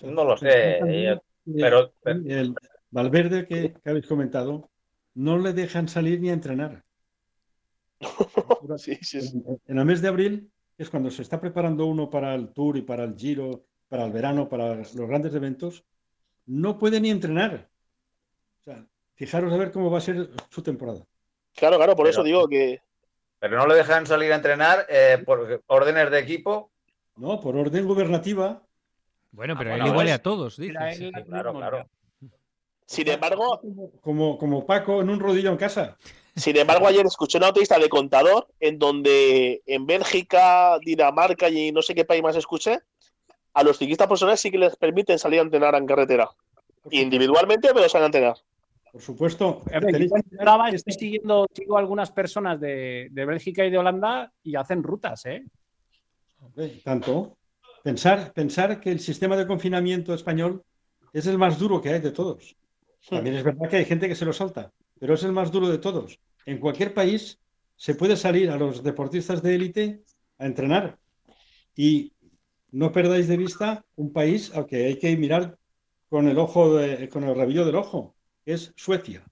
No 0.01 0.25
lo 0.25 0.37
sé, 0.37 0.49
eh, 0.51 1.20
pero, 1.45 1.93
el 2.05 2.53
Valverde 2.91 3.47
que, 3.47 3.73
que 3.73 3.91
habéis 3.91 4.09
comentado, 4.09 4.68
no 5.14 5.39
le 5.39 5.53
dejan 5.53 5.87
salir 5.87 6.20
ni 6.20 6.31
a 6.31 6.35
entrenar. 6.35 6.83
Sí, 8.77 8.99
sí, 9.03 9.20
sí. 9.20 9.43
En, 9.47 9.61
en 9.68 9.79
el 9.79 9.85
mes 9.85 10.03
de 10.03 10.09
abril 10.09 10.51
es 10.79 10.91
cuando 10.91 11.11
se 11.12 11.23
está 11.23 11.41
preparando 11.41 11.87
uno 11.87 12.11
para 12.11 12.35
el 12.35 12.53
Tour 12.53 12.77
y 12.77 12.83
para 12.83 13.05
el 13.05 13.14
Giro, 13.16 13.66
para 13.89 14.05
el 14.05 14.12
verano, 14.12 14.49
para 14.49 14.75
los 14.75 14.95
grandes 14.97 15.35
eventos, 15.35 15.85
no 16.47 16.79
puede 16.79 17.01
ni 17.01 17.11
entrenar. 17.11 17.68
O 18.61 18.64
sea, 18.64 18.87
fijaros 19.27 19.53
a 19.53 19.57
ver 19.57 19.70
cómo 19.70 19.91
va 19.91 19.99
a 19.99 20.01
ser 20.01 20.31
su 20.51 20.62
temporada. 20.62 21.01
Claro, 21.55 21.77
claro, 21.77 21.95
por 21.95 22.05
Pero- 22.07 22.11
eso 22.11 22.23
digo 22.23 22.49
que 22.49 22.81
pero 23.39 23.57
no 23.57 23.66
le 23.66 23.75
dejan 23.75 24.07
salir 24.07 24.33
a 24.33 24.37
entrenar 24.37 24.87
eh, 24.89 25.20
por 25.27 25.62
órdenes 25.66 26.11
de 26.12 26.18
equipo. 26.20 26.70
No, 27.16 27.41
por 27.41 27.57
orden 27.57 27.87
gubernativa. 27.87 28.62
Bueno, 29.33 29.55
Ah, 29.55 29.59
pero 29.59 29.70
bueno, 29.70 29.85
él 29.85 29.91
iguale 29.91 30.12
a 30.12 30.23
todos. 30.23 30.59
Era 30.61 30.93
él- 30.93 30.97
Sí, 30.99 31.12
claro, 31.27 31.53
claro. 31.55 31.89
Sin 32.87 33.09
embargo, 33.09 33.61
Como, 34.01 34.39
como 34.39 34.64
Paco 34.66 35.01
en 35.01 35.11
un 35.11 35.18
rodillo 35.18 35.51
en 35.51 35.57
casa. 35.57 35.97
sin 36.37 36.57
embargo, 36.57 36.87
ayer 36.87 37.05
escuché 37.07 37.39
una 37.39 37.49
noticia 37.49 37.79
de 37.79 37.89
contador 37.89 38.47
en 38.61 38.79
donde 38.79 39.62
en 39.66 39.87
Bélgica, 39.87 40.79
Dinamarca 40.81 41.49
y 41.49 41.73
no 41.73 41.81
sé 41.83 41.95
qué 41.95 42.05
país 42.05 42.23
más 42.23 42.37
escuché, 42.37 42.79
a 43.55 43.62
los 43.64 43.77
ciclistas 43.79 44.07
profesionales 44.07 44.41
sí 44.41 44.51
que 44.51 44.59
les 44.59 44.77
permiten 44.77 45.18
salir 45.18 45.41
a 45.41 45.43
entrenar 45.43 45.75
en 45.75 45.87
carretera. 45.87 46.31
Individualmente, 46.91 47.70
pero 47.75 47.89
salen 47.89 48.05
a 48.05 48.07
entrenar. 48.07 48.37
Por 48.93 49.01
supuesto. 49.01 49.62
A 49.72 49.80
ver, 49.80 49.93
tenéis 49.93 50.12
yo 50.70 50.76
estoy 50.76 50.93
siguiendo, 50.93 51.47
sigo 51.55 51.78
algunas 51.78 52.12
personas 52.12 52.61
de, 52.61 53.09
de 53.11 53.24
Bélgica 53.24 53.64
y 53.64 53.70
de 53.70 53.78
Holanda 53.78 54.30
y 54.43 54.55
hacen 54.55 54.82
rutas, 54.82 55.24
¿eh? 55.24 55.45
Tanto. 56.84 57.38
Pensar, 57.82 58.32
pensar 58.32 58.78
que 58.80 58.93
el 58.93 59.01
sistema 59.01 59.36
de 59.36 59.47
confinamiento 59.47 60.14
español 60.14 60.62
es 61.12 61.26
el 61.26 61.38
más 61.38 61.59
duro 61.59 61.80
que 61.80 61.88
hay 61.88 62.01
de 62.01 62.12
todos. 62.12 62.55
También 63.09 63.34
es 63.36 63.43
verdad 63.43 63.68
que 63.68 63.76
hay 63.76 63.84
gente 63.84 64.09
que 64.09 64.14
se 64.14 64.24
lo 64.24 64.32
salta, 64.32 64.70
pero 65.01 65.14
es 65.14 65.24
el 65.24 65.32
más 65.32 65.51
duro 65.51 65.68
de 65.68 65.78
todos. 65.78 66.20
En 66.47 66.59
cualquier 66.59 66.95
país 66.95 67.40
se 67.76 67.95
puede 67.95 68.16
salir 68.16 68.51
a 68.51 68.57
los 68.57 68.82
deportistas 68.82 69.43
de 69.43 69.55
élite 69.55 70.03
a 70.38 70.47
entrenar. 70.47 70.99
Y 71.74 72.12
no 72.70 72.93
perdáis 72.93 73.26
de 73.26 73.36
vista 73.36 73.84
un 73.97 74.12
país 74.12 74.55
al 74.55 74.66
que 74.66 74.84
hay 74.86 74.99
que 74.99 75.16
mirar 75.16 75.57
con 76.09 76.28
el 76.28 76.38
ojo, 76.38 76.76
de- 76.76 77.09
con 77.09 77.24
el 77.24 77.34
rabillo 77.34 77.64
del 77.64 77.76
ojo, 77.76 78.14
es 78.45 78.72
Suecia. 78.76 79.24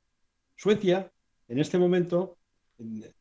Suecia, 0.56 1.12
en 1.48 1.58
este 1.58 1.78
momento, 1.78 2.38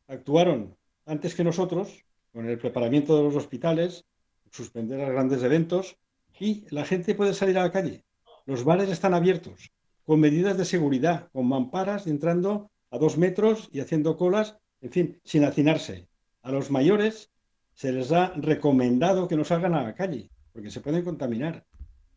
actuaron 0.07 0.75
antes 1.05 1.35
que 1.35 1.43
nosotros 1.43 2.05
con 2.33 2.47
el 2.47 2.57
preparamiento 2.57 3.17
de 3.17 3.23
los 3.23 3.35
hospitales, 3.35 4.05
suspender 4.51 4.99
los 4.99 5.09
grandes 5.09 5.43
eventos 5.43 5.97
y 6.39 6.65
la 6.69 6.85
gente 6.85 7.15
puede 7.15 7.33
salir 7.33 7.57
a 7.57 7.63
la 7.63 7.71
calle. 7.71 8.05
Los 8.45 8.63
bares 8.63 8.89
están 8.89 9.13
abiertos, 9.13 9.71
con 10.03 10.19
medidas 10.19 10.57
de 10.57 10.65
seguridad, 10.65 11.29
con 11.31 11.47
mamparas 11.47 12.07
entrando 12.07 12.71
a 12.91 12.97
dos 12.97 13.17
metros 13.17 13.69
y 13.71 13.79
haciendo 13.79 14.17
colas, 14.17 14.57
en 14.81 14.91
fin, 14.91 15.19
sin 15.23 15.43
hacinarse. 15.43 16.07
A 16.41 16.51
los 16.51 16.71
mayores 16.71 17.29
se 17.73 17.91
les 17.91 18.11
ha 18.11 18.33
recomendado 18.35 19.27
que 19.27 19.35
no 19.35 19.43
salgan 19.43 19.75
a 19.75 19.83
la 19.83 19.95
calle, 19.95 20.31
porque 20.53 20.71
se 20.71 20.81
pueden 20.81 21.03
contaminar. 21.03 21.65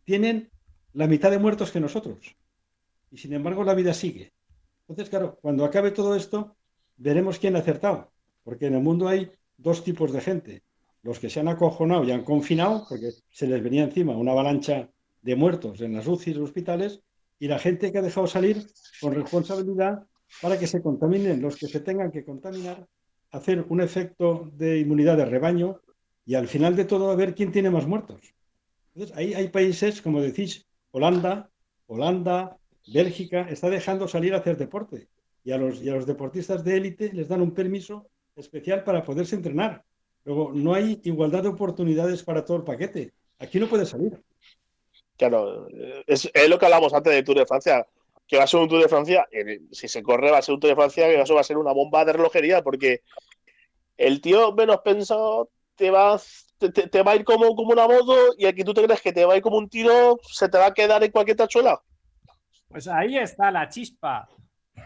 Tienen 0.05 0.51
la 0.93 1.07
mitad 1.07 1.31
de 1.31 1.39
muertos 1.39 1.71
que 1.71 1.81
nosotros. 1.81 2.37
Y 3.13 3.19
sin 3.19 3.35
embargo 3.35 3.63
la 3.63 3.75
vida 3.75 3.93
sigue. 3.93 4.33
Entonces, 4.89 5.11
claro, 5.11 5.39
cuando 5.41 5.65
acabe 5.65 5.91
todo 5.91 6.17
esto, 6.17 6.57
veremos 6.97 7.39
quién 7.39 7.55
ha 7.55 7.61
acertado. 7.61 8.11
Porque 8.43 8.67
en 8.67 8.75
el 8.75 8.83
mundo 8.83 9.07
hay 9.07 9.31
dos 9.59 9.85
tipos 9.85 10.13
de 10.13 10.21
gente. 10.21 10.63
Los 11.03 11.21
que 11.21 11.29
se 11.29 11.39
han 11.39 11.49
acojonado 11.49 12.05
y 12.05 12.11
han 12.11 12.25
confinado, 12.25 12.87
porque 12.89 13.11
se 13.31 13.47
les 13.47 13.63
venía 13.63 13.85
encima 13.85 14.17
una 14.17 14.33
avalancha 14.33 14.89
de 15.21 15.37
muertos 15.37 15.81
en 15.83 15.95
las 15.95 16.07
UCIs 16.07 16.37
y 16.37 16.41
hospitales, 16.41 17.01
y 17.39 17.49
la 17.49 17.59
gente 17.59 17.93
que 17.93 17.99
ha 17.99 18.03
dejado 18.03 18.27
salir 18.27 18.67
con 19.01 19.15
responsabilidad 19.15 20.07
para 20.41 20.59
que 20.59 20.67
se 20.67 20.81
contaminen 20.81 21.43
los 21.43 21.57
que 21.57 21.69
se 21.69 21.81
tengan 21.81 22.11
que 22.11 22.25
contaminar, 22.25 22.87
hacer 23.31 23.67
un 23.69 23.81
efecto 23.81 24.51
de 24.55 24.79
inmunidad 24.79 25.17
de 25.17 25.27
rebaño 25.27 25.81
y 26.25 26.35
al 26.35 26.49
final 26.49 26.77
de 26.77 26.85
todo 26.85 27.11
a 27.11 27.17
ver 27.17 27.35
quién 27.35 27.53
tiene 27.53 27.71
más 27.71 27.87
muertos. 27.87 28.21
Entonces, 28.95 29.17
ahí 29.17 29.35
hay 29.35 29.49
países, 29.49 30.01
como 30.01 30.21
decís, 30.21 30.67
Holanda, 30.93 31.51
Holanda, 31.87 32.57
Bélgica, 32.87 33.47
está 33.49 33.71
dejando 33.71 34.09
salir 34.09 34.35
a 34.35 34.39
hacer 34.39 34.57
deporte. 34.57 35.09
Y 35.45 35.53
a 35.53 35.59
los, 35.59 35.83
y 35.83 35.89
a 35.89 35.95
los 35.95 36.07
deportistas 36.07 36.63
de 36.65 36.77
élite 36.77 37.13
les 37.13 37.29
dan 37.29 37.43
un 37.43 37.53
permiso 37.53 38.07
especial 38.37 38.85
para 38.85 39.03
poderse 39.05 39.35
entrenar. 39.35 39.85
Luego, 40.25 40.53
no 40.55 40.75
hay 40.75 41.01
igualdad 41.05 41.43
de 41.43 41.49
oportunidades 41.49 42.23
para 42.23 42.45
todo 42.45 42.59
el 42.59 42.63
paquete. 42.65 43.13
Aquí 43.39 43.59
no 43.59 43.67
puede 43.69 43.87
salir. 43.87 44.21
Claro, 45.17 45.67
es, 46.07 46.31
es 46.33 46.49
lo 46.49 46.59
que 46.59 46.65
hablamos 46.67 46.95
antes 46.95 47.13
del 47.13 47.25
Tour 47.25 47.39
de 47.39 47.47
Francia, 47.47 47.87
que 48.27 48.37
va 48.39 48.45
a 48.45 48.47
ser 48.47 48.61
un 48.61 48.69
Tour 48.69 48.83
de 48.83 48.89
Francia, 48.89 49.27
eh, 49.31 49.61
si 49.71 49.89
se 49.89 50.03
corre 50.03 50.31
va 50.31 50.39
a 50.39 50.43
ser 50.43 50.55
un 50.55 50.61
Tour 50.61 50.71
de 50.71 50.77
Francia, 50.77 51.07
que 51.09 51.21
eso 51.21 51.35
va 51.35 51.41
a 51.41 51.45
ser 51.45 51.59
una 51.59 51.73
bomba 51.73 52.05
de 52.05 52.13
relojería, 52.13 52.63
porque 52.63 53.03
el 53.97 54.21
tío 54.21 54.53
menos 54.53 54.79
pensado 54.81 55.51
te 55.77 55.91
va, 55.91 56.21
te- 56.59 56.71
te 56.71 57.03
va 57.03 57.13
a 57.13 57.17
ir 57.17 57.25
como, 57.25 57.55
como 57.55 57.73
una 57.73 57.87
moto 57.87 58.17
y 58.39 58.47
aquí 58.47 58.63
tú 58.65 58.73
te 58.75 58.83
crees 58.85 59.01
que 59.01 59.13
te 59.13 59.25
va 59.25 59.35
a 59.35 59.37
ir 59.37 59.43
como 59.43 59.59
un 59.59 59.69
tiro, 59.69 60.19
se 60.31 60.49
te 60.49 60.59
va 60.59 60.67
a 60.67 60.75
quedar 60.75 61.03
en 61.05 61.11
cualquier 61.11 61.37
tachuela. 61.37 61.81
Pues 62.73 62.89
ahí 62.89 63.19
está 63.19 63.51
la 63.51 63.69
chispa. 63.69 64.29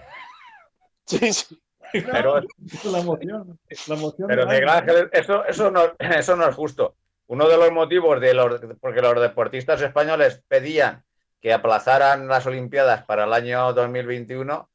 Sí, 1.08 1.32
sí. 1.32 1.56
Pero, 1.92 2.40
La 2.84 2.98
emoción. 2.98 3.58
La 3.86 3.94
emoción 3.94 4.28
pero 4.28 4.46
Miguel. 4.46 4.68
Ángel, 4.68 5.08
eso, 5.12 5.44
eso, 5.44 5.70
no, 5.70 5.82
eso 6.00 6.34
no 6.34 6.48
es 6.48 6.54
justo. 6.56 6.96
Uno 7.28 7.48
de 7.48 7.56
los 7.56 7.70
motivos 7.72 8.20
de 8.20 8.34
los, 8.34 8.60
porque 8.80 9.00
los 9.00 9.20
deportistas 9.20 9.80
españoles 9.82 10.42
pedían 10.48 11.04
que 11.40 11.52
aplazaran 11.52 12.26
las 12.26 12.44
Olimpiadas 12.46 13.04
para 13.04 13.24
el 13.24 13.32
año 13.32 13.72
2021 13.72 14.68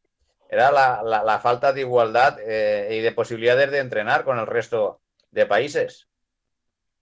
era 0.50 0.72
la, 0.72 1.02
la- 1.04 1.24
la 1.24 1.40
falta 1.40 1.74
de 1.74 1.82
igualdad 1.82 2.38
eh, 2.46 2.90
y 2.92 3.02
de 3.02 3.12
posibilidades 3.12 3.72
de 3.72 3.80
entrenar 3.80 4.24
con 4.24 4.40
el 4.40 4.48
resto 4.48 5.02
de 5.32 5.46
países. 5.46 6.08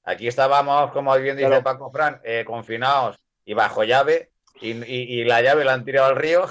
Aquí 0.04 0.28
estábamos, 0.28 0.92
como 0.92 1.16
bien 1.18 1.36
dice 1.38 1.50
Claro. 1.50 1.64
Paco 1.64 1.92
Fran, 1.92 2.20
eh, 2.24 2.44
confinados 2.46 3.20
y 3.46 3.54
bajo 3.54 3.84
llave, 3.84 4.32
y, 4.62 4.72
y- 4.72 5.22
y 5.22 5.24
la 5.24 5.42
llave 5.42 5.64
la 5.66 5.74
han 5.74 5.86
tirado 5.86 6.08
al 6.08 6.16
río. 6.16 6.46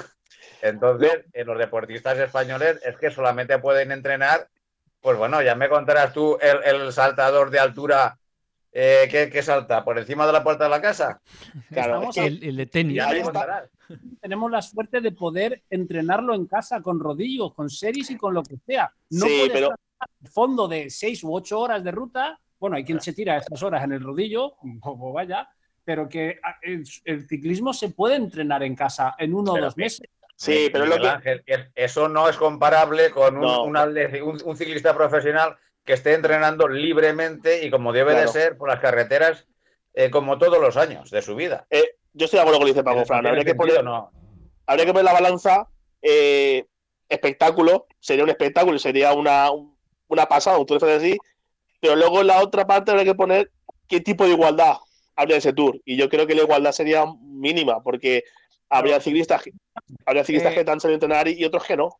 Entonces, 0.62 1.24
eh, 1.32 1.44
los 1.44 1.58
deportistas 1.58 2.18
españoles 2.18 2.80
es 2.84 2.96
que 2.96 3.10
solamente 3.10 3.58
pueden 3.58 3.92
entrenar, 3.92 4.48
pues 5.00 5.16
bueno, 5.16 5.40
ya 5.42 5.54
me 5.54 5.68
contarás 5.68 6.12
tú 6.12 6.36
el, 6.40 6.58
el 6.82 6.92
saltador 6.92 7.50
de 7.50 7.60
altura 7.60 8.18
eh, 8.72 9.08
que, 9.10 9.30
que 9.30 9.42
salta 9.42 9.84
por 9.84 9.98
encima 9.98 10.26
de 10.26 10.32
la 10.32 10.42
puerta 10.42 10.64
de 10.64 10.70
la 10.70 10.80
casa. 10.80 11.20
Claro, 11.70 12.10
El, 12.16 12.42
el 12.42 12.56
de 12.56 12.66
tenis. 12.66 12.96
Ya 12.96 13.06
Ahí 13.06 13.12
me 13.14 13.18
está. 13.20 13.32
contarás. 13.32 13.70
tenemos 14.20 14.50
la 14.50 14.60
suerte 14.62 15.00
de 15.00 15.12
poder 15.12 15.62
entrenarlo 15.70 16.34
en 16.34 16.46
casa 16.46 16.82
con 16.82 16.98
rodillos, 17.00 17.54
con 17.54 17.70
series 17.70 18.10
y 18.10 18.16
con 18.16 18.34
lo 18.34 18.42
que 18.42 18.56
sea. 18.66 18.92
No 19.10 19.26
Sí, 19.26 19.36
puedes 19.38 19.52
pero- 19.52 19.70
al 20.00 20.28
fondo 20.28 20.68
de 20.68 20.90
seis 20.90 21.22
u 21.24 21.34
ocho 21.34 21.58
horas 21.60 21.82
de 21.82 21.90
ruta. 21.90 22.38
Bueno, 22.60 22.76
hay 22.76 22.84
quien 22.84 23.00
se 23.00 23.12
tira 23.12 23.36
esas 23.36 23.60
horas 23.62 23.82
en 23.84 23.92
el 23.92 24.00
rodillo, 24.02 24.54
o 24.82 25.12
vaya, 25.12 25.48
pero 25.88 26.06
que 26.06 26.38
ah, 26.42 26.58
el, 26.60 26.84
el 27.06 27.26
ciclismo 27.26 27.72
se 27.72 27.88
puede 27.88 28.16
entrenar 28.16 28.62
en 28.62 28.76
casa 28.76 29.14
en 29.16 29.32
uno 29.32 29.54
o 29.54 29.58
dos 29.58 29.74
que- 29.74 29.80
meses. 29.80 30.06
Sí, 30.36 30.68
pero 30.70 30.84
es 30.84 30.90
lo 30.90 31.00
que. 31.00 31.08
Ángel, 31.08 31.42
eso 31.74 32.10
no 32.10 32.28
es 32.28 32.36
comparable 32.36 33.10
con 33.10 33.36
un, 33.36 33.40
No. 33.40 33.62
un 33.64 33.74
atleta- 33.74 34.22
un- 34.22 34.38
un 34.44 34.54
ciclista 34.58 34.94
profesional 34.94 35.56
que 35.86 35.94
esté 35.94 36.12
entrenando 36.12 36.68
libremente 36.68 37.64
y 37.64 37.70
como 37.70 37.94
debe 37.94 38.10
Claro. 38.12 38.26
de 38.26 38.32
ser 38.38 38.58
por 38.58 38.68
las 38.68 38.80
carreteras 38.80 39.46
eh, 39.94 40.10
como 40.10 40.36
todos 40.36 40.60
los 40.60 40.76
años 40.76 41.10
de 41.10 41.22
su 41.22 41.34
vida. 41.34 41.66
eh, 41.70 41.92
yo 42.12 42.26
estoy 42.26 42.36
de 42.36 42.42
acuerdo 42.42 42.58
con 42.58 42.68
lo 42.68 42.74
que 42.74 42.78
dice 42.78 42.84
Paco 42.84 42.98
No 43.00 43.06
Fran. 43.06 43.26
Habría 43.26 43.44
que, 43.46 43.54
poner, 43.54 43.82
no. 43.82 44.10
habría 44.66 44.84
que 44.84 44.92
poner 44.92 45.04
la 45.06 45.12
balanza. 45.14 45.68
eh, 46.02 46.66
espectáculo, 47.08 47.86
sería 47.98 48.24
un 48.24 48.28
espectáculo 48.30 48.76
y 48.76 48.78
sería 48.78 49.14
una, 49.14 49.48
una 50.08 50.26
pasada, 50.26 50.58
un 50.58 50.66
así. 50.94 51.16
Pero 51.80 51.96
luego 51.96 52.20
en 52.20 52.26
la 52.26 52.42
otra 52.42 52.66
parte 52.66 52.90
habría 52.90 53.06
que 53.06 53.14
poner 53.14 53.50
qué 53.88 54.00
tipo 54.02 54.24
de 54.24 54.32
igualdad 54.32 54.76
habría 55.18 55.34
de 55.34 55.38
ese 55.38 55.52
Tour. 55.52 55.80
Y 55.84 55.96
yo 55.96 56.08
creo 56.08 56.26
que 56.26 56.34
la 56.34 56.42
igualdad 56.42 56.72
sería 56.72 57.04
mínima, 57.20 57.82
porque 57.82 58.22
habría 58.68 59.00
ciclistas, 59.00 59.42
habría 60.06 60.24
ciclistas 60.24 60.52
Eh, 60.52 60.54
que 60.54 60.64
te 60.64 60.70
han 60.70 60.80
salido 60.80 60.94
a 60.94 60.98
entrenar 60.98 61.28
y, 61.28 61.32
y 61.40 61.44
otros 61.44 61.64
que 61.64 61.76
no. 61.76 61.90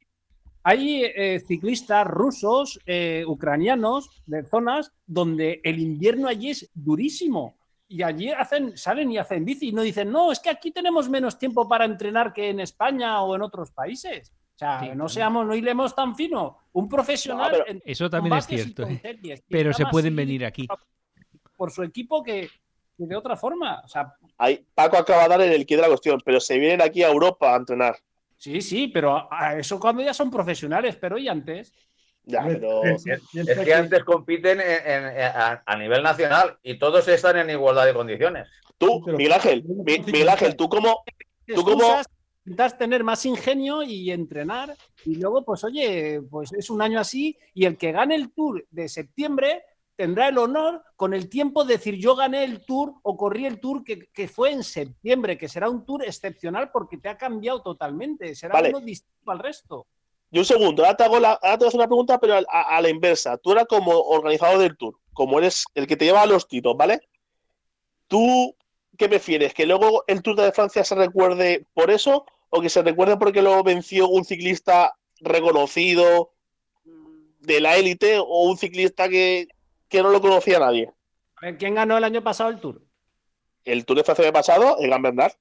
Hay 0.63 1.03
eh, 1.05 1.41
ciclistas 1.47 2.07
rusos, 2.07 2.79
eh, 2.87 3.25
ucranianos, 3.27 4.23
de 4.27 4.45
zonas 4.45 4.93
donde 5.07 5.61
el 5.65 5.79
invierno 5.81 6.29
allí 6.29 6.51
es 6.51 6.71
durísimo. 6.75 7.57
Y 7.91 8.03
allí 8.03 8.31
hacen, 8.31 8.77
salen 8.77 9.11
y 9.11 9.19
hacen 9.19 9.45
bici 9.47 9.69
y 9.69 9.73
no 9.73 9.83
dicen, 9.83 10.13
no, 10.13 10.31
es 10.31 10.41
que 10.41 10.51
aquí 10.51 10.71
tenemos 10.71 11.09
menos 11.09 11.39
tiempo 11.39 11.67
para 11.67 11.87
entrenar 11.87 12.33
que 12.35 12.51
en 12.51 12.61
España 12.61 13.23
o 13.23 13.35
en 13.35 13.43
otros 13.43 13.71
países. 13.71 14.31
O 14.55 14.59
sea, 14.59 14.81
Sí, 14.81 14.91
no 14.95 15.09
seamos, 15.09 15.47
no 15.47 15.55
hilemos 15.55 15.95
tan 15.95 16.15
fino. 16.15 16.59
Un 16.73 16.89
profesional. 16.89 17.51
No, 17.51 17.59
pero 17.59 17.69
en 17.71 17.83
Eso 17.85 18.11
también 18.11 18.37
es 18.37 18.47
cierto. 18.47 18.83
¿eh? 18.83 18.99
series, 19.01 19.43
Pero 19.49 19.73
se 19.73 19.87
pueden 19.87 20.15
venir 20.15 20.45
aquí. 20.45 20.69
Por 21.57 21.71
su 21.71 21.83
equipo 21.83 22.23
que 22.23 22.51
de 22.99 23.17
otra 23.17 23.37
forma. 23.37 23.81
O 23.85 23.89
sea, 23.89 24.13
Ahí, 24.37 24.65
Paco 24.75 24.97
acaba 24.99 25.23
de 25.25 25.29
dar 25.29 25.41
en 25.43 25.53
el 25.53 25.65
quid 25.67 25.77
de 25.77 25.83
la 25.83 25.89
cuestión, 25.89 26.21
pero 26.25 26.41
se 26.41 26.59
vienen 26.59 26.83
aquí 26.83 27.03
a 27.03 27.09
Europa 27.11 27.55
a 27.55 27.57
entrenar. 27.57 27.97
sí, 28.37 28.61
sí, 28.61 28.89
pero 28.89 29.17
a- 29.17 29.29
a 29.31 29.59
eso 29.59 29.81
cuando 29.81 30.03
ya 30.03 30.13
son 30.15 30.31
profesionales, 30.31 30.97
pero 31.01 31.19
¿y 31.19 31.29
antes? 31.29 31.73
Ya, 32.25 32.43
pero. 32.47 32.83
Es, 32.85 33.05
que 33.65 33.75
antes 33.75 34.05
compiten 34.05 34.61
en- 34.61 34.87
en- 34.87 35.23
a, 35.23 35.63
a 35.65 35.77
nivel 35.77 36.03
nacional 36.03 36.59
y 36.63 36.79
todos 36.79 37.09
están 37.09 37.39
en 37.39 37.51
igualdad 37.51 37.87
de 37.87 37.95
condiciones. 37.95 38.47
Tú, 38.77 39.01
Miguel 39.07 39.33
Ángel, 39.33 39.65
Mi- 39.65 39.99
Miguel 40.01 40.29
Ángel, 40.29 40.55
tú 40.57 40.69
como. 40.69 41.03
¿Tú 41.47 41.65
cómo- 41.65 41.83
excusas, 41.85 42.07
intentas 42.45 42.79
tener 42.79 43.03
más 43.03 43.25
ingenio 43.27 43.83
y 43.83 44.11
entrenar 44.11 44.75
y 45.05 45.17
luego 45.17 45.45
pues 45.45 45.65
oye 45.65 46.21
pues 46.31 46.53
es 46.53 46.69
un 46.71 46.81
año 46.83 47.01
así 47.01 47.37
y 47.55 47.65
el 47.67 47.77
que 47.77 47.93
gane 47.93 48.15
el 48.15 48.31
tour 48.33 48.65
de 48.71 48.89
septiembre 48.89 49.63
tendrá 49.99 50.29
el 50.29 50.39
honor 50.39 50.81
con 50.95 51.13
el 51.13 51.29
tiempo 51.29 51.65
de 51.65 51.75
decir 51.75 51.97
yo 51.97 52.15
gané 52.15 52.45
el 52.45 52.65
tour 52.65 52.95
o 53.03 53.17
corrí 53.17 53.47
el 53.47 53.59
tour 53.59 53.83
que, 53.83 54.07
que 54.15 54.29
fue 54.29 54.53
en 54.53 54.63
septiembre 54.63 55.37
que 55.37 55.49
será 55.49 55.69
un 55.69 55.85
tour 55.85 56.05
excepcional 56.05 56.71
porque 56.71 56.99
te 56.99 57.09
ha 57.09 57.19
cambiado 57.19 57.61
totalmente 57.63 58.33
será 58.37 58.55
Vale. 58.55 58.69
uno 58.69 58.81
distinto 58.81 59.31
al 59.33 59.41
resto 59.41 59.87
Y 60.31 60.39
un 60.39 60.45
segundo, 60.45 60.85
ahora 60.85 60.97
te, 60.97 61.03
hago 61.03 61.19
la, 61.19 61.33
ahora 61.33 61.59
te 61.59 61.65
a 61.65 61.69
hacer 61.69 61.81
una 61.81 61.89
pregunta, 61.89 62.19
pero 62.21 62.35
a, 62.35 62.45
a- 62.49 62.77
a 62.77 62.81
la 62.81 62.89
inversa. 62.91 63.37
Tú 63.39 63.51
eras 63.51 63.67
como 63.67 63.91
organizador 63.91 64.59
del 64.61 64.77
tour, 64.77 64.95
como 65.13 65.39
eres 65.41 65.65
el 65.75 65.87
que 65.89 65.97
te 65.97 66.05
lleva 66.05 66.27
los 66.27 66.47
tiros, 66.47 66.77
¿vale? 66.77 67.01
¿Tú 68.07 68.55
qué 68.97 69.09
prefieres? 69.09 69.53
¿Que 69.53 69.67
luego 69.67 70.05
el 70.07 70.23
Tour 70.23 70.37
de 70.37 70.53
Francia 70.53 70.85
se 70.85 70.95
recuerde 70.95 71.67
por 71.75 71.91
eso 71.91 72.25
o 72.51 72.61
que 72.61 72.69
se 72.71 72.83
recuerde 72.83 73.17
porque 73.17 73.43
lo 73.43 73.63
venció 73.65 74.09
un 74.09 74.25
ciclista 74.25 74.95
reconocido 75.21 76.31
de 77.41 77.61
la 77.61 77.77
élite 77.77 78.19
o 78.19 78.43
un 78.45 78.57
ciclista 78.57 79.09
que, 79.09 79.49
que 79.89 80.03
no 80.03 80.11
lo 80.11 80.21
conocía 80.21 80.59
nadie? 80.59 80.93
a 81.37 81.47
ver 81.47 81.59
quién 81.59 81.75
ganó 81.75 81.97
el 81.97 82.05
año 82.05 82.23
pasado 82.23 82.51
el 82.51 82.61
tour 82.61 82.83
El 83.65 83.85
Tour 83.85 83.99
de 83.99 84.05
Francia 84.05 84.25
del 84.25 84.33
pasado, 84.33 84.79
el 84.79 84.89
Gran 84.89 85.03
Bernard, 85.03 85.33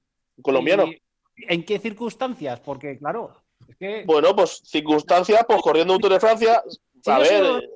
colombiano. 0.42 0.86
¿Y 0.86 1.00
en 1.48 1.64
qué 1.64 1.78
circunstancias 1.78 2.60
porque 2.60 2.98
claro 2.98 3.42
es 3.68 3.76
que 3.76 4.04
Bueno, 4.04 4.34
pues 4.34 4.62
circunstancias, 4.64 5.44
pues 5.46 5.60
corriendo 5.62 5.94
un 5.94 6.00
Tour 6.00 6.12
de 6.12 6.20
Francia, 6.20 6.62
a 7.06 7.18
yo 7.18 7.20
ver, 7.20 7.44
eh, 7.44 7.70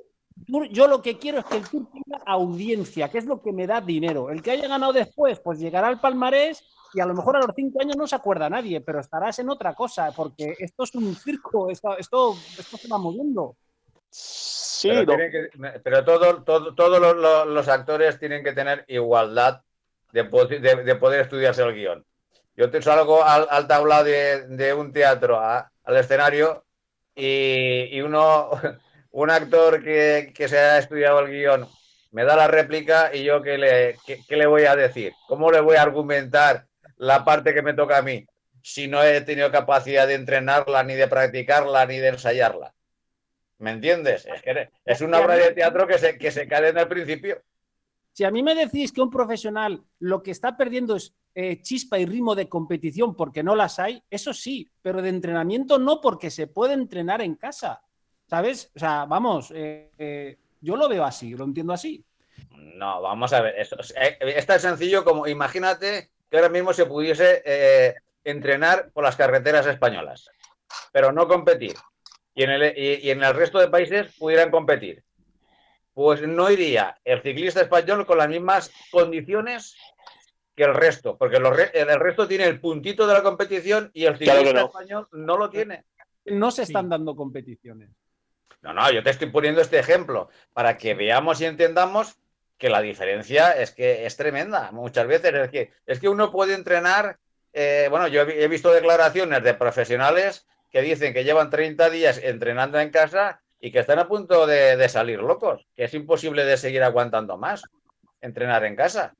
Tour, 0.47 0.67
yo 0.69 0.87
lo 0.87 1.01
que 1.01 1.17
quiero 1.17 1.39
es 1.39 1.45
que 1.45 1.57
el 1.57 1.69
Tour 1.69 1.87
tenga 1.91 2.23
audiencia, 2.25 3.09
que 3.09 3.19
es 3.19 3.25
lo 3.25 3.41
que 3.41 3.51
me 3.51 3.67
da 3.67 3.81
dinero. 3.81 4.29
El 4.29 4.41
que 4.41 4.51
haya 4.51 4.67
ganado 4.67 4.93
después, 4.93 5.39
pues 5.39 5.59
llegará 5.59 5.87
al 5.87 5.99
palmarés 5.99 6.63
y 6.93 6.99
a 6.99 7.05
lo 7.05 7.13
mejor 7.13 7.37
a 7.37 7.39
los 7.39 7.51
cinco 7.55 7.81
años 7.81 7.95
no 7.97 8.07
se 8.07 8.15
acuerda 8.15 8.49
nadie, 8.49 8.81
pero 8.81 8.99
estarás 8.99 9.39
en 9.39 9.49
otra 9.49 9.73
cosa, 9.73 10.11
porque 10.15 10.55
esto 10.59 10.83
es 10.83 10.95
un 10.95 11.15
circo, 11.15 11.69
esto, 11.69 11.97
esto, 11.97 12.35
esto 12.57 12.77
se 12.77 12.87
va 12.87 12.97
moviendo. 12.97 13.55
Sí, 14.13 14.89
pero 14.89 15.01
no. 15.05 15.15
tiene 15.17 15.31
que- 15.31 15.79
pero 15.83 16.05
todo- 16.05 16.43
todo- 16.43 16.75
todos 16.75 16.99
los, 16.99 17.15
los- 17.15 17.47
los 17.47 17.67
actores 17.67 18.19
tienen 18.19 18.43
que 18.43 18.53
tener 18.53 18.85
igualdad 18.87 19.61
de, 20.11 20.23
po- 20.25 20.45
de- 20.45 20.59
de 20.59 20.95
poder 20.95 21.21
estudiarse 21.21 21.63
el 21.63 21.73
guion. 21.73 22.05
Yo 22.55 22.69
te 22.69 22.81
salgo 22.81 23.23
al, 23.23 23.47
al 23.49 23.67
tablado 23.67 24.03
de, 24.03 24.47
de 24.47 24.73
un 24.73 24.93
teatro, 24.93 25.39
a- 25.39 25.71
al 25.83 25.97
escenario, 25.97 26.65
y, 27.15 27.89
y 27.91 28.01
uno, 28.01 28.49
un 29.11 29.29
actor 29.31 29.83
que, 29.83 30.31
que 30.35 30.47
se 30.47 30.57
ha 30.59 30.77
estudiado 30.77 31.19
el 31.19 31.31
guion 31.31 31.67
me 32.11 32.25
da 32.25 32.35
la 32.35 32.47
réplica 32.47 33.09
y 33.15 33.23
yo 33.23 33.41
qué 33.41 33.57
le, 33.57 33.97
qué- 34.05 34.19
qué 34.27 34.37
le 34.37 34.45
voy 34.45 34.65
a 34.65 34.75
decir, 34.75 35.13
cómo 35.27 35.51
le 35.51 35.61
voy 35.61 35.75
a 35.77 35.81
argumentar 35.81 36.65
la 36.97 37.25
parte 37.25 37.53
que 37.55 37.63
me 37.63 37.73
toca 37.73 37.97
a 37.97 38.01
mí 38.03 38.23
si 38.61 38.87
no 38.87 39.03
he 39.03 39.19
tenido 39.21 39.51
capacidad 39.51 40.07
de 40.07 40.13
entrenarla, 40.13 40.83
ni 40.83 40.93
de 40.93 41.07
practicarla, 41.07 41.85
ni 41.87 41.97
de 41.97 42.09
ensayarla. 42.09 42.73
¿Me 43.63 43.71
entiendes? 43.71 44.25
Es, 44.25 44.41
que 44.41 44.69
es 44.83 44.99
una 44.99 45.21
obra 45.21 45.35
de 45.37 45.53
teatro 45.53 45.87
que 45.87 45.97
se, 45.97 46.17
que 46.17 46.31
se 46.31 46.45
cae 46.49 46.67
en 46.67 46.77
el 46.77 46.87
principio. 46.89 47.41
Si 48.11 48.25
a 48.25 48.29
mí 48.29 48.43
me 48.43 48.55
decís 48.55 48.91
que 48.91 48.99
un 48.99 49.09
profesional 49.09 49.81
lo 49.99 50.21
que 50.21 50.31
está 50.31 50.57
perdiendo 50.57 50.97
es 50.97 51.15
eh, 51.33 51.61
chispa 51.61 51.97
y 51.97 52.05
ritmo 52.05 52.35
de 52.35 52.49
competición 52.49 53.15
porque 53.15 53.41
no 53.41 53.55
las 53.55 53.79
hay, 53.79 54.03
eso 54.09 54.33
sí, 54.33 54.69
pero 54.81 55.01
de 55.01 55.07
entrenamiento 55.07 55.79
no 55.79 56.01
porque 56.01 56.29
se 56.29 56.47
puede 56.47 56.73
entrenar 56.73 57.21
en 57.21 57.35
casa. 57.35 57.81
¿Sabes? 58.27 58.69
O 58.75 58.79
sea, 58.79 59.05
vamos, 59.05 59.49
eh, 59.55 59.89
eh, 59.97 60.37
yo 60.59 60.75
lo 60.75 60.89
veo 60.89 61.05
así, 61.05 61.33
lo 61.33 61.45
entiendo 61.45 61.71
así. 61.71 62.03
No, 62.51 63.01
vamos 63.01 63.31
a 63.31 63.39
ver. 63.39 63.55
Esto, 63.57 63.77
es- 63.79 64.45
tan 64.45 64.59
sencillo 64.59 65.05
como 65.05 65.25
imagínate 65.25 66.11
que 66.29 66.35
ahora 66.37 66.49
mismo 66.49 66.73
se 66.73 66.85
pudiese 66.85 67.95
entrenar 68.25 68.91
por 68.91 69.05
las 69.05 69.15
carreteras 69.15 69.65
españolas, 69.67 70.29
pero 70.91 71.13
no 71.13 71.29
competir. 71.29 71.75
Y 72.35 72.43
en, 72.43 72.49
el, 72.49 72.77
y, 72.77 72.95
y 73.07 73.11
en 73.11 73.23
el 73.23 73.33
resto 73.33 73.59
de 73.59 73.67
países 73.67 74.15
pudieran 74.17 74.49
competir. 74.51 75.03
Pues 75.93 76.21
no 76.27 76.49
iría 76.49 76.97
el 77.03 77.21
ciclista 77.21 77.61
español 77.61 78.05
con 78.05 78.17
las 78.17 78.27
mismas 78.27 78.71
condiciones 78.91 79.75
que 80.55 80.63
el 80.63 80.73
resto, 80.73 81.17
porque 81.17 81.39
los 81.39 81.55
re- 81.55 81.71
el, 81.73 81.99
resto 81.99 82.27
tiene 82.27 82.45
el 82.45 82.59
puntito 82.59 83.05
de 83.07 83.13
la 83.13 83.23
competición 83.23 83.91
y 83.93 84.05
el 84.05 84.17
ciclista 84.17 84.53
no. 84.53 84.65
español 84.65 85.07
no 85.11 85.37
lo 85.37 85.49
tiene. 85.49 85.85
No 86.25 86.51
se 86.51 86.65
Sí. 86.65 86.71
están 86.71 86.89
dando 86.89 87.15
competiciones. 87.15 87.89
No, 88.61 88.73
no, 88.73 88.89
yo 88.91 89.03
te 89.03 89.09
estoy 89.09 89.29
poniendo 89.29 89.61
este 89.61 89.77
ejemplo 89.77 90.29
para 90.53 90.77
que 90.77 90.93
veamos 90.95 91.41
y 91.41 91.45
entendamos 91.45 92.15
que 92.57 92.69
la 92.69 92.81
diferencia 92.81 93.51
es 93.51 93.71
que 93.71 94.05
es 94.05 94.15
tremenda. 94.15 94.71
Muchas 94.71 95.05
veces 95.05 95.33
es 95.33 95.49
que, 95.49 95.71
es 95.85 95.99
que 95.99 96.07
uno 96.09 96.31
puede 96.31 96.53
entrenar. 96.53 97.17
eh, 97.51 97.87
bueno, 97.89 98.07
yo 98.07 98.21
he 98.21 98.47
visto 98.47 98.71
declaraciones 98.71 99.43
de 99.43 99.53
profesionales 99.53 100.47
que 100.73 100.81
dicen 100.81 101.13
que 101.13 101.23
llevan 101.23 101.51
30 101.51 101.89
días 101.91 102.19
entrenando 102.21 102.79
en 102.79 102.89
casa 102.89 103.39
y 103.59 103.71
que 103.71 103.79
están 103.79 103.99
a 103.99 104.07
punto 104.07 104.47
de, 104.47 104.75
de 104.75 104.89
salir 104.89 105.19
locos, 105.19 105.67
que 105.75 105.83
es 105.85 105.93
imposible 105.93 106.43
de 106.43 106.57
seguir 106.57 106.81
aguantando 106.83 107.37
más 107.37 107.63
entrenar 108.19 108.65
en 108.65 108.75
casa. 108.75 109.13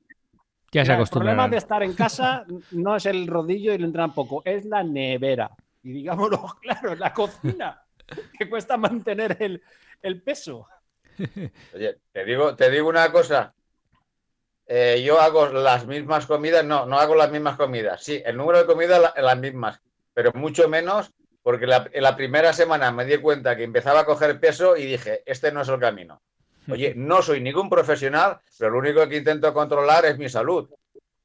Ya 0.72 0.84
se 0.84 0.90
Mira, 0.90 1.02
el 1.04 1.08
problema 1.08 1.46
de 1.46 1.56
estar 1.58 1.82
en 1.84 1.94
casa 1.94 2.44
no 2.72 2.96
es 2.96 3.06
el 3.06 3.28
rodillo 3.28 3.72
y 3.72 3.78
lo 3.78 3.86
entrenan 3.86 4.12
poco, 4.12 4.42
es 4.44 4.64
la 4.64 4.82
nevera. 4.82 5.48
Y 5.84 5.92
digámoslo 5.92 6.44
claro, 6.60 6.92
es 6.92 6.98
la 6.98 7.12
cocina. 7.12 7.80
que 8.36 8.50
cuesta 8.50 8.76
mantener 8.76 9.36
el, 9.38 9.62
el 10.02 10.22
peso. 10.22 10.66
Oye, 11.72 11.98
te 12.12 12.24
digo, 12.24 12.56
te 12.56 12.68
digo 12.68 12.88
una 12.88 13.12
cosa. 13.12 13.54
Eh, 14.66 15.02
yo 15.06 15.20
hago 15.20 15.46
las 15.46 15.86
mismas 15.86 16.26
comidas, 16.26 16.64
no, 16.64 16.84
no 16.86 16.98
hago 16.98 17.14
las 17.14 17.30
mismas 17.30 17.56
comidas. 17.56 18.02
Sí, 18.02 18.20
el 18.26 18.36
número 18.36 18.58
de 18.58 18.66
comidas 18.66 19.00
la- 19.00 19.22
las 19.22 19.38
mismas, 19.38 19.80
pero 20.12 20.32
mucho 20.34 20.68
menos 20.68 21.12
porque 21.44 21.66
la, 21.68 21.88
en 21.92 22.02
la 22.02 22.16
primera 22.16 22.52
semana 22.52 22.90
me 22.90 23.04
di 23.04 23.18
cuenta 23.18 23.54
que 23.54 23.62
empezaba 23.62 24.00
a 24.00 24.04
coger 24.04 24.40
peso 24.40 24.76
y 24.76 24.86
dije, 24.86 25.22
este 25.26 25.52
no 25.52 25.60
es 25.60 25.68
el 25.68 25.78
camino. 25.78 26.20
Oye, 26.68 26.94
no 26.96 27.20
soy 27.22 27.40
ningún 27.40 27.68
profesional, 27.68 28.40
pero 28.58 28.70
lo 28.72 28.78
único 28.78 29.06
que 29.08 29.18
intento 29.18 29.52
controlar 29.54 30.06
es 30.06 30.18
mi 30.18 30.28
salud. 30.28 30.68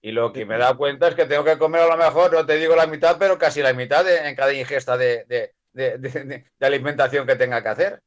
Y 0.01 0.11
lo 0.11 0.31
que 0.31 0.45
me 0.45 0.55
he 0.55 0.59
dado 0.59 0.77
cuenta 0.77 1.07
es 1.07 1.15
que 1.15 1.25
tengo 1.25 1.43
que 1.43 1.57
comer 1.57 1.81
a 1.81 1.87
lo 1.87 1.97
mejor, 1.97 2.31
no 2.33 2.45
te 2.45 2.57
digo 2.57 2.75
la 2.75 2.85
mitad, 2.87 3.17
pero 3.17 3.37
casi 3.37 3.61
la 3.61 3.73
mitad 3.73 4.03
de- 4.05 4.29
en 4.29 4.35
cada 4.35 4.53
ingesta 4.53 4.97
de, 4.97 5.25
de- 5.25 5.53
de- 5.73 5.97
de- 5.97 6.09
de- 6.25 6.45
de 6.59 6.65
alimentación 6.67 7.25
que 7.25 7.35
tenga 7.35 7.63
que 7.63 7.69
hacer. 7.69 8.01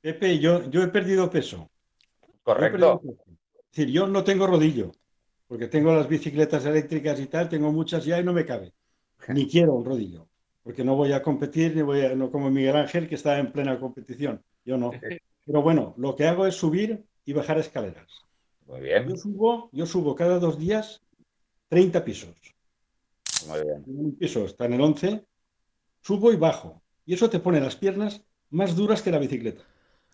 Pepe, 0.00 0.38
yo, 0.38 0.68
yo 0.70 0.82
he 0.82 0.88
perdido 0.88 1.30
peso. 1.30 1.70
Correcto. 2.42 2.72
perdido 2.72 3.00
peso. 3.00 3.22
Es 3.70 3.76
decir, 3.76 3.88
yo 3.94 4.06
no 4.06 4.24
tengo 4.24 4.46
rodillo, 4.46 4.92
porque 5.46 5.66
tengo 5.68 5.94
las 5.94 6.08
bicicletas 6.08 6.64
eléctricas 6.66 7.20
y 7.20 7.26
tal, 7.26 7.48
tengo 7.48 7.70
muchas 7.70 8.04
ya 8.04 8.18
y 8.18 8.24
no 8.24 8.32
me 8.32 8.44
cabe. 8.46 8.72
Ni 9.28 9.46
quiero 9.48 9.74
un 9.74 9.84
rodillo, 9.84 10.28
porque 10.62 10.84
no 10.84 10.96
voy 10.96 11.12
a 11.12 11.22
competir, 11.22 11.74
ni 11.74 11.82
voy 11.82 12.02
a, 12.02 12.14
no 12.14 12.30
como 12.30 12.50
Miguel 12.50 12.76
Ángel, 12.76 13.08
que 13.08 13.14
está 13.14 13.38
en 13.38 13.52
plena 13.52 13.78
competición. 13.78 14.42
Yo 14.64 14.76
no. 14.76 14.90
Pero 15.46 15.62
bueno, 15.62 15.94
lo 15.96 16.14
que 16.14 16.26
hago 16.26 16.46
es 16.46 16.54
subir 16.54 17.04
y 17.24 17.32
bajar 17.32 17.58
escaleras. 17.58 18.06
Muy 18.66 18.80
bien, 18.82 19.08
Yo 19.08 19.16
subo, 19.16 19.68
yo 19.72 19.86
subo 19.86 20.14
cada 20.14 20.38
dos 20.38 20.58
días 20.58 21.02
30 21.68 22.04
pisos. 22.04 22.36
muy 23.48 23.62
bien. 23.62 23.82
Un 23.86 24.16
piso 24.16 24.44
está 24.44 24.66
en 24.66 24.74
el 24.74 24.80
11, 24.80 25.24
subo 26.02 26.32
y 26.32 26.36
bajo. 26.36 26.82
Y 27.04 27.14
eso 27.14 27.28
te 27.30 27.40
pone 27.40 27.60
las 27.60 27.76
piernas 27.76 28.24
más 28.50 28.76
duras 28.76 29.02
que 29.02 29.10
la 29.10 29.18
bicicleta. 29.18 29.64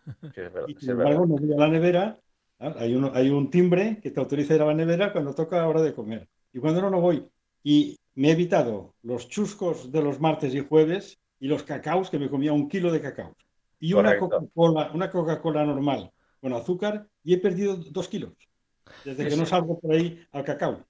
Sí, 0.35 0.41
es 0.41 0.53
verdad, 0.53 0.69
Y 0.69 0.75
sin 0.75 0.83
es 0.85 0.89
embargo, 0.91 1.27
no 1.27 1.35
voy 1.37 1.53
a 1.53 1.57
la 1.57 1.69
nevera. 1.69 2.21
¿ah? 2.61 2.75
Hay, 2.79 2.95
un, 2.95 3.11
hay 3.15 3.29
un 3.29 3.51
timbre 3.51 3.99
que 4.01 4.11
te 4.11 4.21
autoriza 4.21 4.55
ir 4.55 4.63
a 4.63 4.67
la 4.67 4.75
nevera 4.75 5.13
cuando 5.13 5.35
toca 5.35 5.67
hora 5.67 5.83
de 5.83 5.95
comer. 5.95 6.29
Y 6.53 6.61
cuando 6.61 6.81
no, 6.81 6.91
no 6.91 7.01
voy. 7.01 7.29
Y 7.63 7.99
me 8.17 8.29
he 8.29 8.33
evitado 8.33 8.95
los 9.03 9.29
chuscos 9.29 9.93
de 9.93 10.03
los 10.03 10.21
martes 10.21 10.55
y 10.55 10.61
jueves 10.61 11.21
y 11.39 11.49
los 11.49 11.62
cacaos, 11.62 12.11
que 12.11 12.19
me 12.19 12.29
comía 12.29 12.53
un 12.53 12.69
kilo 12.69 12.91
de 12.91 13.01
cacao. 13.01 13.37
Y 13.79 13.93
una. 13.93 14.19
Coca-Cola, 14.19 14.91
una 14.93 15.11
Coca-Cola 15.11 15.64
normal 15.64 16.11
con 16.41 16.53
azúcar 16.53 17.07
y 17.23 17.35
he 17.35 17.39
perdido 17.39 17.77
dos 17.77 18.09
kilos. 18.09 18.33
Desde 19.05 19.29
que 19.29 19.37
no 19.37 19.47
salgo 19.47 19.79
por 19.79 19.93
ahí 19.93 20.27
al 20.33 20.45
cacao. 20.45 20.85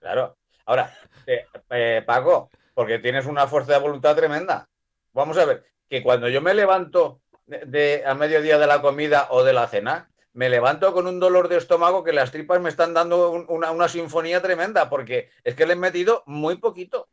Claro. 0.00 0.36
Ahora, 0.66 0.92
eh, 1.26 1.46
eh, 1.70 2.02
Paco, 2.06 2.50
porque 2.74 2.98
tienes 2.98 3.26
una 3.26 3.46
fuerza 3.46 3.72
de 3.72 3.78
voluntad 3.78 4.14
tremenda. 4.14 4.68
Vamos 5.12 5.38
a 5.38 5.44
ver, 5.44 5.64
que 5.88 6.02
cuando 6.02 6.28
yo 6.28 6.42
me 6.42 6.54
levanto 6.54 7.20
de, 7.46 7.64
de- 7.64 8.02
a 8.04 8.14
mediodía 8.14 8.58
de 8.58 8.66
la 8.66 8.82
comida 8.82 9.28
o 9.30 9.42
de 9.42 9.52
la 9.52 9.66
cena, 9.68 10.10
me 10.36 10.50
levanto 10.50 10.92
con 10.92 11.06
un 11.06 11.18
dolor 11.18 11.48
de 11.48 11.56
estómago 11.56 12.04
que 12.04 12.12
las 12.12 12.30
tripas 12.30 12.60
me 12.60 12.68
están 12.68 12.92
dando 12.94 13.30
un- 13.30 13.46
una, 13.48 13.70
una 13.70 13.88
sinfonía 13.88 14.42
tremenda, 14.42 14.88
porque 14.90 15.30
es 15.42 15.54
que 15.54 15.64
le 15.66 15.72
he 15.72 15.76
metido 15.76 16.22
muy 16.26 16.56
poquito. 16.56 17.08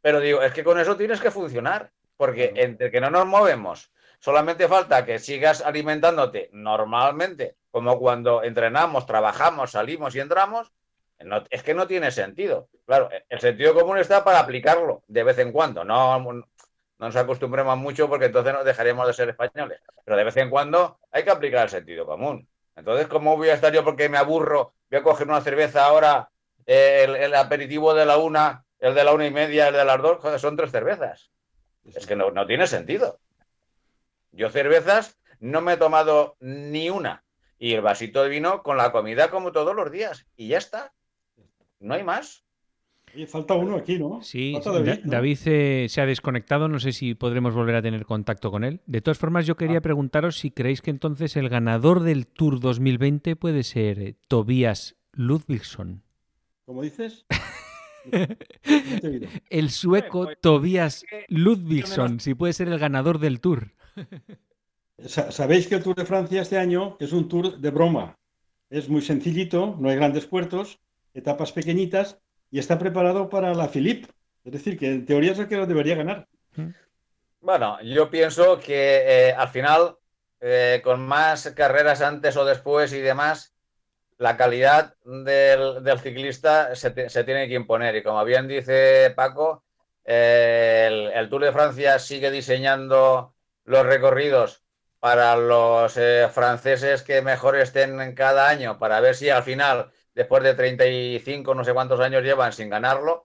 Pero 0.00 0.18
digo, 0.20 0.42
es 0.42 0.52
que 0.52 0.64
con 0.64 0.78
eso 0.80 0.96
tienes 0.96 1.20
que 1.20 1.30
funcionar, 1.30 1.92
porque 2.16 2.52
entre 2.56 2.90
que 2.90 3.00
no 3.00 3.10
nos 3.10 3.26
movemos, 3.26 3.92
solamente 4.18 4.66
falta 4.66 5.04
que 5.06 5.20
sigas 5.20 5.60
alimentándote 5.62 6.50
normalmente, 6.52 7.56
como 7.70 7.98
cuando 8.00 8.42
entrenamos, 8.42 9.06
trabajamos, 9.06 9.70
salimos 9.70 10.14
y 10.16 10.20
entramos, 10.20 10.72
no- 11.20 11.44
es 11.48 11.62
que 11.62 11.74
no 11.74 11.86
tiene 11.86 12.10
sentido. 12.10 12.68
Claro, 12.84 13.08
el 13.28 13.38
sentido 13.40 13.72
común 13.74 13.98
está 13.98 14.24
para 14.24 14.40
aplicarlo 14.40 15.04
de 15.06 15.22
vez 15.22 15.38
en 15.38 15.52
cuando. 15.52 15.84
No, 15.84 16.42
no 17.02 17.08
nos 17.08 17.16
acostumbremos 17.16 17.76
mucho 17.78 18.08
porque 18.08 18.26
entonces 18.26 18.52
nos 18.52 18.64
dejaríamos 18.64 19.08
de 19.08 19.12
ser 19.12 19.28
españoles. 19.28 19.80
Pero 20.04 20.16
de 20.16 20.22
vez 20.22 20.36
en 20.36 20.48
cuando 20.48 21.00
hay 21.10 21.24
que 21.24 21.32
aplicar 21.32 21.64
el 21.64 21.68
sentido 21.68 22.06
común. 22.06 22.46
Entonces, 22.76 23.08
¿cómo 23.08 23.36
voy 23.36 23.48
a 23.48 23.54
estar 23.54 23.72
yo 23.72 23.82
porque 23.82 24.08
me 24.08 24.18
aburro? 24.18 24.74
Voy 24.88 25.00
a 25.00 25.02
coger 25.02 25.26
una 25.26 25.40
cerveza 25.40 25.84
ahora, 25.84 26.30
eh, 26.64 27.00
el, 27.02 27.16
el 27.16 27.34
aperitivo 27.34 27.92
de 27.92 28.06
la 28.06 28.18
una, 28.18 28.64
el 28.78 28.94
de 28.94 29.02
la 29.02 29.12
una 29.14 29.26
y 29.26 29.32
media, 29.32 29.66
el 29.66 29.74
de 29.74 29.84
las 29.84 30.00
dos, 30.00 30.20
joder, 30.20 30.38
son 30.38 30.56
tres 30.56 30.70
cervezas. 30.70 31.32
Es 31.92 32.06
que 32.06 32.14
no, 32.14 32.30
no 32.30 32.46
tiene 32.46 32.68
sentido. 32.68 33.18
Yo 34.30 34.48
cervezas 34.50 35.18
no 35.40 35.60
me 35.60 35.72
he 35.72 35.76
tomado 35.78 36.36
ni 36.38 36.88
una. 36.88 37.24
Y 37.58 37.74
el 37.74 37.80
vasito 37.80 38.22
de 38.22 38.28
vino 38.28 38.62
con 38.62 38.76
la 38.76 38.92
comida 38.92 39.28
como 39.28 39.50
todos 39.50 39.74
los 39.74 39.90
días. 39.90 40.24
Y 40.36 40.46
ya 40.46 40.58
está. 40.58 40.92
No 41.80 41.94
hay 41.94 42.04
más. 42.04 42.44
Oye, 43.14 43.26
falta 43.26 43.54
uno 43.54 43.76
aquí, 43.76 43.98
¿no? 43.98 44.22
Sí, 44.22 44.54
David, 44.64 45.00
¿no? 45.04 45.10
David 45.10 45.38
eh, 45.44 45.86
se 45.90 46.00
ha 46.00 46.06
desconectado, 46.06 46.66
no 46.68 46.80
sé 46.80 46.92
si 46.92 47.14
podremos 47.14 47.54
volver 47.54 47.74
a 47.74 47.82
tener 47.82 48.06
contacto 48.06 48.50
con 48.50 48.64
él. 48.64 48.80
De 48.86 49.02
todas 49.02 49.18
formas, 49.18 49.46
yo 49.46 49.56
quería 49.56 49.78
Ah. 49.78 49.82
preguntaros 49.82 50.38
si 50.38 50.50
creéis 50.50 50.80
que 50.80 50.90
entonces 50.90 51.36
el 51.36 51.48
ganador 51.50 52.00
del 52.00 52.26
Tour 52.26 52.58
2020 52.60 53.36
puede 53.36 53.64
ser 53.64 53.98
eh, 54.00 54.14
Tobias 54.28 54.96
Ludvigsson. 55.12 56.02
¿Cómo 56.64 56.82
dices? 56.82 57.26
El 59.50 59.70
sueco 59.70 60.24
pues, 60.24 60.38
Tobias 60.40 61.04
que- 61.08 61.24
Ludvigsson, 61.28 62.18
si 62.20 62.34
puede 62.34 62.52
ser 62.52 62.68
el 62.68 62.78
ganador 62.78 63.18
del 63.18 63.40
Tour. 63.40 63.72
Sa- 65.04 65.30
Sabéis 65.32 65.66
que 65.66 65.74
el 65.76 65.82
Tour 65.82 65.96
de 65.96 66.04
Francia 66.06 66.42
este 66.42 66.58
año 66.58 66.96
es 67.00 67.12
un 67.12 67.28
tour 67.28 67.58
de 67.58 67.70
broma. 67.70 68.16
Es 68.70 68.88
muy 68.88 69.02
sencillito, 69.02 69.76
no 69.78 69.88
hay 69.90 69.96
grandes 69.96 70.26
puertos, 70.26 70.78
etapas 71.12 71.52
pequeñitas 71.52 72.18
y 72.52 72.58
está 72.60 72.78
preparado 72.78 73.28
para 73.28 73.54
la 73.54 73.66
Philippe. 73.68 74.08
Es 74.44 74.52
decir, 74.52 74.78
que 74.78 74.86
en 74.86 75.06
teoría 75.06 75.32
es 75.32 75.38
el 75.38 75.48
que 75.48 75.56
lo 75.56 75.66
debería 75.66 75.96
ganar. 75.96 76.28
Bueno, 77.40 77.80
yo 77.82 78.08
pienso 78.10 78.60
que 78.60 79.28
eh, 79.28 79.32
al 79.32 79.48
final, 79.48 79.96
eh, 80.40 80.80
con 80.84 81.00
más 81.00 81.50
carreras 81.56 82.02
antes 82.02 82.36
o 82.36 82.44
después 82.44 82.92
y 82.92 83.00
demás, 83.00 83.54
la 84.18 84.36
calidad 84.36 84.94
del, 85.04 85.82
ciclista 85.98 86.76
se, 86.76 86.90
te- 86.90 87.08
se 87.08 87.24
tiene 87.24 87.48
que 87.48 87.54
imponer. 87.54 87.96
Y 87.96 88.02
como 88.02 88.24
bien 88.24 88.46
dice 88.46 89.12
Paco, 89.16 89.64
eh, 90.04 90.84
el, 90.88 91.10
el 91.18 91.28
Tour 91.28 91.44
de 91.44 91.52
Francia 91.52 91.98
sigue 91.98 92.30
diseñando 92.30 93.34
los 93.64 93.86
recorridos 93.86 94.62
para 95.00 95.34
los 95.36 95.98
franceses 96.32 97.02
que 97.02 97.22
mejor 97.22 97.56
estén 97.56 98.14
cada 98.14 98.48
año, 98.48 98.78
para 98.78 99.00
ver 99.00 99.16
si 99.16 99.30
al 99.30 99.42
final, 99.42 99.90
después 100.14 100.42
de 100.42 100.54
35, 100.54 101.54
no 101.54 101.64
sé 101.64 101.72
cuántos 101.74 102.00
años 102.00 102.22
llevan 102.22 102.52
sin 102.52 102.68
ganarlo, 102.70 103.24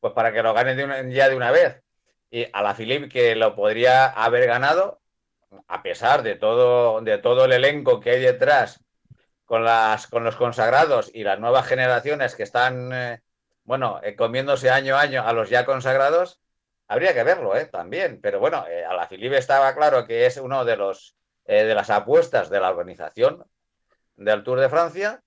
pues 0.00 0.12
para 0.12 0.32
que 0.32 0.42
lo 0.42 0.54
ganen 0.54 0.76
de 0.76 0.84
una- 0.84 1.02
ya 1.08 1.28
de 1.28 1.36
una 1.36 1.50
vez 1.50 1.82
y 2.30 2.46
a 2.52 2.62
la 2.62 2.74
Philippe 2.74 3.08
que 3.08 3.36
lo 3.36 3.54
podría 3.54 4.06
haber 4.06 4.46
ganado, 4.46 5.00
a 5.68 5.82
pesar 5.82 6.22
de 6.22 6.34
todo, 6.36 7.00
de 7.00 7.18
todo 7.18 7.44
el 7.44 7.52
elenco 7.52 8.00
que 8.00 8.10
hay 8.10 8.20
detrás, 8.20 8.80
con, 9.44 9.64
las, 9.64 10.06
con 10.08 10.24
los 10.24 10.36
consagrados 10.36 11.10
y 11.14 11.22
las 11.22 11.38
nuevas 11.38 11.66
generaciones 11.66 12.34
que 12.34 12.42
están, 12.42 12.92
eh, 12.92 13.20
bueno, 13.64 14.00
eh, 14.02 14.16
comiéndose 14.16 14.70
año 14.70 14.96
a 14.96 15.02
año 15.02 15.22
a 15.24 15.32
los 15.32 15.48
ya 15.50 15.64
consagrados, 15.64 16.40
habría 16.88 17.14
que 17.14 17.22
verlo, 17.22 17.56
¿eh? 17.56 17.66
También. 17.66 18.20
Pero 18.20 18.40
bueno, 18.40 18.66
eh, 18.68 18.84
a 18.84 18.92
la 18.94 19.06
Philippe 19.08 19.38
estaba 19.38 19.74
claro 19.74 20.04
que 20.06 20.26
es 20.26 20.36
uno 20.36 20.64
de 20.64 20.76
los 20.76 21.16
eh, 21.44 21.64
de 21.64 21.74
las 21.76 21.90
apuestas 21.90 22.50
de 22.50 22.58
la 22.60 22.70
organización 22.70 23.44
del 24.16 24.42
Tour 24.42 24.58
de 24.60 24.68
Francia 24.68 25.22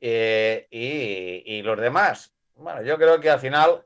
eh, 0.00 0.66
y, 0.70 1.62
los 1.62 1.78
demás. 1.80 2.32
Bueno, 2.54 2.82
yo 2.82 2.96
creo 2.96 3.20
que 3.20 3.30
al 3.30 3.40
final 3.40 3.84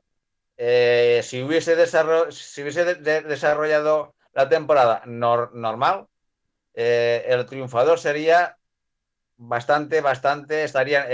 eh, 0.57 1.21
si 1.23 1.41
hubiese, 1.43 1.75
desarro- 1.75 2.31
si 2.31 2.61
hubiese 2.61 2.85
de- 2.85 2.95
de- 2.95 3.21
desarrollado 3.21 4.15
la 4.33 4.47
temporada 4.49 5.03
nor- 5.05 5.51
normal, 5.53 6.07
eh, 6.73 7.25
el 7.27 7.45
triunfador 7.45 7.99
sería 7.99 8.57
bastante, 9.37 10.01
bastante, 10.01 10.63
estarían, 10.63 11.05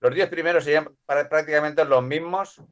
los 0.00 0.14
10 0.14 0.28
primeros 0.28 0.64
serían 0.64 0.88
prácticamente 1.06 1.84
los 1.84 2.02
mismos, 2.02 2.62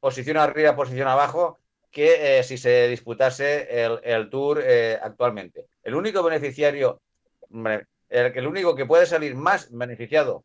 posición 0.00 0.36
arriba, 0.36 0.76
posición 0.76 1.08
abajo, 1.08 1.58
que 1.90 2.42
si 2.44 2.58
se 2.58 2.88
disputase 2.88 3.68
el, 4.02 4.28
Tour 4.28 4.62
actualmente. 5.02 5.66
El 5.82 5.94
único 5.94 6.22
beneficiario, 6.22 7.00
el, 7.50 7.86
el 8.10 8.46
único 8.46 8.74
que 8.74 8.84
puede 8.86 9.06
salir 9.06 9.34
más 9.34 9.70
beneficiado 9.70 10.44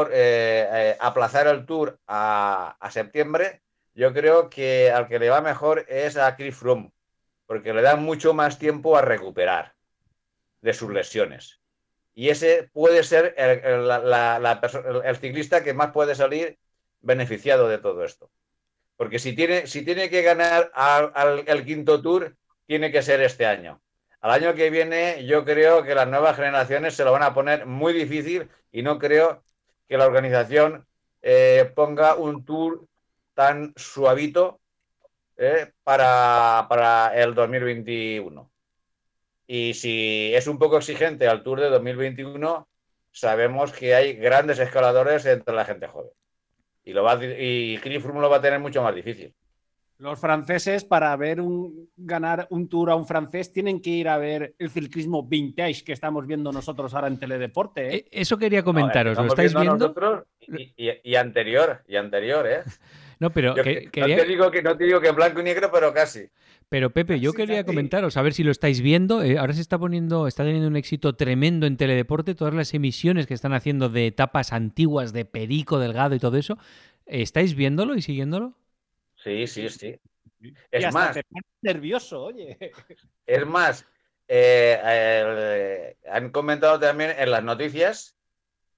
eh, 0.00 0.68
eh, 0.72 0.96
aplazar 1.00 1.46
el 1.46 1.66
Tour 1.66 1.98
a, 2.06 2.76
a 2.80 2.90
septiembre, 2.90 3.62
yo 3.94 4.12
creo 4.12 4.48
que 4.48 4.90
al 4.90 5.08
que 5.08 5.18
le 5.18 5.30
va 5.30 5.40
mejor 5.40 5.84
es 5.88 6.16
a 6.16 6.34
Chris 6.36 6.56
Froome, 6.56 6.92
porque 7.46 7.74
le 7.74 7.82
da 7.82 7.96
mucho 7.96 8.32
más 8.34 8.58
tiempo 8.58 8.96
a 8.96 9.02
recuperar 9.02 9.74
de 10.62 10.72
sus 10.72 10.90
lesiones. 10.90 11.60
Y 12.14 12.28
ese 12.28 12.70
puede 12.72 13.02
ser 13.04 13.34
el, 13.36 15.16
ciclista 15.16 15.62
que 15.62 15.74
más 15.74 15.92
puede 15.92 16.14
salir 16.14 16.58
beneficiado 17.00 17.68
de 17.68 17.78
todo 17.78 18.04
esto. 18.04 18.30
Porque 18.96 19.18
si 19.18 19.34
tiene, 19.34 19.66
si 19.66 19.84
que 19.84 20.22
ganar 20.22 20.70
el 21.46 21.64
quinto 21.64 22.02
tour, 22.02 22.36
tiene 22.66 22.92
que 22.92 23.02
ser 23.02 23.20
este 23.22 23.46
año. 23.46 23.80
Al 24.20 24.30
año 24.30 24.54
que 24.54 24.70
viene, 24.70 25.26
yo 25.26 25.44
creo 25.44 25.82
que 25.82 25.94
las 25.94 26.06
nuevas 26.06 26.36
generaciones 26.36 26.94
se 26.94 27.04
lo 27.04 27.12
van 27.12 27.24
a 27.24 27.34
poner 27.34 27.66
muy 27.66 27.92
difícil 27.92 28.48
y 28.70 28.82
no 28.82 28.98
creo 28.98 29.42
que 29.88 29.96
la 29.96 30.06
organización 30.06 30.86
eh, 31.22 31.70
ponga 31.74 32.14
un 32.16 32.44
tour 32.44 32.86
tan 33.34 33.72
suavito 33.76 34.60
eh, 35.36 35.72
para, 35.84 36.66
para 36.68 37.14
el 37.20 37.34
2021. 37.34 38.50
Y 39.46 39.74
si 39.74 40.32
es 40.34 40.46
un 40.46 40.58
poco 40.58 40.78
exigente 40.78 41.28
al 41.28 41.42
Tour 41.42 41.60
de 41.60 41.68
2021, 41.68 42.68
sabemos 43.10 43.72
que 43.72 43.94
hay 43.94 44.14
grandes 44.14 44.58
escaladores 44.58 45.26
entre 45.26 45.54
la 45.54 45.64
gente 45.64 45.86
joven. 45.88 46.10
Y, 46.84 46.92
lo 46.92 47.02
va, 47.02 47.22
y 47.22 47.78
lo 47.78 48.30
va 48.30 48.36
a 48.36 48.40
tener 48.40 48.60
mucho 48.60 48.82
más 48.82 48.94
difícil. 48.94 49.34
Los 50.02 50.18
franceses, 50.18 50.84
para 50.84 51.14
ver 51.16 51.40
un, 51.40 51.88
ganar 51.96 52.48
un 52.50 52.68
tour 52.68 52.90
a 52.90 52.96
un 52.96 53.06
francés, 53.06 53.52
tienen 53.52 53.80
que 53.80 53.90
ir 53.90 54.08
a 54.08 54.18
ver 54.18 54.52
el 54.58 54.68
ciclismo 54.68 55.22
vintage 55.22 55.84
que 55.84 55.92
estamos 55.92 56.26
viendo 56.26 56.50
nosotros 56.50 56.92
ahora 56.92 57.06
en 57.06 57.18
Teledeporte. 57.20 57.86
¿eh? 57.88 57.94
Eh, 57.98 58.08
Eso 58.10 58.36
quería 58.36 58.64
comentaros, 58.64 59.16
No, 59.16 59.22
¿lo 59.22 59.28
estáis 59.28 59.54
viendo? 59.54 59.94
y, 60.40 60.74
y- 60.76 61.00
y 61.04 61.14
anterior, 61.14 61.84
y 61.86 61.94
anterior, 61.94 62.46
¿eh? 62.48 62.62
No, 63.20 63.30
pero 63.30 63.54
Yo 63.54 63.62
que- 63.62 63.82
que- 63.82 63.90
quería- 63.92 64.16
no, 64.16 64.22
te 64.24 64.28
digo 64.28 64.50
que, 64.50 64.62
no 64.62 64.76
te 64.76 64.84
digo 64.84 65.00
que 65.00 65.06
en 65.06 65.14
blanco 65.14 65.40
y 65.40 65.44
negro, 65.44 65.70
pero 65.72 65.94
casi. 65.94 66.22
Pero 66.68 66.90
Pepe, 66.90 67.20
yo 67.20 67.32
quería 67.32 67.64
comentaros, 67.64 68.16
a 68.16 68.22
ver 68.22 68.32
si 68.32 68.42
lo 68.42 68.50
estáis 68.50 68.80
viendo. 68.80 69.22
eh, 69.22 69.38
ahora 69.38 69.52
se 69.52 69.60
está 69.60 69.78
poniendo, 69.78 70.26
está 70.26 70.42
teniendo 70.42 70.66
un 70.66 70.74
éxito 70.74 71.14
tremendo 71.14 71.66
en 71.68 71.76
Teledeporte, 71.76 72.34
todas 72.34 72.54
las 72.54 72.74
emisiones 72.74 73.28
que 73.28 73.34
están 73.34 73.52
haciendo 73.52 73.88
de 73.88 74.08
etapas 74.08 74.52
antiguas 74.52 75.12
de 75.12 75.24
Perico, 75.26 75.78
Delgado 75.78 76.16
y 76.16 76.18
todo 76.18 76.36
eso. 76.36 76.58
¿Estáis 77.06 77.54
viéndolo 77.54 77.94
y 77.94 78.02
siguiéndolo? 78.02 78.54
Sí, 79.22 79.46
sí, 79.46 79.68
sí. 79.68 80.00
Es 80.70 80.84
hasta 80.84 80.98
más, 80.98 81.14
te 81.14 81.24
pones 81.24 81.44
nervioso, 81.60 82.22
oye. 82.24 82.56
es 83.26 83.46
más, 83.46 83.86
eh, 84.26 84.80
eh, 84.84 85.96
han 86.10 86.30
comentado 86.30 86.80
también 86.80 87.14
en 87.16 87.30
las 87.30 87.44
noticias 87.44 88.16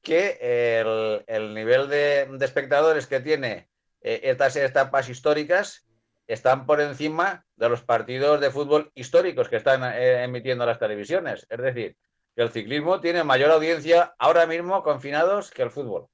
que 0.03 0.39
el, 0.81 1.25
el 1.27 1.55
nivel 1.55 1.89
de, 1.89 2.29
de 2.31 2.45
espectadores 2.45 3.07
que 3.07 3.21
tiene 3.21 3.69
eh, 4.05 4.21
estas 4.25 4.55
etapas 4.57 5.09
históricas 5.09 5.87
están 6.27 6.67
por 6.67 6.81
encima 6.81 7.45
de 7.57 7.69
los 7.71 7.83
partidos 7.83 8.41
de 8.41 8.51
fútbol 8.51 8.93
históricos 8.95 9.49
que 9.49 9.57
están 9.57 9.83
eh, 9.83 10.23
emitiendo 10.23 10.67
las 10.67 10.79
televisiones. 10.79 11.47
Es 11.49 11.59
decir, 11.59 11.97
que 12.37 12.43
el 12.43 12.51
ciclismo 12.51 13.01
tiene 13.01 13.25
mayor 13.25 13.51
audiencia 13.51 14.15
ahora 14.19 14.47
mismo 14.47 14.83
confinados 14.83 15.51
que 15.51 15.63
el 15.63 15.71
fútbol. 15.71 16.09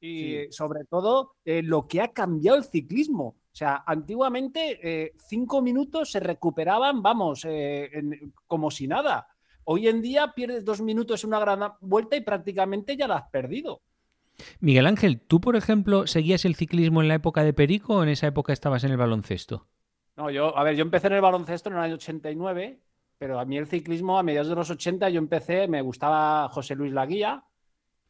Y 0.00 0.46
sobre 0.50 0.84
todo, 0.84 1.34
eh, 1.44 1.62
lo 1.62 1.88
que 1.88 2.00
ha 2.00 2.08
cambiado 2.12 2.56
el 2.58 2.64
ciclismo. 2.64 3.24
O 3.52 3.56
sea, 3.58 3.82
antiguamente 3.86 4.78
eh, 4.82 5.12
cinco 5.28 5.60
minutos 5.60 6.12
se 6.12 6.20
recuperaban, 6.20 7.02
vamos, 7.02 7.44
eh, 7.44 7.90
en- 7.92 8.32
como 8.46 8.70
si 8.70 8.86
nada. 8.86 9.26
Hoy 9.64 9.88
en 9.88 10.00
día 10.00 10.32
pierdes 10.34 10.64
dos 10.64 10.80
minutos 10.80 11.24
en 11.24 11.28
una 11.28 11.40
gran 11.40 11.72
vuelta 11.80 12.16
y 12.16 12.20
prácticamente 12.20 12.96
ya 12.96 13.08
la 13.08 13.16
has 13.16 13.30
perdido. 13.30 13.82
Miguel 14.60 14.86
Ángel, 14.86 15.20
¿tú, 15.20 15.40
por 15.40 15.56
ejemplo, 15.56 16.06
seguías 16.06 16.44
el 16.44 16.54
ciclismo 16.54 17.02
en 17.02 17.08
la 17.08 17.14
época 17.14 17.42
de 17.42 17.52
Perico 17.52 17.96
o 17.96 18.02
en 18.04 18.08
esa 18.10 18.28
época 18.28 18.52
estabas 18.52 18.84
en 18.84 18.92
el 18.92 18.96
baloncesto? 18.96 19.66
No, 20.16 20.30
yo, 20.30 20.56
a 20.56 20.62
ver, 20.62 20.76
yo 20.76 20.82
empecé 20.82 21.08
en 21.08 21.14
el 21.14 21.20
baloncesto 21.20 21.68
en 21.70 21.76
el 21.76 21.82
año 21.82 21.94
89, 21.94 22.80
pero 23.18 23.40
a 23.40 23.44
mí 23.44 23.56
el 23.56 23.66
ciclismo 23.66 24.18
a 24.18 24.22
mediados 24.22 24.48
de 24.48 24.54
los 24.54 24.70
80 24.70 25.08
yo 25.10 25.18
empecé, 25.18 25.66
me 25.66 25.82
gustaba 25.82 26.48
José 26.50 26.76
Luis 26.76 26.92
Laguía 26.92 27.44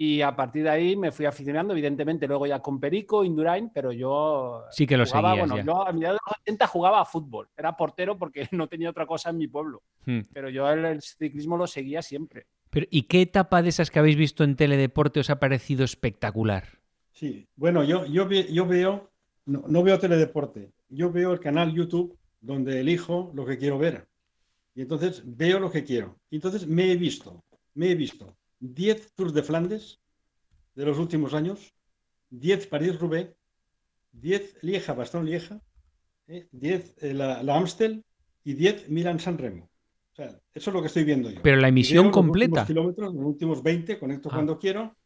y 0.01 0.23
a 0.23 0.35
partir 0.37 0.63
de 0.63 0.71
ahí 0.71 0.97
me 0.97 1.11
fui 1.11 1.27
aficionando, 1.27 1.73
evidentemente, 1.75 2.29
luego 2.29 2.47
ya 2.47 2.61
con 2.61 2.79
Perico, 2.79 3.25
Indurain, 3.25 3.71
pero 3.75 3.91
yo 3.93 4.63
Sí 4.71 4.87
que 4.87 4.97
lo 4.97 5.05
jugaba, 5.05 5.31
seguías 5.33 5.49
bueno, 5.49 5.57
ya. 5.57 5.65
yo 5.73 5.87
a 5.87 5.93
mediados 5.93 6.19
de 6.19 6.31
los 6.31 6.41
80 6.43 6.67
jugaba 6.69 7.01
a 7.01 7.05
fútbol, 7.05 7.49
era 7.57 7.77
portero 7.77 8.17
porque 8.17 8.47
no 8.53 8.69
tenía 8.69 8.91
otra 8.91 9.07
cosa 9.07 9.31
en 9.31 9.39
mi 9.39 9.49
pueblo, 9.49 9.83
Hmm. 10.07 10.21
pero 10.33 10.49
yo 10.49 10.71
el, 10.71 10.85
el 10.85 11.03
ciclismo 11.03 11.57
lo 11.57 11.67
seguía 11.67 12.01
siempre. 12.01 12.47
Pero, 12.71 12.87
¿Y 12.91 13.03
qué 13.03 13.23
etapa 13.23 13.61
de 13.61 13.71
esas 13.71 13.91
que 13.91 13.99
habéis 13.99 14.17
visto 14.17 14.45
en 14.45 14.55
Teledeporte 14.55 15.21
os 15.21 15.31
ha 15.31 15.41
parecido 15.41 15.85
espectacular? 15.85 16.65
Sí, 17.13 17.49
bueno, 17.57 17.83
yo, 17.83 18.07
yo, 18.07 18.29
ve- 18.29 18.47
yo 18.53 18.67
veo, 18.67 19.11
no, 19.47 19.65
no 19.67 19.83
veo 19.83 19.99
teledeporte, 19.99 20.71
yo 20.89 21.11
veo 21.11 21.33
el 21.33 21.41
canal 21.41 21.75
YouTube 21.75 22.17
donde 22.41 22.79
elijo 22.81 23.33
lo 23.35 23.45
que 23.45 23.59
quiero 23.59 23.79
ver. 23.79 24.07
Y 24.77 24.83
entonces 24.83 25.23
veo 25.27 25.59
lo 25.59 25.73
que 25.73 25.83
quiero. 25.83 26.15
Y 26.31 26.37
entonces 26.37 26.67
me 26.69 26.93
he 26.93 26.97
visto, 26.97 27.43
me 27.75 27.91
he 27.91 27.95
visto 27.97 28.37
10 28.61 29.13
Tours 29.15 29.33
de 29.35 29.43
Flandes 29.43 30.01
de 30.75 30.85
los 30.87 30.99
últimos 30.99 31.35
años, 31.35 31.75
10 32.31 32.67
París-Roubaix, 32.69 33.31
10 34.13 34.59
Lieja-Bastogne-Lieja, 34.63 35.61
¿eh? 36.29 36.49
10 36.53 36.95
eh, 36.99 37.15
la, 37.15 37.43
la 37.43 37.57
Amstel 37.57 38.05
y 38.45 38.55
10 38.55 38.89
Milan-San 38.89 39.39
Remo. 39.39 39.65
O 40.13 40.15
sea, 40.15 40.27
eso 40.55 40.71
es 40.71 40.75
lo 40.75 40.81
que 40.81 40.89
estoy 40.89 41.05
viendo 41.05 41.31
yo. 41.31 41.41
Pero 41.43 41.59
la 41.61 41.69
emisión 41.69 42.07
los 42.07 42.15
completa. 42.15 42.63
últimos 42.63 42.67
kilómetros, 42.67 43.15
los 43.15 43.25
últimos 43.25 43.63
20, 43.63 43.99
conecto 43.99 44.29
Ah. 44.31 44.35
cuando 44.35 44.59
quiero, 44.59 44.97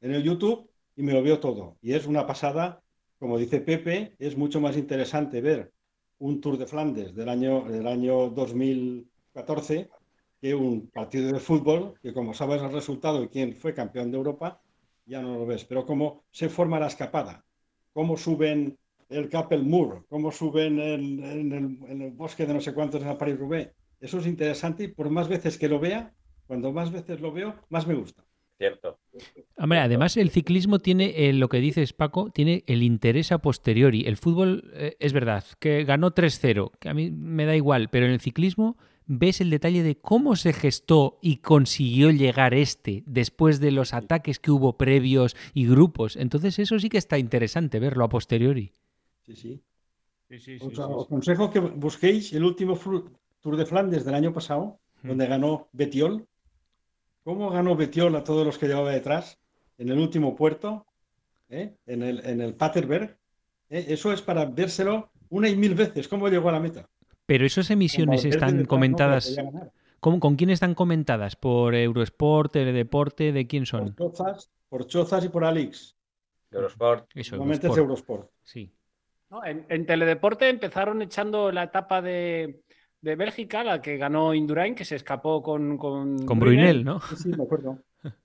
en 0.00 0.14
el 0.14 0.22
YouTube 0.22 0.70
y 0.96 1.02
me 1.02 1.12
lo 1.12 1.22
veo 1.22 1.38
todo. 1.40 1.78
Y 1.80 1.92
es 1.94 2.06
una 2.06 2.26
pasada, 2.26 2.82
como 3.18 3.38
dice 3.38 3.60
Pepe, 3.60 4.14
es 4.18 4.36
mucho 4.36 4.60
más 4.60 4.76
interesante 4.76 5.40
ver 5.40 5.72
un 6.18 6.40
Tour 6.40 6.58
de 6.58 6.66
Flandes 6.66 7.14
del 7.14 7.28
año, 7.30 7.64
del 7.70 7.86
año 7.86 8.28
2014 8.30 9.88
que 10.40 10.54
un 10.54 10.88
partido 10.88 11.32
de 11.32 11.38
fútbol, 11.38 11.94
que 12.02 12.12
como 12.12 12.34
sabes 12.34 12.62
el 12.62 12.72
resultado 12.72 13.22
y 13.22 13.28
quién 13.28 13.54
fue 13.54 13.74
campeón 13.74 14.10
de 14.10 14.16
Europa, 14.16 14.60
ya 15.06 15.20
no 15.20 15.34
lo 15.34 15.46
ves. 15.46 15.64
Pero 15.64 15.84
cómo 15.84 16.24
se 16.30 16.48
forma 16.48 16.80
la 16.80 16.86
escapada, 16.86 17.44
cómo 17.92 18.16
suben 18.16 18.78
el 19.08 19.28
Capel 19.28 19.64
Moor, 19.64 20.06
cómo 20.08 20.30
suben 20.30 20.78
en, 20.78 21.22
en 21.24 21.52
el, 21.52 21.90
en 21.90 22.02
el 22.02 22.10
bosque 22.12 22.46
de 22.46 22.54
no 22.54 22.60
sé 22.60 22.72
cuántos 22.72 23.02
en 23.02 23.08
el 23.08 23.16
París-Roubaix. 23.16 23.70
Eso 24.00 24.18
es 24.18 24.26
interesante 24.26 24.84
y 24.84 24.88
por 24.88 25.10
más 25.10 25.28
veces 25.28 25.58
que 25.58 25.68
lo 25.68 25.78
vea, 25.78 26.12
cuando 26.46 26.72
más 26.72 26.90
veces 26.90 27.20
lo 27.20 27.32
veo, 27.32 27.54
más 27.68 27.86
me 27.86 27.94
gusta. 27.94 28.24
Cierto. 28.56 28.98
Hombre, 29.56 29.78
además 29.78 30.18
el 30.18 30.30
ciclismo 30.30 30.80
tiene 30.80 31.28
eh, 31.28 31.32
lo 31.32 31.48
que 31.48 31.60
dices 31.60 31.94
Paco, 31.94 32.30
tiene 32.30 32.62
el 32.66 32.82
interés 32.82 33.32
a 33.32 33.38
posteriori. 33.38 34.02
El 34.06 34.18
fútbol 34.18 34.70
eh, 34.74 34.96
es 35.00 35.14
verdad 35.14 35.44
que 35.58 35.84
ganó 35.84 36.14
3-0, 36.14 36.72
que 36.78 36.90
a 36.90 36.94
mí 36.94 37.10
me 37.10 37.46
da 37.46 37.56
igual, 37.56 37.88
pero 37.88 38.04
en 38.04 38.12
el 38.12 38.20
ciclismo 38.20 38.76
ves 39.12 39.40
el 39.40 39.50
detalle 39.50 39.82
de 39.82 39.98
cómo 39.98 40.36
se 40.36 40.52
gestó 40.52 41.18
y 41.20 41.38
consiguió 41.38 42.10
llegar 42.12 42.54
este 42.54 43.02
después 43.06 43.58
de 43.58 43.72
los 43.72 43.92
ataques 43.92 44.38
que 44.38 44.52
hubo 44.52 44.76
previos 44.76 45.36
y 45.52 45.66
grupos. 45.66 46.14
Entonces 46.14 46.60
eso 46.60 46.78
sí 46.78 46.88
que 46.88 46.98
está 46.98 47.18
interesante 47.18 47.80
verlo 47.80 48.04
a 48.04 48.08
posteriori. 48.08 48.70
Sí, 49.26 49.34
sí. 49.34 49.60
Sí, 50.28 50.38
sí, 50.38 50.58
Os, 50.60 50.78
os 50.78 51.06
aconsejo 51.06 51.50
que 51.50 51.58
busquéis 51.58 52.32
el 52.32 52.44
último 52.44 52.78
Tour 53.40 53.56
de 53.56 53.66
Flandes 53.66 54.04
del 54.04 54.14
año 54.14 54.32
pasado, 54.32 54.78
donde 55.02 55.26
ganó 55.26 55.68
Betiol. 55.72 56.28
¿Cómo 57.24 57.50
ganó 57.50 57.74
Betiol 57.74 58.14
a 58.14 58.22
todos 58.22 58.46
los 58.46 58.58
que 58.58 58.68
llevaba 58.68 58.92
detrás 58.92 59.40
en 59.76 59.88
el 59.88 59.98
último 59.98 60.36
puerto? 60.36 60.86
¿eh? 61.48 61.74
En, 61.86 62.02
el, 62.02 62.24
en 62.24 62.40
el 62.40 62.54
Paterberg. 62.54 63.18
¿eh? 63.70 63.86
Eso 63.88 64.12
es 64.12 64.22
para 64.22 64.44
vérselo 64.44 65.10
una 65.30 65.48
y 65.48 65.56
mil 65.56 65.74
veces. 65.74 66.06
¿Cómo 66.06 66.28
llegó 66.28 66.48
a 66.48 66.52
la 66.52 66.60
meta? 66.60 66.88
Pero 67.30 67.46
esas 67.46 67.70
emisiones 67.70 68.24
están 68.24 68.64
comentadas. 68.64 69.28
podía 69.28 69.44
ganar. 69.52 69.72
¿Cómo- 70.00 70.18
¿Con 70.18 70.34
quién 70.34 70.50
están 70.50 70.74
comentadas? 70.74 71.36
¿Por 71.36 71.76
Eurosport, 71.76 72.50
Teledeporte? 72.50 73.30
¿De 73.30 73.46
quién 73.46 73.66
son? 73.66 73.94
Por 73.94 74.12
Chozas, 74.12 74.50
por 74.68 74.86
Chozas 74.88 75.24
y 75.26 75.28
por 75.28 75.44
Alix. 75.44 75.94
Eurosport. 76.50 77.08
Eso, 77.14 77.36
Normalmente 77.36 77.68
es 77.68 77.76
Eurosport. 77.76 78.20
Eurosport. 78.22 78.30
Sí. 78.42 78.72
No, 79.30 79.44
en, 79.44 79.64
en 79.68 79.86
Teledeporte 79.86 80.48
empezaron 80.48 81.02
echando 81.02 81.52
la 81.52 81.62
etapa 81.62 82.02
de, 82.02 82.62
de 83.00 83.14
Bélgica, 83.14 83.62
la 83.62 83.80
que 83.80 83.96
ganó 83.96 84.34
Indurain, 84.34 84.74
que 84.74 84.84
se 84.84 84.96
escapó 84.96 85.40
con, 85.40 85.78
con, 85.78 86.26
Con 86.26 86.40
Brunel, 86.40 86.84
¿no? 86.84 87.00
Sí, 87.02 87.14
sí, 87.16 87.28
me 87.28 87.44
acuerdo. 87.44 87.78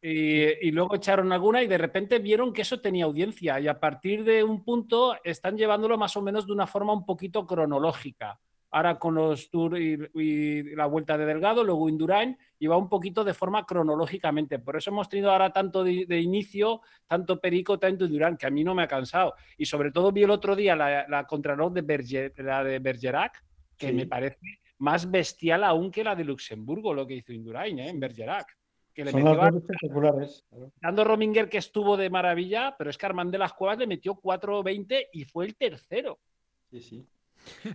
Y, 0.00 0.66
y 0.66 0.70
luego 0.70 0.94
echaron 0.96 1.30
alguna 1.34 1.62
y 1.62 1.66
de 1.66 1.76
repente 1.76 2.18
vieron 2.18 2.54
que 2.54 2.62
eso 2.62 2.80
tenía 2.80 3.04
audiencia 3.04 3.60
y 3.60 3.68
a 3.68 3.78
partir 3.78 4.24
de 4.24 4.42
un 4.42 4.64
punto 4.64 5.14
están 5.22 5.58
llevándolo 5.58 5.98
más 5.98 6.16
o 6.16 6.22
menos 6.22 6.46
de 6.46 6.54
una 6.54 6.66
forma 6.66 6.94
un 6.94 7.04
poquito 7.04 7.46
cronológica. 7.46 8.40
Ahora 8.76 8.98
con 8.98 9.14
los 9.14 9.48
Tours 9.48 9.80
y, 9.80 9.96
y 10.20 10.74
la 10.74 10.84
vuelta 10.84 11.16
de 11.16 11.24
Delgado, 11.24 11.64
luego 11.64 11.88
Indurain, 11.88 12.36
y 12.58 12.66
va 12.66 12.76
un 12.76 12.90
poquito 12.90 13.24
de 13.24 13.32
forma 13.32 13.64
cronológicamente. 13.64 14.58
Por 14.58 14.76
eso 14.76 14.90
hemos 14.90 15.08
tenido 15.08 15.30
ahora 15.32 15.50
tanto 15.50 15.82
de, 15.82 16.04
de 16.06 16.20
inicio, 16.20 16.82
tanto 17.06 17.40
Perico, 17.40 17.78
tanto 17.78 18.04
Indurain, 18.04 18.36
que 18.36 18.46
a 18.46 18.50
mí 18.50 18.62
no 18.64 18.74
me 18.74 18.82
ha 18.82 18.86
cansado. 18.86 19.32
Y 19.56 19.64
sobre 19.64 19.92
todo 19.92 20.12
vi 20.12 20.24
el 20.24 20.30
otro 20.30 20.54
día 20.54 20.76
la, 20.76 21.08
la 21.08 21.26
contrarreloj 21.26 21.72
de, 21.72 21.80
Berger, 21.80 22.34
la 22.36 22.62
de 22.62 22.78
Bergerac, 22.78 23.42
que 23.78 23.88
Sí. 23.88 23.94
me 23.94 24.06
parece 24.06 24.36
más 24.76 25.10
bestial 25.10 25.64
aún 25.64 25.90
que 25.90 26.04
la 26.04 26.14
de 26.14 26.24
Luxemburgo, 26.24 26.92
lo 26.92 27.06
que 27.06 27.14
hizo 27.14 27.32
Indurain 27.32 27.78
¿eh? 27.78 27.88
en 27.88 27.98
Bergerac. 27.98 28.58
Que 28.92 29.06
le 29.06 29.10
Son 29.10 29.22
metió 29.24 29.40
las 29.42 29.54
espectaculares. 29.54 30.44
Dando 30.82 31.02
Rominger 31.02 31.48
que 31.48 31.56
estuvo 31.56 31.96
de 31.96 32.10
maravilla, 32.10 32.74
pero 32.76 32.90
es 32.90 32.98
que 32.98 33.06
Armand 33.06 33.32
de 33.32 33.38
las 33.38 33.54
Cuevas 33.54 33.78
le 33.78 33.86
metió 33.86 34.16
4.20 34.16 35.06
y 35.14 35.24
fue 35.24 35.46
el 35.46 35.56
tercero. 35.56 36.18
Sí, 36.70 36.82
sí. 36.82 37.06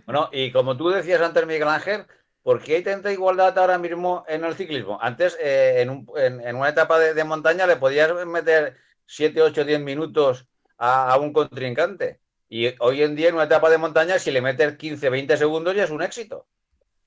Bueno, 0.06 0.28
y 0.32 0.50
como 0.52 0.76
tú 0.76 0.88
decías 0.90 1.20
antes, 1.20 1.46
Miguel 1.46 1.68
Ángel, 1.68 2.04
¿por 2.42 2.62
qué 2.62 2.76
hay 2.76 2.82
tanta 2.82 3.12
igualdad 3.12 3.56
ahora 3.58 3.78
mismo 3.78 4.24
en 4.28 4.44
el 4.44 4.54
ciclismo? 4.54 4.98
Antes, 5.00 5.36
eh, 5.40 5.80
en, 5.80 5.90
un- 5.90 6.06
en- 6.16 6.56
una 6.56 6.68
etapa 6.70 6.98
de, 6.98 7.24
montaña, 7.24 7.66
le 7.66 7.76
podías 7.76 8.12
meter 8.26 8.76
7, 9.06 9.42
8, 9.42 9.64
10 9.64 9.80
minutos 9.80 10.46
a, 10.78 11.16
un 11.18 11.32
contrincante. 11.32 12.20
Y 12.48 12.74
hoy 12.80 13.02
en 13.02 13.16
día, 13.16 13.28
en 13.28 13.34
una 13.34 13.44
etapa 13.44 13.70
de 13.70 13.78
montaña, 13.78 14.18
si 14.18 14.30
le 14.30 14.42
metes 14.42 14.76
15, 14.76 15.08
20 15.08 15.36
segundos, 15.36 15.74
ya 15.74 15.84
es 15.84 15.90
un 15.90 16.02
éxito. 16.02 16.46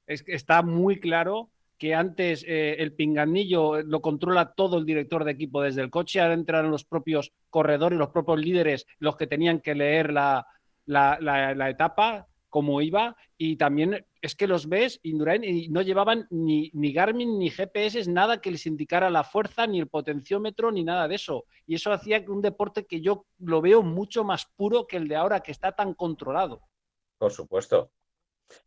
Es 0.07 0.23
que 0.23 0.33
está 0.33 0.61
muy 0.61 0.99
claro 0.99 1.49
que 1.77 1.93
antes 1.93 2.43
eh, 2.47 2.77
el 2.79 2.93
pinganillo 2.93 3.81
lo 3.81 4.01
controla 4.01 4.53
todo 4.53 4.77
el 4.77 4.85
director 4.85 5.25
de 5.25 5.31
equipo 5.31 5.61
desde 5.61 5.81
el 5.81 5.89
coche, 5.89 6.21
ahora 6.21 6.33
entran 6.33 6.71
los 6.71 6.85
propios 6.85 7.33
corredores, 7.49 7.99
los 7.99 8.09
propios 8.09 8.39
líderes, 8.39 8.85
los 8.99 9.17
que 9.17 9.27
tenían 9.27 9.59
que 9.59 9.75
leer 9.75 10.13
la 10.13 10.45
etapa 11.69 12.27
como 12.55 12.81
iba 12.81 13.17
y 13.37 13.57
también 13.57 14.05
es 14.21 14.33
que 14.33 14.47
los 14.47 14.69
ves 14.69 15.01
Indurain 15.03 15.43
y 15.43 15.67
no 15.67 15.81
llevaban 15.81 16.25
ni, 16.29 16.71
ni, 16.73 16.93
Garmin 16.93 17.37
ni 17.37 17.49
GPS, 17.49 18.09
nada 18.09 18.39
que 18.39 18.49
les 18.49 18.65
indicara 18.65 19.09
la 19.09 19.25
fuerza, 19.25 19.67
ni 19.67 19.77
el 19.77 19.89
potenciómetro, 19.89 20.71
ni 20.71 20.85
nada 20.85 21.09
de 21.09 21.15
eso. 21.15 21.43
Y 21.67 21.75
eso 21.75 21.91
hacía 21.91 22.23
un 22.29 22.41
deporte 22.41 22.85
que 22.85 23.01
yo 23.01 23.25
lo 23.39 23.59
veo 23.59 23.83
mucho 23.83 24.23
más 24.23 24.45
puro 24.55 24.87
que 24.87 24.95
el 24.95 25.09
de 25.09 25.17
ahora, 25.17 25.41
que 25.41 25.51
está 25.51 25.73
tan 25.73 25.95
controlado. 25.95 26.61
Por 27.17 27.33
supuesto. 27.33 27.91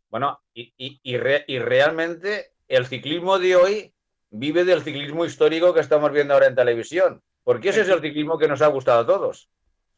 Bueno, 0.07 0.39
y, 0.53 0.71
y, 0.77 1.01
y, 1.01 1.17
realmente 1.17 2.51
el 2.67 2.85
ciclismo 2.85 3.39
de 3.39 3.55
hoy 3.55 3.93
vive 4.29 4.65
del 4.65 4.83
ciclismo 4.83 5.25
histórico 5.25 5.73
que 5.73 5.79
estamos 5.79 6.11
viendo 6.11 6.35
ahora 6.35 6.45
en 6.45 6.53
televisión. 6.53 7.23
Porque 7.43 7.69
ese 7.69 7.81
es 7.81 7.89
el 7.89 8.01
ciclismo 8.01 8.37
que 8.37 8.47
nos 8.47 8.61
ha 8.61 8.67
gustado 8.67 8.99
a 8.99 9.07
todos. 9.07 9.49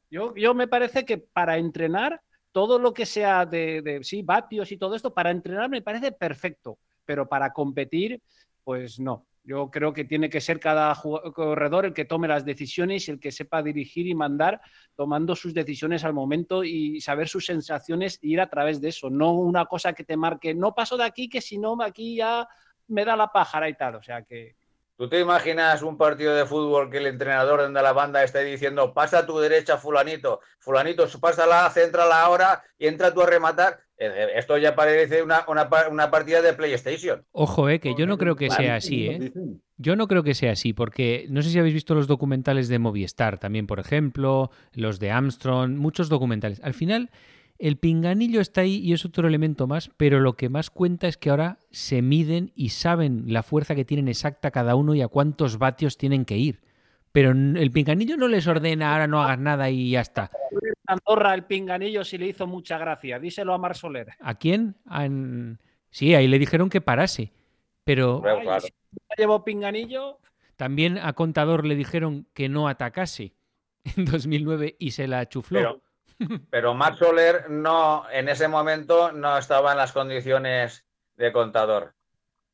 Yo, 0.10 0.34
yo 0.34 0.54
me 0.54 0.70
parece 0.70 1.04
que 1.04 1.18
para 1.18 1.58
entrenar 1.58 2.22
todo 2.52 2.80
lo 2.80 2.94
que 2.94 3.06
sea 3.06 3.46
de, 3.46 4.00
sí, 4.04 4.22
vatios 4.22 4.72
y 4.72 4.78
todo 4.78 4.96
esto, 4.96 5.14
para 5.14 5.32
entrenar 5.32 5.70
me 5.70 5.82
parece 5.82 6.12
perfecto, 6.12 6.78
pero 7.06 7.28
para 7.28 7.54
competir, 7.54 8.22
pues 8.64 9.00
no. 9.00 9.26
Yo 9.44 9.72
creo 9.72 9.92
que 9.92 10.06
tiene 10.06 10.30
que 10.30 10.40
ser 10.40 10.60
cada 10.60 10.96
corredor 11.34 11.88
el 11.88 11.94
que 11.94 12.06
tome 12.06 12.28
las 12.28 12.46
decisiones, 12.46 13.10
el 13.10 13.20
que 13.20 13.32
sepa 13.32 13.64
dirigir 13.64 14.06
y 14.06 14.14
mandar, 14.14 14.62
tomando 14.96 15.36
sus 15.36 15.52
decisiones 15.52 16.04
al 16.04 16.14
momento 16.14 16.64
y 16.64 17.02
saber 17.02 17.28
sus 17.28 17.48
sensaciones 17.48 18.20
e 18.22 18.28
ir 18.28 18.40
a 18.40 18.50
través 18.50 18.80
de 18.80 18.90
eso. 18.90 19.10
No 19.10 19.34
una 19.34 19.66
cosa 19.66 19.94
que 19.94 20.04
te 20.04 20.16
marque, 20.16 20.54
no 20.54 20.76
paso 20.76 20.96
de 20.96 21.06
aquí, 21.06 21.28
que 21.28 21.42
si 21.42 21.58
no, 21.58 21.76
aquí 21.82 22.18
ya 22.18 22.48
me 22.88 23.04
da 23.04 23.16
la 23.16 23.32
pájara 23.32 23.68
y 23.68 23.74
tal. 23.74 23.96
O 23.96 24.04
sea 24.04 24.22
que, 24.22 24.56
¿Tú 25.02 25.10
te 25.10 25.20
imaginas 25.20 25.82
un 25.82 25.98
partido 25.98 26.36
de 26.36 26.46
fútbol 26.46 26.92
que 26.92 27.00
el 27.00 27.08
entrenador 27.08 27.74
de 27.74 27.82
la 27.82 27.92
banda 27.92 28.24
esté 28.24 28.44
diciendo 28.44 28.94
pasa 28.94 29.18
a 29.18 29.26
tu 29.26 29.40
derecha 29.40 29.78
fulanito, 29.78 30.42
fulanito, 30.60 31.08
pásala, 31.20 31.68
céntrala 31.74 32.22
ahora 32.22 32.62
y 32.78 32.86
entra 32.86 33.12
tú 33.12 33.24
a 33.24 33.26
rematar? 33.26 33.80
Eh, 33.98 34.06
eh, 34.06 34.28
esto 34.36 34.60
ya 34.60 34.76
parece 34.76 35.24
una, 35.24 35.44
una, 35.48 36.12
partida 36.12 36.44
de 36.44 36.54
PlayStation. 36.54 37.26
Ojo, 37.32 37.68
eh, 37.68 37.80
que 37.80 37.96
yo 37.98 38.06
no 38.06 38.20
creo 38.20 38.36
que 38.36 38.52
sea 38.52 38.76
así, 38.76 39.08
¿eh? 39.08 39.32
Yo 39.78 39.96
no 39.96 40.08
creo 40.08 40.22
que 40.22 40.36
sea 40.36 40.52
así, 40.52 40.72
porque 40.72 41.26
no 41.32 41.42
sé 41.42 41.50
si 41.50 41.58
habéis 41.58 41.74
visto 41.74 41.96
los 41.96 42.06
documentales 42.06 42.68
de 42.68 42.78
Movistar 42.78 43.40
también, 43.40 43.66
por 43.66 43.80
ejemplo, 43.80 44.52
los 44.72 45.00
de 45.00 45.10
Armstrong, 45.10 45.78
muchos 45.78 46.10
documentales. 46.10 46.62
Al 46.64 46.76
final, 46.76 47.10
el 47.62 47.78
pinganillo 47.78 48.42
está 48.42 48.62
ahí 48.62 48.78
y 48.78 48.92
es 48.92 49.06
otro 49.06 49.28
elemento 49.28 49.68
más, 49.68 49.92
pero 49.96 50.20
lo 50.20 50.34
que 50.34 50.50
más 50.50 50.72
cuenta 50.72 51.08
es 51.08 51.16
que 51.18 51.30
ahora 51.30 51.60
se 51.70 52.02
miden 52.02 52.52
y 52.56 52.70
saben 52.70 53.26
la 53.28 53.44
fuerza 53.44 53.76
que 53.76 53.86
tienen 53.86 54.08
exacta 54.08 54.50
cada 54.50 54.74
uno 54.74 54.96
y 54.96 55.02
a 55.02 55.08
cuántos 55.08 55.60
vatios 55.60 55.96
tienen 55.96 56.26
que 56.26 56.38
ir. 56.38 56.62
Pero 57.12 57.30
el 57.30 57.72
pinganillo 57.72 58.18
no 58.18 58.28
les 58.28 58.48
ordena 58.48 58.94
ahora 58.94 59.06
no 59.06 59.22
hagas 59.22 59.38
nada 59.38 59.70
y 59.70 59.92
ya 59.92 60.02
está. 60.02 60.32
Andorra 60.88 61.36
el 61.36 61.44
pinganillo 61.44 62.04
sí 62.04 62.18
le 62.18 62.30
hizo 62.30 62.48
mucha 62.48 62.80
gracia. 62.80 63.20
Díselo 63.20 63.54
a 63.54 63.60
Mar 63.60 63.78
Soler. 63.78 64.10
¿A 64.20 64.34
quién? 64.36 64.76
Sí, 65.92 66.16
ahí 66.16 66.28
le 66.28 66.40
dijeron 66.40 66.68
que 66.68 66.82
parase. 66.82 67.32
Pero. 67.84 68.24
llevó 69.16 69.44
pinganillo. 69.44 70.18
También 70.56 70.98
a 70.98 71.14
Contador 71.14 71.68
le 71.68 71.76
dijeron 71.76 72.26
que 72.34 72.50
no 72.50 72.68
atacase 72.68 73.36
en 73.98 74.06
2009 74.06 74.78
y 74.80 74.92
se 74.92 75.08
la 75.08 75.30
chufló. 75.30 75.60
Pero 75.60 75.91
Max 76.76 76.98
Soler 77.00 77.50
no, 77.50 78.06
en 78.12 78.30
ese 78.30 78.48
momento 78.48 79.12
no 79.12 79.38
estaba 79.38 79.72
en 79.72 79.78
las 79.78 79.92
condiciones 79.92 80.86
de 81.16 81.32
contador. 81.32 81.94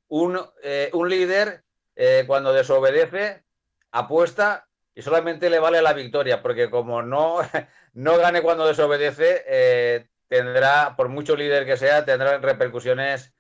Un, 0.08 0.40
eh, 0.64 0.92
líder, 1.08 1.64
eh, 1.96 2.24
cuando 2.28 2.54
desobedece, 2.54 3.44
apuesta 3.92 4.68
y 4.94 5.02
solamente 5.02 5.50
le 5.50 5.60
vale 5.60 5.82
la 5.82 5.94
victoria, 5.94 6.42
porque 6.42 6.70
como 6.70 7.02
no, 7.02 7.40
no 7.94 8.18
gane 8.18 8.42
cuando 8.42 8.68
desobedece, 8.68 9.44
eh, 9.48 10.08
tendrá, 10.28 10.96
por 10.96 11.10
mucho 11.10 11.36
líder 11.36 11.66
que 11.66 11.78
sea, 11.78 12.06
tendrá 12.06 12.38
repercusiones 12.38 13.34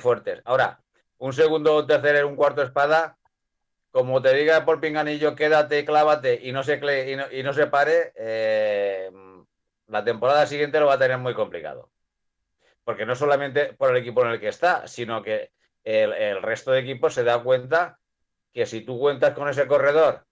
fuertes. 0.00 0.40
Ahora, 0.44 0.80
un 1.18 1.32
segundo, 1.32 1.84
tercer, 1.86 2.24
un 2.24 2.36
cuarto 2.36 2.62
espada, 2.62 3.18
como 3.94 4.20
te 4.20 4.34
diga 4.34 4.64
por 4.64 4.80
pinganillo, 4.80 5.36
quédate, 5.36 5.84
clávate 5.84 6.40
y 6.42 6.50
no 6.50 6.64
se, 6.64 6.80
y 7.08 7.14
no, 7.14 7.30
y 7.30 7.44
no 7.44 7.52
se 7.52 7.68
pare, 7.68 8.12
eh, 8.16 9.08
la 9.86 10.02
temporada 10.02 10.48
siguiente 10.48 10.80
lo 10.80 10.86
va 10.86 10.94
a 10.94 10.98
tener 10.98 11.16
muy 11.18 11.32
complicado. 11.32 11.90
Porque 12.82 13.06
no 13.06 13.14
solamente 13.14 13.72
por 13.74 13.90
el 13.90 13.98
equipo 13.98 14.24
en 14.24 14.32
el 14.32 14.40
que 14.40 14.48
está, 14.48 14.88
sino 14.88 15.22
que 15.22 15.52
el, 15.84 16.42
resto 16.42 16.72
de 16.72 16.80
equipos 16.80 17.14
se 17.14 17.22
da 17.22 17.40
cuenta 17.44 18.00
que 18.52 18.66
si 18.66 18.80
tú 18.80 18.98
cuentas 18.98 19.30
con 19.30 19.48
ese 19.48 19.68
corredor 19.68 20.26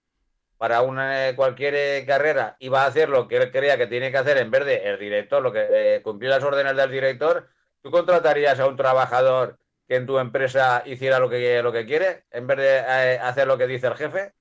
para 0.57 0.81
una, 0.81 1.29
eh, 1.29 1.35
cualquier 1.37 1.73
eh, 1.73 2.03
carrera 2.05 2.57
y 2.59 2.67
va 2.67 2.83
a 2.83 2.87
hacer 2.87 3.07
lo 3.07 3.29
que 3.29 3.37
él 3.37 3.49
crea 3.49 3.77
que 3.77 3.87
tiene 3.87 4.11
que 4.11 4.17
hacer 4.17 4.39
en 4.39 4.51
vez 4.51 4.65
de 4.65 4.89
el 4.89 4.99
director, 4.99 5.41
lo 5.41 5.53
que 5.53 6.01
cumplir 6.03 6.31
las 6.31 6.43
órdenes 6.43 6.75
del 6.75 6.91
director, 6.91 7.47
tú 7.81 7.91
contratarías 7.91 8.59
a 8.59 8.67
un 8.67 8.75
trabajador 8.75 9.57
que 9.87 9.95
en 9.95 10.05
tu 10.05 10.17
empresa 10.19 10.83
hiciera 10.85 11.19
lo 11.19 11.29
que, 11.29 11.61
lo 11.61 11.71
que 11.71 11.85
quiere 11.85 12.25
en 12.31 12.47
vez 12.47 12.57
de 12.57 12.77
eh, 12.77 13.19
hacer 13.19 13.47
lo 13.47 13.57
que 13.57 13.67
dice 13.67 13.87
el 13.87 13.95
jefe. 13.95 14.33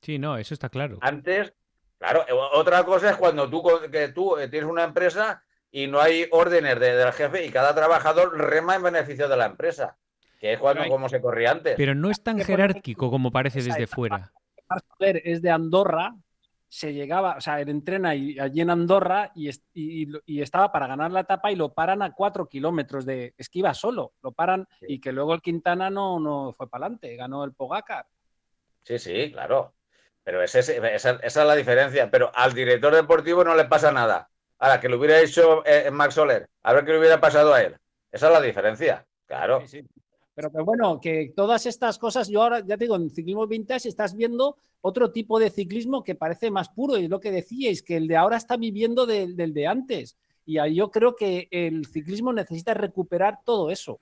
Sí, 0.00 0.18
no, 0.18 0.36
eso 0.36 0.54
está 0.54 0.68
claro. 0.68 0.98
Antes, 1.00 1.52
claro, 1.98 2.24
otra 2.52 2.84
cosa 2.84 3.10
es 3.10 3.16
cuando 3.16 3.48
tú, 3.48 3.62
que 3.90 4.08
tú 4.08 4.36
eh, 4.36 4.48
tienes 4.48 4.68
una 4.68 4.84
empresa 4.84 5.44
y 5.70 5.86
no 5.86 6.00
hay 6.00 6.26
órdenes 6.30 6.78
del 6.80 7.12
jefe 7.12 7.44
y 7.44 7.50
cada 7.50 7.74
trabajador 7.74 8.36
rema 8.36 8.76
en 8.76 8.82
beneficio 8.82 9.28
de 9.28 9.36
la 9.36 9.46
empresa, 9.46 9.96
que 10.38 10.54
es 10.54 10.58
cuando, 10.58 10.86
como 10.88 11.08
se 11.08 11.20
corría 11.20 11.52
antes. 11.52 11.76
Pero 11.76 11.94
no 11.94 12.10
es 12.10 12.22
tan 12.22 12.38
jerárquico 12.40 13.10
como 13.10 13.30
parece 13.30 13.62
desde 13.62 13.86
fuera. 13.86 14.32
Es 14.98 15.42
de 15.42 15.50
Andorra, 15.50 16.14
se 16.72 16.94
llegaba, 16.94 17.36
o 17.36 17.40
sea, 17.42 17.60
él 17.60 17.68
entrena 17.68 18.10
allí 18.10 18.60
en 18.62 18.70
Andorra 18.70 19.30
y, 19.34 19.50
estaba 20.40 20.72
para 20.72 20.86
ganar 20.86 21.10
la 21.10 21.20
etapa 21.20 21.52
y 21.52 21.54
lo 21.54 21.74
paran 21.74 22.00
a 22.00 22.14
cuatro 22.14 22.48
kilómetros 22.48 23.04
de 23.04 23.34
esquiva 23.36 23.74
solo, 23.74 24.14
lo 24.22 24.32
paran 24.32 24.66
y 24.80 24.98
que 24.98 25.12
luego 25.12 25.34
el 25.34 25.42
Quintana 25.42 25.90
no, 25.90 26.18
no 26.18 26.50
fue 26.54 26.70
para 26.70 26.86
adelante, 26.86 27.14
ganó 27.14 27.44
el 27.44 27.52
Pogacar. 27.52 28.06
Sí, 28.84 28.98
sí, 28.98 29.30
claro. 29.30 29.74
Pero 30.24 30.42
esa, 30.42 30.60
es 30.60 31.36
la 31.36 31.54
diferencia. 31.54 32.10
Pero 32.10 32.32
al 32.34 32.54
director 32.54 32.94
deportivo 32.94 33.44
no 33.44 33.54
le 33.54 33.66
pasa 33.66 33.92
nada. 33.92 34.30
Ahora, 34.58 34.80
que 34.80 34.88
lo 34.88 34.96
hubiera 34.96 35.20
hecho 35.20 35.62
eh, 35.66 35.90
Max 35.90 36.14
Soler, 36.14 36.48
a 36.62 36.72
ver 36.72 36.86
qué 36.86 36.92
le 36.92 37.00
hubiera 37.00 37.20
pasado 37.20 37.52
a 37.52 37.60
él. 37.60 37.76
Esa 38.10 38.28
es 38.28 38.32
la 38.32 38.40
diferencia, 38.40 39.06
claro. 39.26 39.62
Sí, 39.66 39.86
pero, 40.34 40.50
bueno, 40.64 41.00
que 41.00 41.32
todas 41.36 41.66
estas 41.66 41.98
cosas, 41.98 42.28
yo 42.28 42.42
ahora 42.42 42.60
ya 42.60 42.76
te 42.76 42.84
digo, 42.84 42.96
en 42.96 43.10
ciclismo 43.10 43.46
vintage 43.46 43.88
estás 43.88 44.16
viendo 44.16 44.56
otro 44.80 45.10
tipo 45.10 45.38
de 45.38 45.50
ciclismo 45.50 46.02
que 46.02 46.14
parece 46.14 46.50
más 46.50 46.70
puro, 46.70 46.98
y 46.98 47.04
es 47.04 47.10
lo 47.10 47.20
que 47.20 47.30
decíais, 47.30 47.82
que 47.82 47.96
el 47.96 48.08
de 48.08 48.16
ahora 48.16 48.36
está 48.36 48.56
viviendo 48.56 49.06
del, 49.06 49.36
de 49.36 49.66
antes. 49.66 50.16
Y 50.44 50.58
yo 50.74 50.90
creo 50.90 51.14
que 51.14 51.48
el 51.50 51.86
ciclismo 51.86 52.32
necesita 52.32 52.74
recuperar 52.74 53.40
todo 53.44 53.70
eso. 53.70 53.98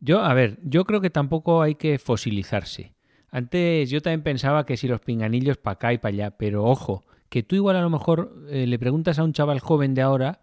Yo, 0.00 0.20
a 0.20 0.34
ver, 0.34 0.58
yo 0.62 0.84
creo 0.84 1.00
que 1.00 1.10
tampoco 1.10 1.62
hay 1.62 1.74
que 1.74 1.98
fosilizarse. 1.98 2.94
Antes 3.30 3.90
yo 3.90 4.00
también 4.00 4.22
pensaba 4.22 4.66
que 4.66 4.76
si 4.76 4.88
los 4.88 5.00
pinganillos 5.00 5.56
para 5.56 5.74
acá 5.74 5.92
y 5.92 5.98
para 5.98 6.14
allá, 6.14 6.30
pero 6.36 6.64
ojo, 6.64 7.04
que 7.28 7.42
tú 7.42 7.56
igual 7.56 7.76
a 7.76 7.82
lo 7.82 7.90
mejor 7.90 8.34
eh, 8.50 8.66
le 8.66 8.78
preguntas 8.78 9.18
a 9.18 9.24
un 9.24 9.32
chaval 9.32 9.60
joven 9.60 9.94
de 9.94 10.02
ahora 10.02 10.40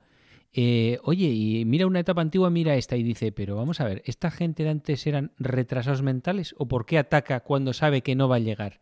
eh, 0.54 1.00
oye, 1.04 1.28
y 1.28 1.66
mira 1.66 1.88
una 1.88 2.00
etapa 2.00 2.22
antigua, 2.22 2.50
mira 2.50 2.76
esta, 2.76 2.96
y 2.96 3.04
dice, 3.04 3.32
pero 3.32 3.56
vamos 3.56 3.80
a 3.82 3.86
ver, 3.86 4.02
¿esta 4.06 4.32
gente 4.32 4.64
de 4.64 4.70
antes 4.70 5.06
eran 5.06 5.32
retrasados 5.38 6.02
mentales? 6.02 6.56
¿O 6.58 6.68
por 6.68 6.86
qué 6.86 6.98
ataca 6.98 7.42
cuando 7.42 7.74
sabe 7.74 8.02
que 8.02 8.16
no 8.16 8.28
va 8.28 8.38
a 8.38 8.40
llegar? 8.40 8.80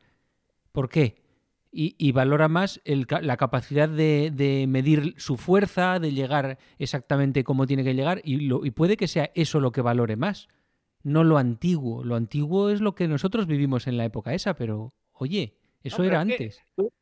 ¿Por 0.72 0.90
qué? 0.90 1.24
Y, 1.78 2.14
valora 2.14 2.48
más 2.48 2.80
la 2.86 3.36
capacidad 3.36 3.90
de, 3.90 4.66
medir 4.70 5.14
su 5.18 5.36
fuerza, 5.36 6.00
de 6.00 6.14
llegar 6.14 6.58
exactamente 6.80 7.44
como 7.44 7.68
tiene 7.68 7.84
que 7.84 7.94
llegar, 7.94 8.22
y, 8.24 8.50
y 8.66 8.72
puede 8.72 8.96
que 8.96 9.10
sea 9.10 9.30
eso 9.36 9.60
lo 9.60 9.74
que 9.74 9.82
valore 9.82 10.16
más, 10.16 10.48
no 11.04 11.26
lo 11.26 11.38
antiguo. 11.38 12.06
Lo 12.06 12.16
antiguo 12.16 12.70
es 12.70 12.80
lo 12.80 12.96
que 12.96 13.10
nosotros 13.10 13.46
vivimos 13.46 13.88
en 13.88 13.98
la 13.98 14.06
época 14.06 14.34
esa, 14.34 14.56
pero 14.56 14.94
oye, 15.12 15.58
eso 15.84 16.04
era 16.06 16.22
antes. 16.22 16.64
Tú 16.78 16.94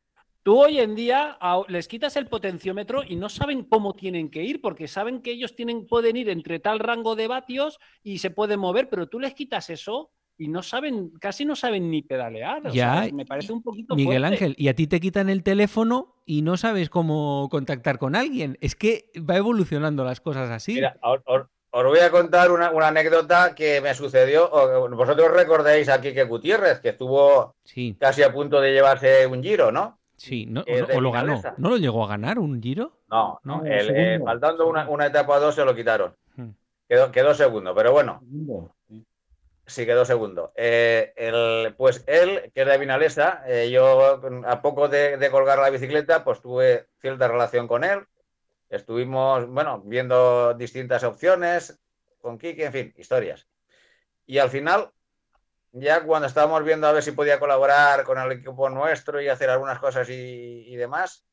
hoy 0.52 0.78
en 0.78 0.94
día 0.94 1.38
les 1.68 1.88
quitas 1.88 2.16
el 2.16 2.26
potenciómetro 2.26 3.02
y 3.02 3.16
no 3.16 3.28
saben 3.28 3.64
cómo 3.64 3.94
tienen 3.94 4.30
que 4.30 4.42
ir, 4.42 4.60
porque 4.60 4.88
saben 4.88 5.22
que 5.22 5.32
ellos 5.32 5.56
tienen, 5.56 5.86
pueden 5.86 6.16
ir 6.16 6.28
entre 6.28 6.58
tal 6.58 6.78
rango 6.78 7.16
de 7.16 7.28
vatios 7.28 7.78
y 8.02 8.18
se 8.18 8.30
pueden 8.30 8.60
mover, 8.60 8.88
pero 8.88 9.08
tú 9.08 9.18
les 9.18 9.34
quitas 9.34 9.70
eso 9.70 10.10
y 10.36 10.48
no 10.48 10.62
saben, 10.62 11.10
casi 11.20 11.44
no 11.44 11.54
saben 11.54 11.90
ni 11.90 12.02
pedalear. 12.02 12.70
ya, 12.72 13.08
me 13.12 13.24
parece 13.24 13.52
un 13.52 13.62
poquito. 13.62 13.94
Miguel 13.94 14.24
Ángel, 14.24 14.54
y 14.58 14.68
a 14.68 14.74
ti 14.74 14.86
te 14.86 15.00
quitan 15.00 15.28
el 15.28 15.42
teléfono 15.42 16.16
y 16.26 16.42
no 16.42 16.56
sabes 16.56 16.90
cómo 16.90 17.48
contactar 17.50 17.98
con 17.98 18.16
alguien. 18.16 18.58
Es 18.60 18.74
que 18.74 19.10
va 19.18 19.36
evolucionando 19.36 20.04
las 20.04 20.20
cosas 20.20 20.50
así. 20.50 20.74
Mira, 20.74 20.98
os, 21.02 21.84
voy 21.84 22.00
a 22.00 22.10
contar 22.10 22.50
una, 22.50 22.68
anécdota 22.86 23.54
que 23.54 23.80
me 23.80 23.94
sucedió. 23.94 24.50
Vosotros 24.90 25.30
recordáis 25.30 25.88
a 25.88 26.00
Quique 26.00 26.24
Gutiérrez, 26.24 26.80
que 26.80 26.90
estuvo 26.90 27.54
casi 27.98 28.22
a 28.22 28.32
punto 28.32 28.60
de 28.60 28.72
llevarse 28.72 29.26
un 29.26 29.42
giro, 29.42 29.70
¿no? 29.70 30.00
Sí, 30.24 30.46
no, 30.46 30.64
o, 30.94 31.00
lo 31.02 31.12
ganó. 31.12 31.42
¿No 31.58 31.68
lo 31.68 31.76
llegó 31.76 32.02
a 32.02 32.08
ganar 32.08 32.38
un 32.38 32.62
giro? 32.62 32.92
No, 33.10 33.40
no 33.44 33.62
eh, 33.66 34.18
faltando 34.24 34.66
una, 34.66 34.88
una, 34.88 35.06
etapa 35.06 35.38
dos 35.38 35.54
se 35.54 35.66
lo 35.66 35.74
quitaron. 35.74 36.16
Hmm. 36.34 36.48
Quedó, 36.88 37.12
quedó, 37.12 37.34
segundo, 37.34 37.74
pero 37.74 37.92
bueno. 37.92 38.22
Sí, 39.66 39.84
quedó 39.84 40.06
segundo. 40.06 40.50
Eh, 40.56 41.12
el, 41.16 41.74
pues 41.74 42.04
él, 42.06 42.50
que 42.54 42.62
es 42.62 42.66
de 42.66 42.78
Vinalesa, 42.78 43.42
eh, 43.46 43.70
yo 43.70 44.18
a 44.46 44.62
poco 44.62 44.88
de, 44.88 45.28
colgar 45.30 45.58
la 45.58 45.68
bicicleta, 45.68 46.24
pues 46.24 46.40
tuve 46.40 46.86
cierta 47.02 47.28
relación 47.28 47.68
con 47.68 47.84
él. 47.84 48.00
Estuvimos, 48.70 49.46
bueno, 49.46 49.82
viendo 49.84 50.54
distintas 50.54 51.04
opciones 51.04 51.78
con 52.18 52.38
Kiki, 52.38 52.62
en 52.62 52.72
fin, 52.72 52.94
historias. 52.96 53.46
Y 54.24 54.38
al 54.38 54.48
final, 54.48 54.90
ya 55.74 56.04
cuando 56.04 56.28
estábamos 56.28 56.62
viendo 56.64 56.86
a 56.86 56.92
ver 56.92 57.02
si 57.02 57.12
podía 57.12 57.40
colaborar 57.40 58.04
con 58.04 58.18
el 58.18 58.30
equipo 58.32 58.70
nuestro 58.70 59.20
y 59.20 59.28
hacer 59.28 59.50
algunas 59.50 59.80
cosas 59.80 60.08
y, 60.08 60.76
demás, 60.76 61.26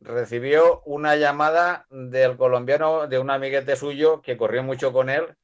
recibió 0.00 0.80
una 0.86 1.16
llamada 1.16 1.86
del 1.90 2.38
colombiano, 2.38 3.06
de 3.06 3.18
un 3.18 3.30
amiguete 3.30 3.76
suyo 3.76 4.22
que 4.22 4.38
corrió 4.38 4.62
mucho 4.62 4.92
con 4.92 5.10
él, 5.10 5.36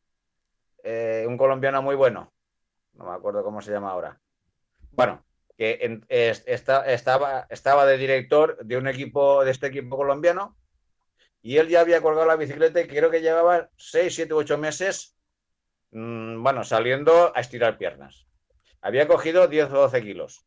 eh, 0.83 1.27
un 1.29 1.37
colombiano 1.37 1.83
muy 1.83 1.97
bueno, 1.97 2.33
no 2.95 3.05
me 3.05 3.13
acuerdo 3.15 3.45
cómo 3.45 3.61
se 3.61 3.73
llama 3.73 3.91
ahora. 3.91 4.19
Bueno, 4.93 5.23
que 5.59 6.01
estaba, 6.07 7.47
estaba 7.51 7.87
de 7.87 7.99
director 7.99 8.65
de 8.65 8.79
un 8.79 8.89
equipo, 8.89 9.45
de 9.45 9.51
este 9.51 9.67
equipo 9.67 9.99
colombiano, 9.99 10.57
y 11.43 11.59
él 11.59 11.69
ya 11.69 11.81
había 11.81 12.01
colgado 12.01 12.27
la 12.27 12.37
bicicleta 12.37 12.81
y 12.81 12.89
creo 12.89 13.11
que 13.11 13.21
llevaba 13.21 13.69
6, 13.77 14.15
7, 14.15 14.33
8 14.33 14.57
meses, 14.57 15.18
mm, 15.91 16.43
bueno, 16.43 16.65
saliendo 16.65 17.33
a 17.37 17.41
estirar 17.41 17.79
piernas. 17.79 18.27
Había 18.81 19.09
cogido 19.09 19.49
10 19.49 19.67
o 19.73 19.79
12 19.81 20.03
kilos. 20.03 20.45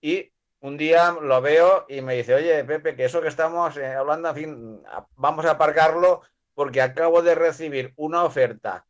Y 0.00 0.32
un 0.60 0.76
día 0.76 1.12
lo 1.20 1.40
veo 1.40 1.86
y 1.88 2.00
me 2.00 2.14
dice, 2.14 2.34
oye, 2.34 2.64
Pepe, 2.64 2.94
que 2.96 3.04
eso 3.04 3.20
que 3.22 3.28
estamos 3.28 3.76
eh, 3.76 3.94
hablando, 3.94 4.28
en 4.30 4.34
fin, 4.34 4.82
vamos 5.16 5.44
a 5.44 5.52
aparcarlo 5.52 6.22
porque 6.54 6.82
acabo 6.82 7.22
de 7.22 7.34
recibir 7.34 7.92
una 7.96 8.24
oferta 8.24 8.84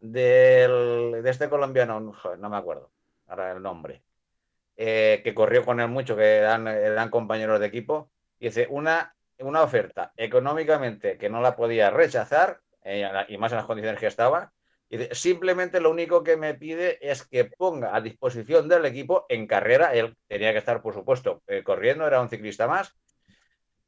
del- 0.00 1.22
de 1.22 1.30
este 1.30 1.48
colombiano, 1.48 2.00
no 2.38 2.50
me 2.50 2.56
acuerdo 2.56 2.90
ahora 3.26 3.52
el 3.52 3.62
nombre, 3.62 4.02
eh, 4.76 5.20
que 5.24 5.34
corrió 5.34 5.64
con 5.64 5.80
él 5.80 5.88
mucho, 5.88 6.14
que 6.16 6.36
eran, 6.36 6.68
eran 6.68 7.08
compañeros 7.10 7.58
de 7.60 7.66
equipo, 7.66 8.10
y 8.38 8.46
dice, 8.46 8.66
una, 8.68 9.14
una 9.38 9.62
oferta 9.62 10.12
económicamente 10.16 11.16
que 11.16 11.30
no 11.30 11.40
la 11.40 11.56
podía 11.56 11.88
rechazar, 11.90 12.60
eh, 12.84 13.08
y 13.28 13.38
más 13.38 13.52
en 13.52 13.58
las 13.58 13.66
condiciones 13.66 14.00
que 14.00 14.06
estaba, 14.06 14.52
y 14.88 14.98
simplemente 15.12 15.80
lo 15.80 15.90
único 15.90 16.22
que 16.22 16.36
me 16.36 16.54
pide 16.54 16.98
es 17.00 17.26
que 17.26 17.46
ponga 17.46 17.96
a 17.96 18.00
disposición 18.00 18.68
del 18.68 18.84
equipo 18.84 19.26
en 19.28 19.46
carrera, 19.46 19.94
él 19.94 20.14
tenía 20.28 20.52
que 20.52 20.58
estar, 20.58 20.82
por 20.82 20.94
supuesto, 20.94 21.42
eh, 21.46 21.62
corriendo, 21.64 22.06
era 22.06 22.20
un 22.20 22.28
ciclista 22.28 22.68
más, 22.68 22.94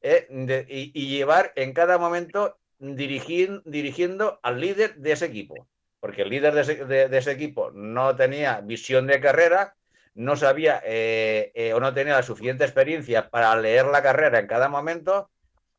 eh, 0.00 0.26
de- 0.30 0.66
y, 0.68 0.92
y 0.94 1.08
llevar 1.08 1.52
en 1.56 1.72
cada 1.72 1.98
momento 1.98 2.58
dirigin- 2.78 3.62
dirigiendo 3.64 4.38
al 4.42 4.60
líder 4.60 4.96
de 4.96 5.12
ese 5.12 5.26
equipo, 5.26 5.68
porque 6.00 6.22
el 6.22 6.30
líder 6.30 6.54
de 6.54 6.60
ese, 6.62 6.84
de- 6.84 7.08
de 7.08 7.18
ese 7.18 7.32
equipo 7.32 7.70
no 7.72 8.14
tenía 8.16 8.60
visión 8.60 9.06
de 9.06 9.20
carrera, 9.20 9.74
no 10.14 10.36
sabía 10.36 10.80
eh, 10.84 11.52
eh, 11.54 11.72
o 11.74 11.80
no 11.80 11.92
tenía 11.94 12.14
la 12.14 12.22
suficiente 12.22 12.64
experiencia 12.64 13.28
para 13.28 13.54
leer 13.56 13.86
la 13.86 14.02
carrera 14.02 14.38
en 14.38 14.46
cada 14.46 14.68
momento, 14.68 15.30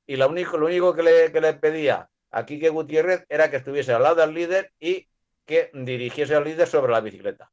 y 0.05 0.15
lo 0.15 0.30
único, 0.30 0.57
lo 0.57 0.68
único 0.68 0.93
que, 0.95 1.03
le, 1.03 1.32
que 1.32 1.41
le 1.41 1.53
pedía 1.53 2.09
a 2.32 2.46
Quique 2.46 2.70
Gutiérrez 2.70 3.26
era 3.30 3.50
que 3.50 3.58
estuviese 3.58 3.94
al 3.94 4.04
lado 4.04 4.16
del 4.16 4.34
líder 4.34 4.72
y 4.80 5.08
que 5.46 5.72
dirigiese 5.74 6.36
al 6.36 6.44
líder 6.46 6.68
sobre 6.68 6.92
la 6.92 7.02
bicicleta. 7.02 7.52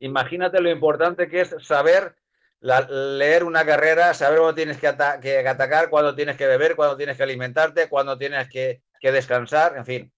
Imagínate 0.00 0.60
lo 0.60 0.70
importante 0.70 1.28
que 1.28 1.40
es 1.42 1.54
saber 1.60 2.16
la- 2.60 2.86
leer 2.88 3.44
una 3.44 3.64
carrera, 3.64 4.14
saber 4.14 4.38
cuándo 4.38 4.54
tienes 4.54 4.78
que, 4.78 4.88
ata- 4.88 5.20
que 5.20 5.46
atacar, 5.46 5.90
cuándo 5.90 6.14
tienes 6.14 6.36
que 6.36 6.46
beber, 6.46 6.76
cuándo 6.76 6.96
tienes 6.96 7.16
que 7.16 7.22
alimentarte, 7.22 7.88
cuándo 7.88 8.16
tienes 8.18 8.48
que, 8.48 8.82
que 9.00 9.12
descansar, 9.12 9.76
en 9.76 9.84
fin. 9.84 10.12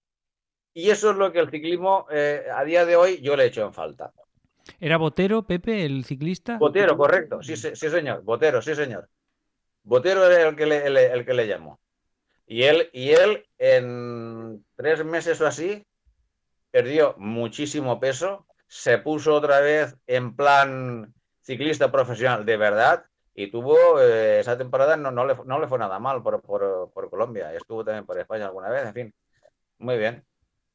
Y 0.73 0.89
eso 0.91 1.11
es 1.11 1.17
lo 1.17 1.31
que 1.31 1.39
el 1.39 1.51
ciclismo 1.51 2.07
eh, 2.11 2.45
a 2.53 2.63
día 2.65 2.85
de 2.85 2.95
hoy 2.97 3.21
yo 3.21 3.35
le 3.35 3.43
he 3.43 3.47
hecho 3.47 3.65
en 3.65 3.73
falta. 3.73 4.13
¿Era 4.79 4.97
Botero, 4.97 5.43
Pepe, 5.43 5.85
el 5.85 6.03
ciclista? 6.03 6.57
Botero, 6.57 6.97
correcto. 6.97 7.41
Sí, 7.43 7.55
sí, 7.57 7.75
sí, 7.75 7.89
señor. 7.89 8.23
Botero, 8.23 8.61
sí, 8.61 8.75
señor. 8.75 9.09
Botero 9.83 10.25
era 10.31 10.49
el 10.49 10.57
que 10.57 10.67
le, 10.67 10.87
el, 10.87 10.97
el 10.97 11.25
que 11.25 11.35
le 11.35 11.47
llamó. 11.47 11.80
Y 12.51 12.63
él, 12.63 12.89
y 12.91 13.11
él, 13.11 13.45
en 13.59 14.65
tres 14.75 15.05
meses 15.05 15.39
o 15.39 15.47
así, 15.47 15.87
perdió 16.69 17.15
muchísimo 17.17 17.97
peso, 18.01 18.45
se 18.67 18.97
puso 18.97 19.35
otra 19.35 19.61
vez 19.61 19.95
en 20.05 20.35
plan 20.35 21.13
ciclista 21.41 21.89
profesional 21.93 22.45
de 22.45 22.57
verdad 22.57 23.05
y 23.33 23.49
tuvo 23.51 24.01
eh, 24.01 24.41
esa 24.41 24.57
temporada, 24.57 24.97
no, 24.97 25.11
no, 25.11 25.25
le, 25.25 25.37
no 25.45 25.59
le 25.59 25.67
fue 25.69 25.79
nada 25.79 25.97
mal 25.99 26.21
por, 26.21 26.41
por, 26.41 26.91
por 26.93 27.09
Colombia. 27.09 27.53
Estuvo 27.55 27.85
también 27.85 28.05
por 28.05 28.19
España 28.19 28.47
alguna 28.47 28.67
vez, 28.69 28.85
en 28.87 28.93
fin. 28.93 29.13
Muy 29.77 29.97
bien. 29.97 30.25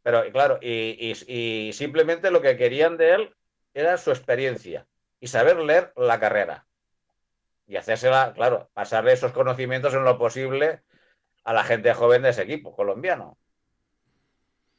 Pero 0.02 0.24
claro, 0.32 0.58
y, 0.62 0.96
y- 1.28 1.68
y 1.68 1.72
simplemente 1.74 2.30
lo 2.30 2.40
que 2.40 2.56
querían 2.56 2.96
de 2.96 3.14
él 3.14 3.36
era 3.74 3.98
su 3.98 4.10
experiencia 4.12 4.86
y 5.20 5.26
saber 5.26 5.58
leer 5.58 5.92
la 5.96 6.18
carrera. 6.20 6.66
Y 7.66 7.76
hacérsela, 7.76 8.32
claro, 8.34 8.70
pasarle 8.72 9.12
esos 9.12 9.32
conocimientos 9.32 9.92
en 9.92 10.04
lo 10.04 10.16
posible 10.18 10.82
a 11.46 11.52
la 11.54 11.64
gente 11.64 11.94
joven 11.94 12.22
de 12.22 12.30
ese 12.30 12.42
equipo 12.42 12.74
colombiano. 12.76 13.38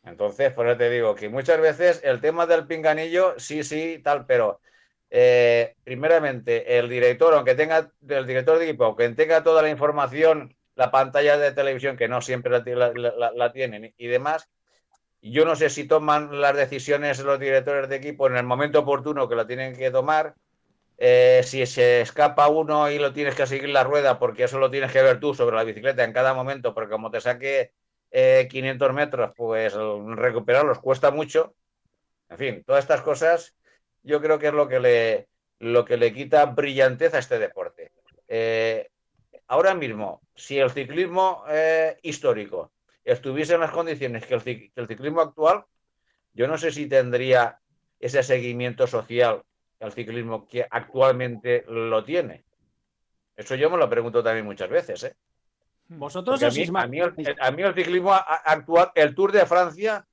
Entonces, 0.04 0.54
por 0.54 0.68
eso 0.68 0.78
te 0.78 0.90
digo 0.90 1.16
que 1.16 1.30
muchas 1.30 1.60
veces 1.60 2.02
el 2.04 2.22
tema 2.22 2.46
del 2.46 2.66
pinganillo, 2.68 3.36
sí, 3.40 3.64
sí, 3.64 4.00
tal, 4.04 4.26
pero 4.26 4.62
eh, 5.10 5.76
primeramente 5.84 6.78
el 6.80 6.88
director, 6.90 7.34
aunque 7.34 7.56
tenga, 7.56 7.92
el 8.08 8.26
director 8.26 8.58
de 8.58 8.66
equipo, 8.70 8.86
aunque 8.86 9.10
tenga 9.10 9.44
toda 9.44 9.62
la 9.62 9.70
información, 9.70 10.56
la 10.76 10.92
pantalla 10.92 11.38
de 11.38 11.52
televisión, 11.52 11.98
que 11.98 12.08
no 12.08 12.22
siempre 12.22 12.52
la, 12.52 12.64
la- 12.66 13.12
la- 13.12 13.32
la 13.34 13.52
tienen 13.52 13.94
y 13.98 14.08
demás, 14.08 14.50
yo 15.22 15.46
no 15.46 15.56
sé 15.56 15.70
si 15.70 15.88
toman 15.88 16.42
las 16.42 16.56
decisiones 16.56 17.20
los 17.22 17.40
directores 17.40 17.90
de 17.90 17.98
equipo 17.98 18.28
en 18.28 18.38
el 18.38 18.46
momento 18.46 18.80
oportuno 18.80 19.30
que 19.30 19.36
lo 19.36 19.48
tienen 19.48 19.76
que 19.78 19.92
tomar. 19.92 20.36
Eh, 20.98 21.42
si 21.44 21.66
se 21.68 22.02
escapa 22.02 22.48
uno 22.48 22.90
y 22.90 22.98
lo 22.98 23.14
tienes 23.14 23.36
que 23.36 23.46
seguir 23.46 23.70
la 23.70 23.84
rueda, 23.84 24.18
porque 24.18 24.46
eso 24.46 24.58
lo 24.58 24.72
tienes 24.72 24.92
que 24.92 25.02
ver 25.02 25.20
tú 25.20 25.34
sobre 25.34 25.56
la 25.56 25.64
bicicleta 25.64 26.04
en 26.04 26.14
cada 26.14 26.34
momento, 26.34 26.74
porque 26.74 26.92
como 26.92 27.12
te 27.12 27.22
saque 27.22 27.72
eh, 28.12 28.48
500 28.50 28.94
metros, 28.94 29.32
pues 29.36 29.74
recuperarlos 29.74 30.80
cuesta 30.80 31.12
mucho. 31.12 31.56
En 32.30 32.38
fin, 32.38 32.64
todas 32.66 32.84
estas 32.84 33.02
cosas 33.02 33.56
yo 34.04 34.22
creo 34.22 34.40
que 34.40 34.48
es 34.48 34.54
lo 34.54 34.68
que 34.68 34.80
le, 34.80 35.30
lo 35.60 35.86
que 35.86 35.98
le 35.98 36.14
quita 36.14 36.46
brillantez 36.46 37.14
a 37.14 37.20
este 37.20 37.40
deporte. 37.40 37.92
Eh, 38.28 38.90
ahora 39.48 39.74
mismo, 39.76 40.22
si 40.36 40.58
el 40.60 40.72
ciclismo 40.72 41.44
eh, 41.50 41.98
histórico 42.02 42.74
estuviese 43.04 43.54
en 43.54 43.62
las 43.62 43.72
condiciones 43.72 44.26
que 44.26 44.34
el, 44.34 44.44
que 44.44 44.72
el 44.76 44.88
ciclismo 44.88 45.22
actual, 45.22 45.66
yo 46.34 46.48
no 46.48 46.58
sé 46.58 46.72
si 46.72 46.88
tendría 46.88 47.60
ese 48.00 48.22
seguimiento 48.24 48.88
social 48.88 49.44
al 49.80 49.92
ciclismo 49.92 50.48
que 50.48 50.66
actualmente 50.70 51.64
lo 51.68 52.04
tiene. 52.04 52.44
Eso 53.36 53.56
yo 53.56 53.70
me 53.70 53.78
lo 53.78 53.90
pregunto 53.90 54.24
también 54.24 54.46
muchas 54.46 54.70
veces. 54.70 55.04
¿eh? 55.04 55.16
Vosotros 55.90 56.40
Porque 56.40 56.64
a 56.64 56.66
mí, 56.66 56.78
a 56.78 56.88
mí 56.88 57.00
el, 57.00 57.36
a 57.40 57.52
mí 57.52 57.62
el 57.62 57.74
ciclismo 57.76 58.14
actual, 58.14 58.92
el 58.96 59.14
Tour 59.14 59.32
de 59.32 59.46
Francia, 59.46 60.06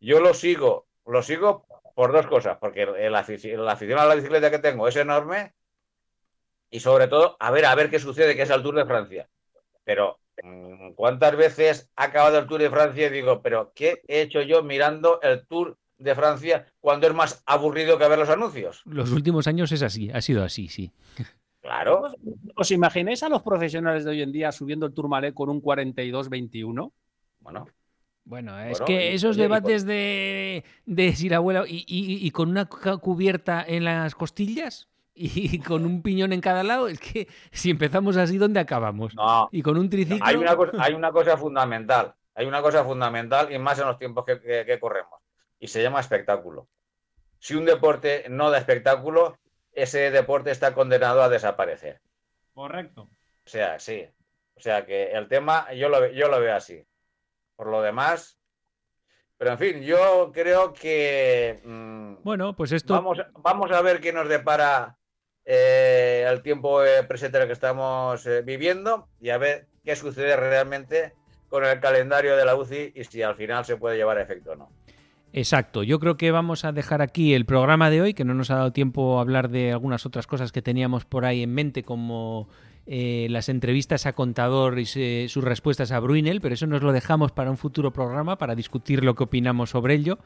yo 0.00 0.20
lo 0.20 0.34
sigo, 0.34 0.86
lo 1.06 1.22
sigo 1.22 1.66
por 1.94 2.12
dos 2.12 2.26
cosas, 2.26 2.58
porque 2.58 2.86
la 2.86 3.18
afición 3.20 3.60
a 3.60 4.06
la 4.06 4.14
bicicleta 4.14 4.50
que 4.50 4.58
tengo 4.58 4.88
es 4.88 4.96
enorme 4.96 5.52
y 6.70 6.80
sobre 6.80 7.08
todo 7.08 7.36
a 7.38 7.50
ver 7.50 7.66
a 7.66 7.74
ver 7.74 7.90
qué 7.90 7.98
sucede, 7.98 8.34
que 8.34 8.42
es 8.42 8.50
el 8.50 8.62
Tour 8.62 8.76
de 8.76 8.86
Francia. 8.86 9.28
Pero 9.84 10.18
mm, 10.42 10.92
¿cuántas 10.92 11.36
veces 11.36 11.90
ha 11.96 12.04
acabado 12.04 12.38
el 12.38 12.46
Tour 12.46 12.60
de 12.60 12.70
Francia 12.70 13.06
y 13.06 13.10
digo, 13.10 13.42
pero 13.42 13.72
qué 13.74 14.02
he 14.08 14.22
hecho 14.22 14.40
yo 14.42 14.62
mirando 14.62 15.20
el 15.22 15.46
Tour 15.46 15.76
de 16.00 16.14
Francia 16.14 16.66
cuando 16.80 17.06
es 17.06 17.14
más 17.14 17.42
aburrido 17.46 17.98
que 17.98 18.08
ver 18.08 18.18
los 18.18 18.28
anuncios? 18.28 18.82
Los 18.86 19.12
últimos 19.12 19.46
años 19.46 19.70
es 19.72 19.82
así, 19.82 20.10
ha 20.10 20.20
sido 20.20 20.42
así, 20.42 20.68
sí. 20.68 20.90
Claro, 21.62 22.14
¿Os 22.56 22.70
imagináis 22.70 23.22
a 23.22 23.28
los 23.28 23.42
profesionales 23.42 24.04
de 24.04 24.10
hoy 24.12 24.22
en 24.22 24.32
día 24.32 24.50
subiendo 24.50 24.86
el 24.86 24.94
Tourmalet 24.94 25.34
con 25.34 25.50
un 25.50 25.60
42-21? 25.60 26.92
bueno, 27.40 27.66
Bueno, 28.24 28.58
es 28.60 28.78
Bueno, 28.78 28.84
que 28.86 29.10
y- 29.10 29.14
esos 29.14 29.36
y 29.36 29.40
debates 29.40 29.84
de, 29.84 30.64
de 30.86 31.12
si 31.14 31.28
la 31.28 31.36
abuela 31.36 31.64
y, 31.68 31.84
y- 31.86 32.26
y 32.26 32.30
con 32.30 32.48
una 32.48 32.64
cu- 32.66 32.98
cubierta 33.00 33.62
en 33.66 33.84
las 33.84 34.14
costillas 34.14 34.88
y 35.14 35.58
con 35.58 35.84
un 35.84 36.00
piñón 36.02 36.32
en 36.32 36.40
cada 36.40 36.62
lado, 36.62 36.88
es 36.88 36.98
que 36.98 37.28
si 37.52 37.70
empezamos 37.70 38.16
así, 38.16 38.38
¿dónde 38.38 38.60
acabamos? 38.60 39.14
no, 39.14 39.48
Y 39.52 39.60
con 39.60 39.76
un 39.76 39.90
triciclo. 39.90 40.24
Hay 40.26 40.36
una, 40.36 40.56
cosa, 40.56 40.72
hay 40.78 40.94
una 40.94 41.12
cosa 41.12 41.36
fundamental, 41.36 42.14
hay 42.34 42.46
una 42.46 42.62
cosa 42.62 42.84
fundamental 42.84 43.52
y 43.52 43.58
más 43.58 43.78
en 43.78 43.86
los 43.86 43.98
tiempos 43.98 44.24
que, 44.24 44.40
que- 44.40 44.64
que 44.64 44.80
corremos, 44.80 45.20
y 45.60 45.68
se 45.68 45.82
llama 45.82 46.00
espectáculo. 46.00 46.68
Si 47.38 47.54
un 47.54 47.64
deporte 47.64 48.24
no 48.28 48.50
da 48.50 48.58
espectáculo, 48.58 49.38
ese 49.72 50.10
deporte 50.10 50.50
está 50.50 50.74
condenado 50.74 51.22
a 51.22 51.28
desaparecer. 51.28 52.00
Correcto. 52.54 53.02
O 53.02 53.48
sea, 53.48 53.78
sí. 53.78 54.08
O 54.56 54.60
sea 54.60 54.84
que 54.84 55.12
el 55.12 55.28
tema 55.28 55.72
yo 55.72 55.88
lo, 55.88 56.08
yo 56.08 56.28
lo 56.28 56.40
veo 56.40 56.54
así. 56.54 56.84
Por 57.56 57.68
lo 57.68 57.82
demás, 57.82 58.40
pero 59.40 59.52
en 59.52 59.58
fin, 59.58 59.80
yo 59.80 60.32
creo 60.34 60.74
que 60.74 61.62
mm, 61.64 62.16
Bueno, 62.22 62.54
pues 62.54 62.72
esto. 62.72 62.92
vamos, 62.92 63.18
vamos 63.38 63.70
a 63.70 63.80
ver 63.80 63.98
qué 63.98 64.12
nos 64.12 64.28
depara 64.28 64.98
eh, 65.46 66.26
el 66.28 66.42
tiempo 66.42 66.84
eh, 66.84 67.04
presente 67.04 67.38
en 67.38 67.42
el 67.44 67.48
que 67.48 67.54
estamos 67.54 68.26
eh, 68.26 68.42
viviendo 68.42 69.08
y 69.18 69.30
a 69.30 69.38
ver 69.38 69.66
qué 69.82 69.96
sucede 69.96 70.36
realmente 70.36 71.14
con 71.48 71.64
el 71.64 71.80
calendario 71.80 72.36
de 72.36 72.44
la 72.44 72.54
UCI 72.54 72.92
y 72.94 73.04
si 73.04 73.22
al 73.22 73.34
final 73.34 73.64
se 73.64 73.78
puede 73.78 73.96
llevar 73.96 74.18
a 74.18 74.22
efecto 74.22 74.52
o 74.52 74.56
no. 74.56 74.72
Exacto, 75.32 75.84
yo 75.84 76.00
creo 76.00 76.16
que 76.16 76.32
vamos 76.32 76.64
a 76.64 76.72
dejar 76.72 77.02
aquí 77.02 77.34
el 77.34 77.46
programa 77.46 77.88
de 77.88 78.02
hoy, 78.02 78.14
que 78.14 78.24
no 78.24 78.34
nos 78.34 78.50
ha 78.50 78.56
dado 78.56 78.72
tiempo 78.72 79.18
a 79.18 79.20
hablar 79.20 79.48
de 79.48 79.70
algunas 79.70 80.04
otras 80.04 80.26
cosas 80.26 80.50
que 80.50 80.60
teníamos 80.60 81.04
por 81.04 81.24
ahí 81.24 81.44
en 81.44 81.54
mente, 81.54 81.84
como 81.84 82.48
eh, 82.86 83.28
las 83.30 83.48
entrevistas 83.48 84.06
a 84.06 84.12
Contador 84.12 84.80
y 84.80 84.86
sus 84.86 85.44
respuestas 85.44 85.92
a 85.92 86.00
Bruinel, 86.00 86.40
pero 86.40 86.54
eso 86.54 86.66
nos 86.66 86.82
lo 86.82 86.92
dejamos 86.92 87.30
para 87.30 87.50
un 87.50 87.58
futuro 87.58 87.92
programa, 87.92 88.38
para 88.38 88.56
discutir 88.56 89.04
lo 89.04 89.14
que 89.14 89.22
opinamos 89.22 89.70
sobre 89.70 89.94
ello. 89.94 90.18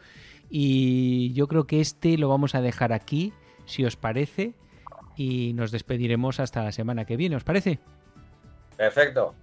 Y 0.48 1.34
yo 1.34 1.48
creo 1.48 1.66
que 1.66 1.82
este 1.82 2.16
lo 2.16 2.30
vamos 2.30 2.54
a 2.54 2.62
dejar 2.62 2.94
aquí, 2.94 3.34
si 3.66 3.84
os 3.84 3.96
parece, 3.96 4.54
y 5.18 5.52
nos 5.52 5.70
despediremos 5.70 6.40
hasta 6.40 6.64
la 6.64 6.72
semana 6.72 7.04
que 7.04 7.18
viene, 7.18 7.36
¿os 7.36 7.44
parece? 7.44 7.78
Perfecto. 8.78 9.34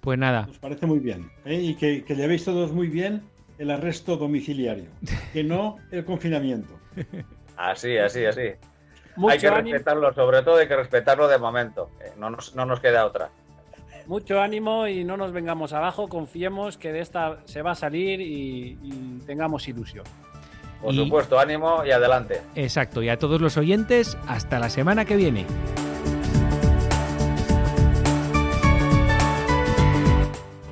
Pues 0.00 0.18
nada. 0.18 0.46
Nos 0.46 0.58
parece 0.58 0.86
muy 0.86 0.98
bien. 0.98 1.30
¿eh? 1.44 1.60
Y 1.60 1.74
que, 1.76 2.04
que 2.04 2.16
llevéis 2.16 2.44
todos 2.44 2.72
muy 2.72 2.88
bien 2.88 3.22
el 3.58 3.70
arresto 3.70 4.16
domiciliario, 4.16 4.90
que 5.32 5.44
no 5.44 5.78
el 5.90 6.04
confinamiento. 6.04 6.74
Así, 7.56 7.96
así, 7.96 8.24
así. 8.24 8.52
hay 9.28 9.38
que 9.38 9.50
respetarlo, 9.50 10.12
sobre 10.12 10.42
todo 10.42 10.56
hay 10.56 10.68
que 10.68 10.76
respetarlo 10.76 11.26
de 11.26 11.38
momento. 11.38 11.90
Eh, 12.00 12.12
no, 12.18 12.30
nos, 12.30 12.54
no 12.54 12.66
nos 12.66 12.80
queda 12.80 13.06
otra. 13.06 13.30
Mucho 14.06 14.40
ánimo 14.40 14.86
y 14.86 15.04
no 15.04 15.16
nos 15.16 15.32
vengamos 15.32 15.72
abajo, 15.72 16.08
confiemos 16.08 16.78
que 16.78 16.92
de 16.92 17.00
esta 17.00 17.38
se 17.44 17.62
va 17.62 17.72
a 17.72 17.74
salir 17.74 18.20
y, 18.20 18.76
tengamos 19.26 19.66
ilusión. 19.66 20.04
Por 20.80 20.94
supuesto, 20.94 21.40
ánimo 21.40 21.84
y 21.84 21.90
adelante. 21.90 22.42
Exacto, 22.54 23.02
y 23.02 23.08
a 23.08 23.18
todos 23.18 23.40
los 23.40 23.56
oyentes, 23.56 24.16
hasta 24.28 24.60
la 24.60 24.68
semana 24.68 25.04
que 25.04 25.16
viene. 25.16 25.46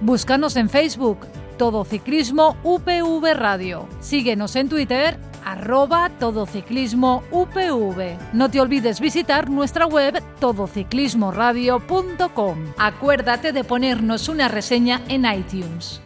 Búscanos 0.00 0.56
en 0.56 0.68
Facebook, 0.68 1.26
Todo 1.56 1.84
Ciclismo 1.84 2.56
UPV 2.64 3.34
Radio. 3.34 3.86
Síguenos 4.00 4.56
en 4.56 4.68
Twitter, 4.68 5.16
arroba 5.44 6.10
Todociclismo 6.18 7.22
UPV. 7.30 8.18
No 8.32 8.50
te 8.50 8.60
olvides 8.60 8.98
visitar 9.00 9.48
nuestra 9.48 9.86
web 9.86 10.20
todociclismoradio.com. 10.40 12.58
Acuérdate 12.76 13.52
de 13.52 13.62
ponernos 13.64 14.28
una 14.28 14.48
reseña 14.48 15.00
en 15.08 15.24
iTunes. 15.24 16.03